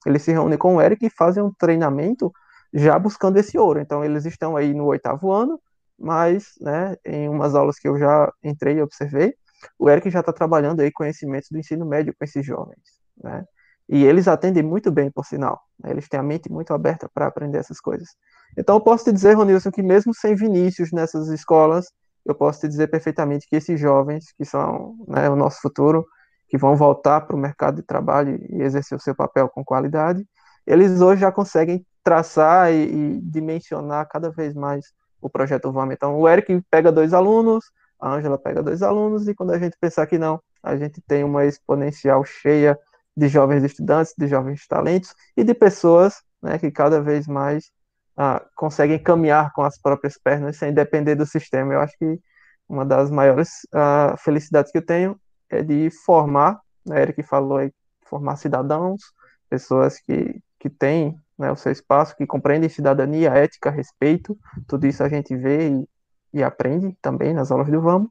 eles 0.05 0.21
se 0.23 0.31
reúnem 0.33 0.57
com 0.57 0.75
o 0.75 0.81
Eric 0.81 1.05
e 1.05 1.09
fazem 1.09 1.41
um 1.41 1.53
treinamento 1.57 2.31
já 2.73 2.99
buscando 2.99 3.37
esse 3.37 3.57
ouro. 3.57 3.79
Então, 3.79 4.03
eles 4.03 4.25
estão 4.25 4.57
aí 4.57 4.73
no 4.73 4.85
oitavo 4.85 5.31
ano, 5.31 5.57
mas, 5.97 6.49
né, 6.59 6.97
em 7.05 7.29
umas 7.29 7.55
aulas 7.55 7.79
que 7.79 7.87
eu 7.87 7.97
já 7.97 8.29
entrei 8.43 8.79
e 8.79 8.81
observei, 8.81 9.33
o 9.79 9.89
Eric 9.89 10.09
já 10.09 10.19
está 10.19 10.33
trabalhando 10.33 10.81
aí 10.81 10.91
conhecimentos 10.91 11.47
do 11.49 11.57
ensino 11.57 11.85
médio 11.85 12.13
com 12.17 12.25
esses 12.25 12.45
jovens, 12.45 12.81
né? 13.23 13.45
E 13.89 14.03
eles 14.03 14.27
atendem 14.27 14.63
muito 14.63 14.91
bem, 14.91 15.09
por 15.09 15.25
sinal. 15.25 15.61
Né? 15.79 15.91
Eles 15.91 16.09
têm 16.09 16.19
a 16.19 16.23
mente 16.23 16.51
muito 16.51 16.73
aberta 16.73 17.09
para 17.13 17.25
aprender 17.25 17.57
essas 17.57 17.79
coisas. 17.79 18.09
Então, 18.57 18.75
eu 18.75 18.81
posso 18.81 19.05
te 19.05 19.13
dizer, 19.13 19.33
Ronilson, 19.33 19.71
que 19.71 19.81
mesmo 19.81 20.13
sem 20.13 20.35
Vinícius 20.35 20.91
nessas 20.91 21.29
escolas, 21.29 21.85
eu 22.27 22.35
posso 22.35 22.59
te 22.59 22.67
dizer 22.67 22.87
perfeitamente 22.87 23.47
que 23.47 23.55
esses 23.55 23.79
jovens, 23.79 24.33
que 24.37 24.43
são 24.43 24.95
né, 25.07 25.29
o 25.29 25.35
nosso 25.35 25.61
futuro, 25.61 26.05
que 26.49 26.57
vão 26.57 26.75
voltar 26.75 27.21
para 27.21 27.35
o 27.35 27.39
mercado 27.39 27.77
de 27.77 27.83
trabalho 27.83 28.37
e 28.49 28.61
exercer 28.61 28.97
o 28.97 29.01
seu 29.01 29.15
papel 29.15 29.49
com 29.49 29.63
qualidade, 29.63 30.25
eles 30.65 30.99
hoje 30.99 31.21
já 31.21 31.31
conseguem 31.31 31.85
traçar 32.03 32.71
e, 32.71 32.83
e 32.83 33.21
dimensionar 33.21 34.07
cada 34.09 34.29
vez 34.29 34.53
mais 34.53 34.85
o 35.21 35.29
projeto 35.29 35.71
VAM. 35.71 35.91
Então, 35.91 36.19
o 36.19 36.27
Eric 36.27 36.61
pega 36.69 36.91
dois 36.91 37.13
alunos, 37.13 37.65
a 37.99 38.13
Ângela 38.13 38.37
pega 38.37 38.61
dois 38.61 38.83
alunos, 38.83 39.27
e 39.27 39.33
quando 39.33 39.51
a 39.51 39.59
gente 39.59 39.77
pensar 39.79 40.05
que 40.05 40.17
não, 40.17 40.41
a 40.61 40.75
gente 40.75 41.01
tem 41.01 41.23
uma 41.23 41.45
exponencial 41.45 42.23
cheia 42.25 42.77
de 43.15 43.27
jovens 43.29 43.63
estudantes, 43.63 44.13
de 44.17 44.27
jovens 44.27 44.67
talentos 44.67 45.15
e 45.35 45.43
de 45.43 45.53
pessoas 45.53 46.21
né, 46.41 46.59
que 46.59 46.69
cada 46.69 47.01
vez 47.01 47.27
mais 47.27 47.71
ah, 48.17 48.43
conseguem 48.55 48.97
caminhar 48.97 49.53
com 49.53 49.61
as 49.61 49.79
próprias 49.79 50.17
pernas 50.17 50.57
sem 50.57 50.73
depender 50.73 51.15
do 51.15 51.25
sistema. 51.25 51.73
Eu 51.73 51.81
acho 51.81 51.95
que 51.97 52.19
uma 52.67 52.83
das 52.83 53.11
maiores 53.11 53.49
ah, 53.73 54.15
felicidades 54.17 54.71
que 54.71 54.79
eu 54.79 54.85
tenho 54.85 55.19
é 55.49 55.61
de 55.61 55.89
formar, 56.03 56.59
né, 56.85 57.01
Eric 57.01 57.23
falou 57.23 57.59
aí, 57.59 57.71
formar 58.05 58.35
cidadãos, 58.37 59.01
pessoas 59.49 59.99
que, 59.99 60.41
que 60.59 60.69
têm 60.69 61.17
né, 61.37 61.51
o 61.51 61.55
seu 61.55 61.71
espaço, 61.71 62.15
que 62.15 62.25
compreendem 62.25 62.69
cidadania, 62.69 63.29
ética, 63.29 63.69
respeito, 63.69 64.37
tudo 64.67 64.87
isso 64.87 65.03
a 65.03 65.09
gente 65.09 65.35
vê 65.35 65.69
e, 65.69 65.87
e 66.33 66.43
aprende 66.43 66.97
também 67.01 67.33
nas 67.33 67.51
aulas 67.51 67.69
do 67.69 67.81
Vamos. 67.81 68.09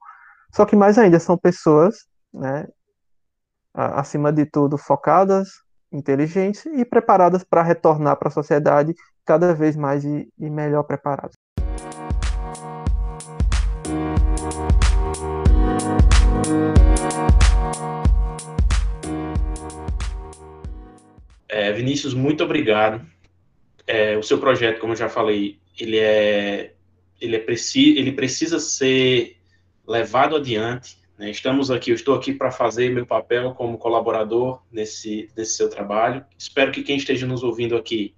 Só 0.55 0.65
que 0.65 0.77
mais 0.77 0.97
ainda 0.97 1.19
são 1.19 1.37
pessoas 1.37 2.07
né, 2.33 2.67
acima 3.75 4.33
de 4.33 4.47
tudo, 4.47 4.79
focadas, 4.79 5.49
inteligentes 5.93 6.65
e 6.67 6.85
preparadas 6.85 7.43
para 7.45 7.63
retornar 7.63 8.17
para 8.17 8.29
a 8.29 8.33
sociedade 8.33 8.95
cada 9.27 9.53
vez 9.53 9.77
mais 9.77 10.05
e, 10.05 10.29
e 10.39 10.49
melhor 10.49 10.85
preparadas. 10.85 11.33
É, 21.49 21.73
Vinícius, 21.73 22.15
muito 22.15 22.45
obrigado. 22.45 23.05
É, 23.87 24.17
o 24.17 24.23
seu 24.23 24.39
projeto, 24.39 24.81
como 24.81 24.93
eu 24.93 24.97
já 24.97 25.09
falei, 25.09 25.59
ele 25.79 25.99
é 25.99 26.73
ele 27.21 27.35
é 27.35 27.39
preci, 27.39 27.97
ele 27.97 28.13
precisa 28.13 28.61
ser 28.61 29.39
levado 29.87 30.37
adiante 30.37 30.99
né? 31.19 31.31
Estamos 31.31 31.71
aqui, 31.71 31.91
eu 31.91 31.95
estou 31.95 32.15
aqui 32.15 32.33
para 32.33 32.51
fazer 32.51 32.91
meu 32.91 33.07
papel 33.07 33.55
como 33.55 33.79
colaborador 33.79 34.63
nesse, 34.71 35.31
nesse 35.37 35.57
seu 35.57 35.71
trabalho. 35.71 36.25
Espero 36.37 36.71
que 36.71 36.83
quem 36.83 36.97
esteja 36.97 37.27
nos 37.27 37.43
ouvindo 37.43 37.77
aqui 37.77 38.15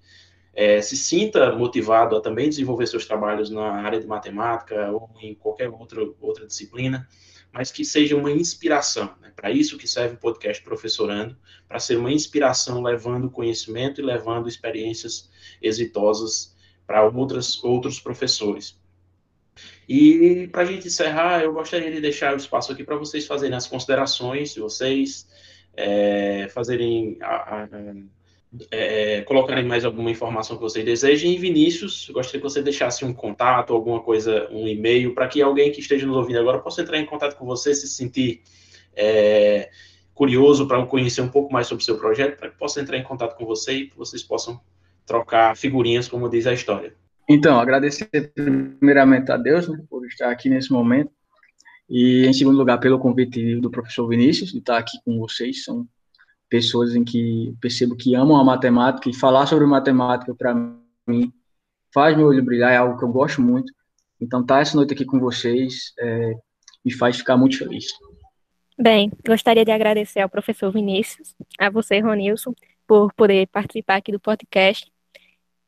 é, 0.59 0.83
se 0.83 0.97
sinta 0.97 1.55
motivado 1.55 2.17
a 2.17 2.21
também 2.21 2.49
desenvolver 2.49 2.89
seus 2.89 3.07
trabalhos 3.07 3.49
na 3.49 3.81
área 3.81 4.01
de 4.01 4.09
matemática 4.09 4.91
ou 4.91 5.09
em 5.23 5.33
qualquer 5.33 5.69
outra, 5.69 6.05
outra 6.21 6.49
disciplina, 6.49 7.07
mas 7.53 7.71
que 7.71 7.85
seja 7.85 8.17
uma 8.17 8.33
inspiração. 8.33 9.15
Né? 9.21 9.33
Para 9.37 9.53
isso 9.53 9.79
que 9.79 9.87
serve 9.87 10.17
o 10.17 10.19
podcast 10.19 10.61
Professorando, 10.65 11.39
para 11.69 11.79
ser 11.79 11.97
uma 11.97 12.11
inspiração 12.11 12.83
levando 12.83 13.31
conhecimento 13.31 14.01
e 14.01 14.05
levando 14.05 14.49
experiências 14.49 15.31
exitosas 15.63 16.57
para 16.85 17.05
outros 17.05 18.01
professores. 18.01 18.77
E 19.89 20.49
para 20.51 20.63
a 20.63 20.65
gente 20.65 20.89
encerrar, 20.89 21.41
eu 21.45 21.53
gostaria 21.53 21.93
de 21.93 22.01
deixar 22.01 22.35
o 22.35 22.37
espaço 22.37 22.73
aqui 22.73 22.83
para 22.83 22.97
vocês 22.97 23.29
fazerem 23.29 23.57
as 23.57 23.69
considerações 23.69 24.55
de 24.55 24.61
vocês, 24.61 25.29
é, 25.77 26.49
fazerem 26.49 27.17
a, 27.23 27.63
a, 27.63 27.69
é, 28.71 29.23
colocarem 29.23 29.65
mais 29.65 29.85
alguma 29.85 30.11
informação 30.11 30.57
que 30.57 30.63
vocês 30.63 30.85
desejem. 30.85 31.35
E 31.35 31.39
Vinícius, 31.39 32.09
gostaria 32.13 32.41
que 32.41 32.49
você 32.49 32.63
deixasse 32.63 33.05
um 33.05 33.13
contato, 33.13 33.73
alguma 33.73 34.01
coisa, 34.01 34.49
um 34.51 34.67
e-mail, 34.67 35.15
para 35.15 35.29
que 35.29 35.43
alguém 35.43 35.71
que 35.71 35.81
esteja 35.81 36.07
nos 36.07 36.17
ouvindo 36.17 36.39
agora 36.39 36.59
possa 36.59 36.83
entrar 36.83 36.99
em 36.99 37.07
contato 37.07 37.37
com 37.37 37.45
você, 37.45 37.75
se 37.75 37.89
sentir 37.89 38.43
é, 38.97 39.71
curioso 40.15 40.67
para 40.67 40.85
conhecer 40.87 41.21
um 41.21 41.29
pouco 41.29 41.53
mais 41.53 41.67
sobre 41.67 41.83
o 41.83 41.85
seu 41.85 41.99
projeto, 41.99 42.39
para 42.39 42.51
que 42.51 42.59
possa 42.59 42.81
entrar 42.81 42.97
em 42.97 43.05
contato 43.05 43.37
com 43.37 43.45
você 43.45 43.73
e 43.73 43.87
que 43.91 43.97
vocês 43.97 44.23
possam 44.23 44.61
trocar 45.07 45.57
figurinhas, 45.57 46.09
como 46.09 46.29
diz 46.29 46.47
a 46.47 46.53
história. 46.53 46.95
Então, 47.29 47.61
agradecer 47.61 48.09
primeiramente 48.35 49.31
a 49.31 49.37
Deus 49.37 49.69
né, 49.69 49.79
por 49.89 50.07
estar 50.07 50.31
aqui 50.31 50.49
nesse 50.49 50.73
momento 50.73 51.11
e, 51.89 52.27
em 52.27 52.33
segundo 52.33 52.57
lugar, 52.57 52.79
pelo 52.79 52.99
convite 52.99 53.57
do 53.57 53.71
professor 53.71 54.09
Vinícius 54.09 54.51
de 54.51 54.59
estar 54.59 54.79
aqui 54.79 54.99
com 55.05 55.19
vocês. 55.19 55.65
São 55.65 55.87
pessoas 56.49 56.95
em 56.95 57.05
que 57.05 57.55
percebo 57.61 57.97
que 57.97 58.15
amam 58.15 58.37
a 58.37 58.45
matemática 58.45 59.09
e 59.09 59.15
falar 59.15 59.47
sobre 59.47 59.67
matemática 59.67 60.35
para 60.35 60.55
mim 61.07 61.33
faz 61.93 62.17
meu 62.17 62.27
olho 62.27 62.45
brilhar, 62.45 62.73
é 62.73 62.77
algo 62.77 62.99
que 62.99 63.05
eu 63.05 63.09
gosto 63.09 63.41
muito. 63.41 63.73
Então, 64.21 64.41
estar 64.41 64.61
essa 64.61 64.77
noite 64.77 64.93
aqui 64.93 65.05
com 65.05 65.19
vocês 65.19 65.93
é, 65.99 66.35
me 66.85 66.93
faz 66.93 67.17
ficar 67.17 67.37
muito 67.37 67.59
feliz. 67.59 67.87
Bem, 68.79 69.11
gostaria 69.27 69.65
de 69.65 69.71
agradecer 69.71 70.21
ao 70.21 70.29
professor 70.29 70.71
Vinícius, 70.71 71.35
a 71.59 71.69
você, 71.71 71.99
Ronilson, 72.01 72.55
por 72.87 73.13
poder 73.15 73.49
participar 73.49 73.97
aqui 73.97 74.13
do 74.13 74.21
podcast 74.21 74.91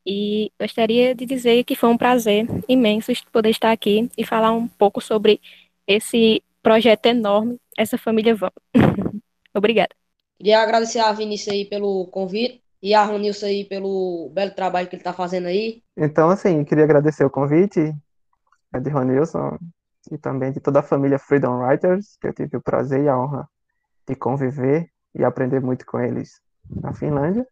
e 0.05 0.51
gostaria 0.59 1.13
de 1.13 1.25
dizer 1.25 1.63
que 1.63 1.75
foi 1.75 1.89
um 1.89 1.97
prazer 1.97 2.47
imenso 2.67 3.11
poder 3.31 3.49
estar 3.49 3.71
aqui 3.71 4.09
e 4.17 4.25
falar 4.25 4.51
um 4.51 4.67
pouco 4.67 5.01
sobre 5.01 5.39
esse 5.85 6.41
projeto 6.63 7.05
enorme, 7.07 7.57
essa 7.77 7.97
família 7.97 8.35
Vamos. 8.35 8.53
Obrigada. 9.53 10.00
Queria 10.41 10.59
agradecer 10.59 10.97
a 10.97 11.11
Vinícius 11.11 11.53
aí 11.53 11.65
pelo 11.65 12.07
convite 12.07 12.63
e 12.81 12.95
a 12.95 13.03
Ronilson 13.03 13.45
aí 13.45 13.63
pelo 13.63 14.31
belo 14.33 14.49
trabalho 14.49 14.87
que 14.87 14.95
ele 14.95 15.01
está 15.01 15.13
fazendo 15.13 15.45
aí. 15.45 15.83
Então, 15.95 16.31
assim, 16.31 16.63
queria 16.63 16.83
agradecer 16.83 17.23
o 17.23 17.29
convite 17.29 17.93
é 18.73 18.79
de 18.79 18.89
Ronilson 18.89 19.59
e 20.09 20.17
também 20.17 20.51
de 20.51 20.59
toda 20.59 20.79
a 20.79 20.81
família 20.81 21.19
Freedom 21.19 21.59
Writers, 21.59 22.17
que 22.19 22.25
eu 22.25 22.33
tive 22.33 22.57
o 22.57 22.61
prazer 22.61 23.03
e 23.03 23.07
a 23.07 23.15
honra 23.15 23.47
de 24.09 24.15
conviver 24.15 24.89
e 25.13 25.23
aprender 25.23 25.61
muito 25.61 25.85
com 25.85 25.99
eles 25.99 26.41
na 26.67 26.91
Finlândia. 26.91 27.45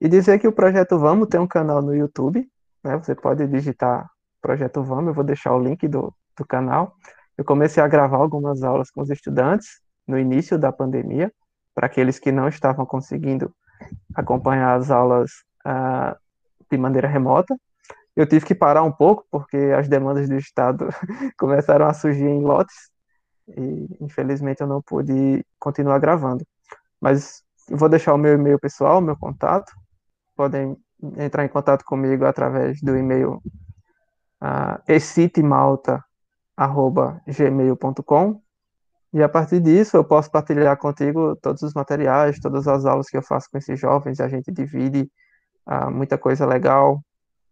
E 0.00 0.08
dizer 0.08 0.38
que 0.38 0.46
o 0.46 0.52
projeto 0.52 1.00
Vamos 1.00 1.26
tem 1.26 1.40
um 1.40 1.48
canal 1.48 1.82
no 1.82 1.96
YouTube, 1.96 2.48
né? 2.84 2.96
Você 2.96 3.12
pode 3.12 3.44
digitar 3.48 4.08
Projeto 4.40 4.84
Vamos, 4.84 5.08
eu 5.08 5.14
vou 5.14 5.24
deixar 5.24 5.52
o 5.52 5.60
link 5.60 5.88
do, 5.88 6.14
do 6.38 6.46
canal. 6.46 6.94
Eu 7.36 7.44
comecei 7.44 7.82
a 7.82 7.88
gravar 7.88 8.18
algumas 8.18 8.62
aulas 8.62 8.88
com 8.88 9.02
os 9.02 9.10
estudantes 9.10 9.80
no 10.06 10.16
início 10.16 10.56
da 10.56 10.70
pandemia, 10.70 11.32
para 11.80 11.86
aqueles 11.86 12.18
que 12.18 12.30
não 12.30 12.46
estavam 12.46 12.84
conseguindo 12.84 13.50
acompanhar 14.14 14.78
as 14.78 14.90
aulas 14.90 15.30
uh, 15.66 16.14
de 16.70 16.76
maneira 16.76 17.08
remota. 17.08 17.56
Eu 18.14 18.26
tive 18.26 18.44
que 18.44 18.54
parar 18.54 18.82
um 18.82 18.92
pouco, 18.92 19.24
porque 19.30 19.56
as 19.56 19.88
demandas 19.88 20.28
do 20.28 20.36
Estado 20.36 20.88
começaram 21.40 21.86
a 21.86 21.94
surgir 21.94 22.26
em 22.26 22.42
lotes, 22.42 22.90
e 23.48 23.88
infelizmente 23.98 24.60
eu 24.60 24.66
não 24.66 24.82
pude 24.82 25.42
continuar 25.58 25.98
gravando. 26.00 26.44
Mas 27.00 27.42
vou 27.70 27.88
deixar 27.88 28.12
o 28.12 28.18
meu 28.18 28.34
e-mail 28.34 28.58
pessoal, 28.58 28.98
o 28.98 29.00
meu 29.00 29.16
contato. 29.16 29.72
Podem 30.36 30.76
entrar 31.16 31.46
em 31.46 31.48
contato 31.48 31.82
comigo 31.82 32.26
através 32.26 32.78
do 32.82 32.94
e-mail 32.94 33.42
uh, 34.42 34.82
e 39.12 39.22
a 39.22 39.28
partir 39.28 39.60
disso 39.60 39.96
eu 39.96 40.04
posso 40.04 40.30
partilhar 40.30 40.76
contigo 40.76 41.36
todos 41.36 41.62
os 41.62 41.74
materiais, 41.74 42.38
todas 42.40 42.68
as 42.68 42.84
aulas 42.84 43.08
que 43.08 43.16
eu 43.16 43.22
faço 43.22 43.48
com 43.50 43.58
esses 43.58 43.78
jovens, 43.78 44.20
a 44.20 44.28
gente 44.28 44.52
divide 44.52 45.10
uh, 45.66 45.90
muita 45.90 46.16
coisa 46.16 46.46
legal, 46.46 46.96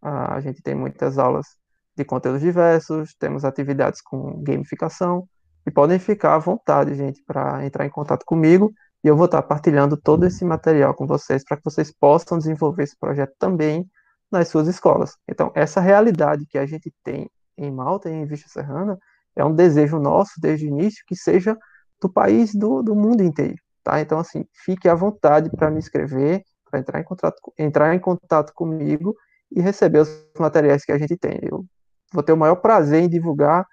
uh, 0.01 0.31
a 0.31 0.39
gente 0.39 0.61
tem 0.61 0.75
muitas 0.75 1.17
aulas 1.17 1.47
de 1.95 2.05
conteúdos 2.05 2.41
diversos, 2.41 3.13
temos 3.15 3.43
atividades 3.43 4.01
com 4.01 4.41
gamificação, 4.41 5.27
e 5.65 5.71
podem 5.71 5.99
ficar 5.99 6.35
à 6.35 6.39
vontade, 6.39 6.95
gente, 6.95 7.21
para 7.23 7.65
entrar 7.65 7.85
em 7.85 7.89
contato 7.89 8.25
comigo 8.25 8.73
e 9.03 9.07
eu 9.07 9.15
vou 9.15 9.25
estar 9.25 9.41
partilhando 9.43 9.95
todo 9.95 10.25
esse 10.25 10.43
material 10.43 10.93
com 10.93 11.05
vocês 11.05 11.43
para 11.43 11.57
que 11.57 11.63
vocês 11.63 11.91
possam 11.91 12.37
desenvolver 12.37 12.83
esse 12.83 12.97
projeto 12.97 13.33
também 13.37 13.89
nas 14.31 14.47
suas 14.47 14.67
escolas. 14.67 15.15
Então, 15.27 15.51
essa 15.55 15.79
realidade 15.79 16.45
que 16.45 16.57
a 16.57 16.65
gente 16.65 16.93
tem 17.03 17.29
em 17.57 17.71
Malta 17.71 18.09
e 18.09 18.13
em 18.13 18.25
Vista 18.25 18.49
Serrana 18.49 18.97
é 19.41 19.45
um 19.45 19.53
desejo 19.53 19.99
nosso 19.99 20.33
desde 20.39 20.65
o 20.65 20.69
início 20.69 21.03
que 21.07 21.15
seja 21.15 21.57
do 22.01 22.09
país, 22.09 22.53
do, 22.53 22.81
do 22.81 22.95
mundo 22.95 23.23
inteiro, 23.23 23.57
tá? 23.83 23.99
Então, 23.99 24.19
assim, 24.19 24.45
fique 24.63 24.87
à 24.87 24.95
vontade 24.95 25.49
para 25.49 25.69
me 25.69 25.79
escrever, 25.79 26.43
para 26.69 26.79
entrar 26.79 26.99
em 26.99 27.03
contato, 27.03 27.53
entrar 27.57 27.95
em 27.95 27.99
contato 27.99 28.53
comigo 28.53 29.15
e 29.51 29.61
receber 29.61 29.99
os 29.99 30.25
materiais 30.39 30.85
que 30.85 30.91
a 30.91 30.97
gente 30.97 31.17
tem. 31.17 31.39
Eu 31.41 31.65
vou 32.13 32.23
ter 32.23 32.33
o 32.33 32.37
maior 32.37 32.55
prazer 32.55 33.03
em 33.03 33.09
divulgar 33.09 33.65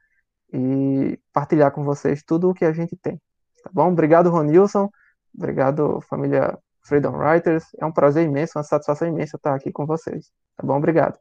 e 0.52 1.18
partilhar 1.32 1.70
com 1.70 1.84
vocês 1.84 2.22
tudo 2.22 2.50
o 2.50 2.54
que 2.54 2.64
a 2.64 2.72
gente 2.72 2.96
tem. 2.96 3.20
Tá 3.62 3.70
bom? 3.72 3.90
Obrigado, 3.90 4.30
Ronilson. 4.30 4.88
Obrigado, 5.34 6.00
família 6.02 6.58
Freedom 6.82 7.16
Writers. 7.16 7.64
É 7.78 7.84
um 7.84 7.92
prazer 7.92 8.24
imenso, 8.26 8.58
uma 8.58 8.64
satisfação 8.64 9.06
imensa 9.06 9.36
estar 9.36 9.54
aqui 9.54 9.70
com 9.70 9.84
vocês. 9.84 10.30
Tá 10.56 10.66
bom? 10.66 10.76
Obrigado. 10.76 11.18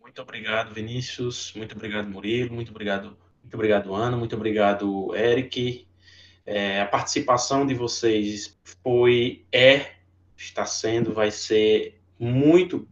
Muito 0.00 0.22
obrigado, 0.22 0.72
Vinícius. 0.72 1.52
Muito 1.54 1.74
obrigado, 1.74 2.08
Murilo. 2.08 2.54
Muito 2.54 2.70
obrigado, 2.70 3.16
muito 3.46 3.54
obrigado, 3.54 3.94
Ana. 3.94 4.16
Muito 4.16 4.34
obrigado, 4.34 5.14
Eric. 5.14 5.86
É, 6.44 6.80
a 6.80 6.86
participação 6.86 7.64
de 7.64 7.74
vocês 7.74 8.58
foi, 8.82 9.46
é, 9.52 9.92
está 10.36 10.66
sendo, 10.66 11.14
vai 11.14 11.30
ser 11.30 12.00
muito, 12.18 12.88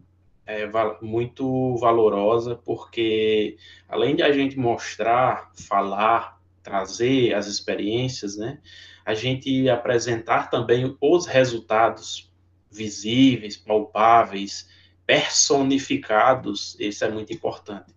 é, 0.46 0.70
muito 1.02 1.76
valorosa, 1.78 2.54
porque 2.54 3.56
além 3.88 4.14
de 4.14 4.22
a 4.22 4.30
gente 4.30 4.56
mostrar, 4.56 5.50
falar, 5.56 6.40
trazer 6.62 7.34
as 7.34 7.48
experiências, 7.48 8.36
né? 8.36 8.60
a 9.04 9.12
gente 9.12 9.68
apresentar 9.68 10.50
também 10.50 10.96
os 11.00 11.26
resultados 11.26 12.32
visíveis, 12.70 13.56
palpáveis, 13.56 14.68
personificados, 15.04 16.76
isso 16.78 17.04
é 17.04 17.10
muito 17.10 17.32
importante. 17.32 17.93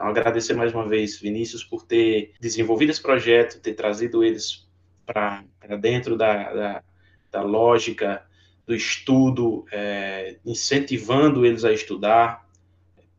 Então, 0.00 0.08
agradecer 0.08 0.54
mais 0.54 0.72
uma 0.72 0.88
vez, 0.88 1.20
Vinícius, 1.20 1.62
por 1.62 1.84
ter 1.84 2.32
desenvolvido 2.40 2.88
esse 2.88 3.02
projeto, 3.02 3.60
ter 3.60 3.74
trazido 3.74 4.24
eles 4.24 4.66
para 5.04 5.44
dentro 5.78 6.16
da, 6.16 6.50
da, 6.54 6.82
da, 7.30 7.42
lógica 7.42 8.24
do 8.66 8.74
estudo, 8.74 9.66
é, 9.70 10.38
incentivando 10.42 11.44
eles 11.44 11.66
a 11.66 11.72
estudar. 11.74 12.48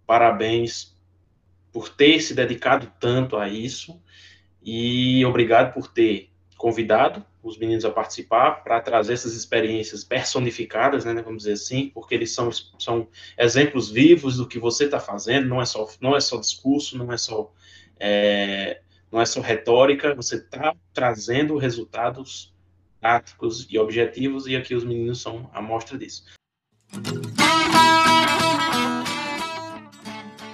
Parabéns 0.07 0.97
por 1.71 1.87
ter 1.87 2.19
se 2.19 2.33
dedicado 2.33 2.91
tanto 2.99 3.37
a 3.37 3.47
isso 3.47 4.01
e 4.63 5.23
obrigado 5.23 5.75
por 5.75 5.87
ter 5.87 6.31
convidado 6.57 7.23
os 7.43 7.57
meninos 7.57 7.85
a 7.85 7.91
participar 7.91 8.63
para 8.63 8.79
trazer 8.79 9.13
essas 9.13 9.33
experiências 9.33 10.03
personificadas, 10.03 11.05
né, 11.05 11.13
vamos 11.21 11.43
dizer 11.43 11.53
assim, 11.53 11.89
porque 11.89 12.13
eles 12.13 12.33
são, 12.33 12.49
são 12.77 13.07
exemplos 13.37 13.89
vivos 13.89 14.37
do 14.37 14.47
que 14.47 14.59
você 14.59 14.85
está 14.85 14.99
fazendo, 14.99 15.47
não 15.47 15.61
é 15.61 15.65
só 15.65 15.87
não 15.99 16.15
é 16.15 16.21
só 16.21 16.39
discurso, 16.39 16.97
não 16.97 17.11
é 17.11 17.17
só 17.17 17.51
é, 17.99 18.81
não 19.11 19.19
é 19.19 19.25
só 19.25 19.41
retórica, 19.41 20.15
você 20.15 20.35
está 20.35 20.75
trazendo 20.93 21.57
resultados 21.57 22.53
práticos 22.99 23.67
e 23.69 23.79
objetivos 23.79 24.45
e 24.47 24.55
aqui 24.55 24.75
os 24.75 24.83
meninos 24.83 25.21
são 25.21 25.49
a 25.53 25.61
mostra 25.61 25.97
disso. 25.97 26.23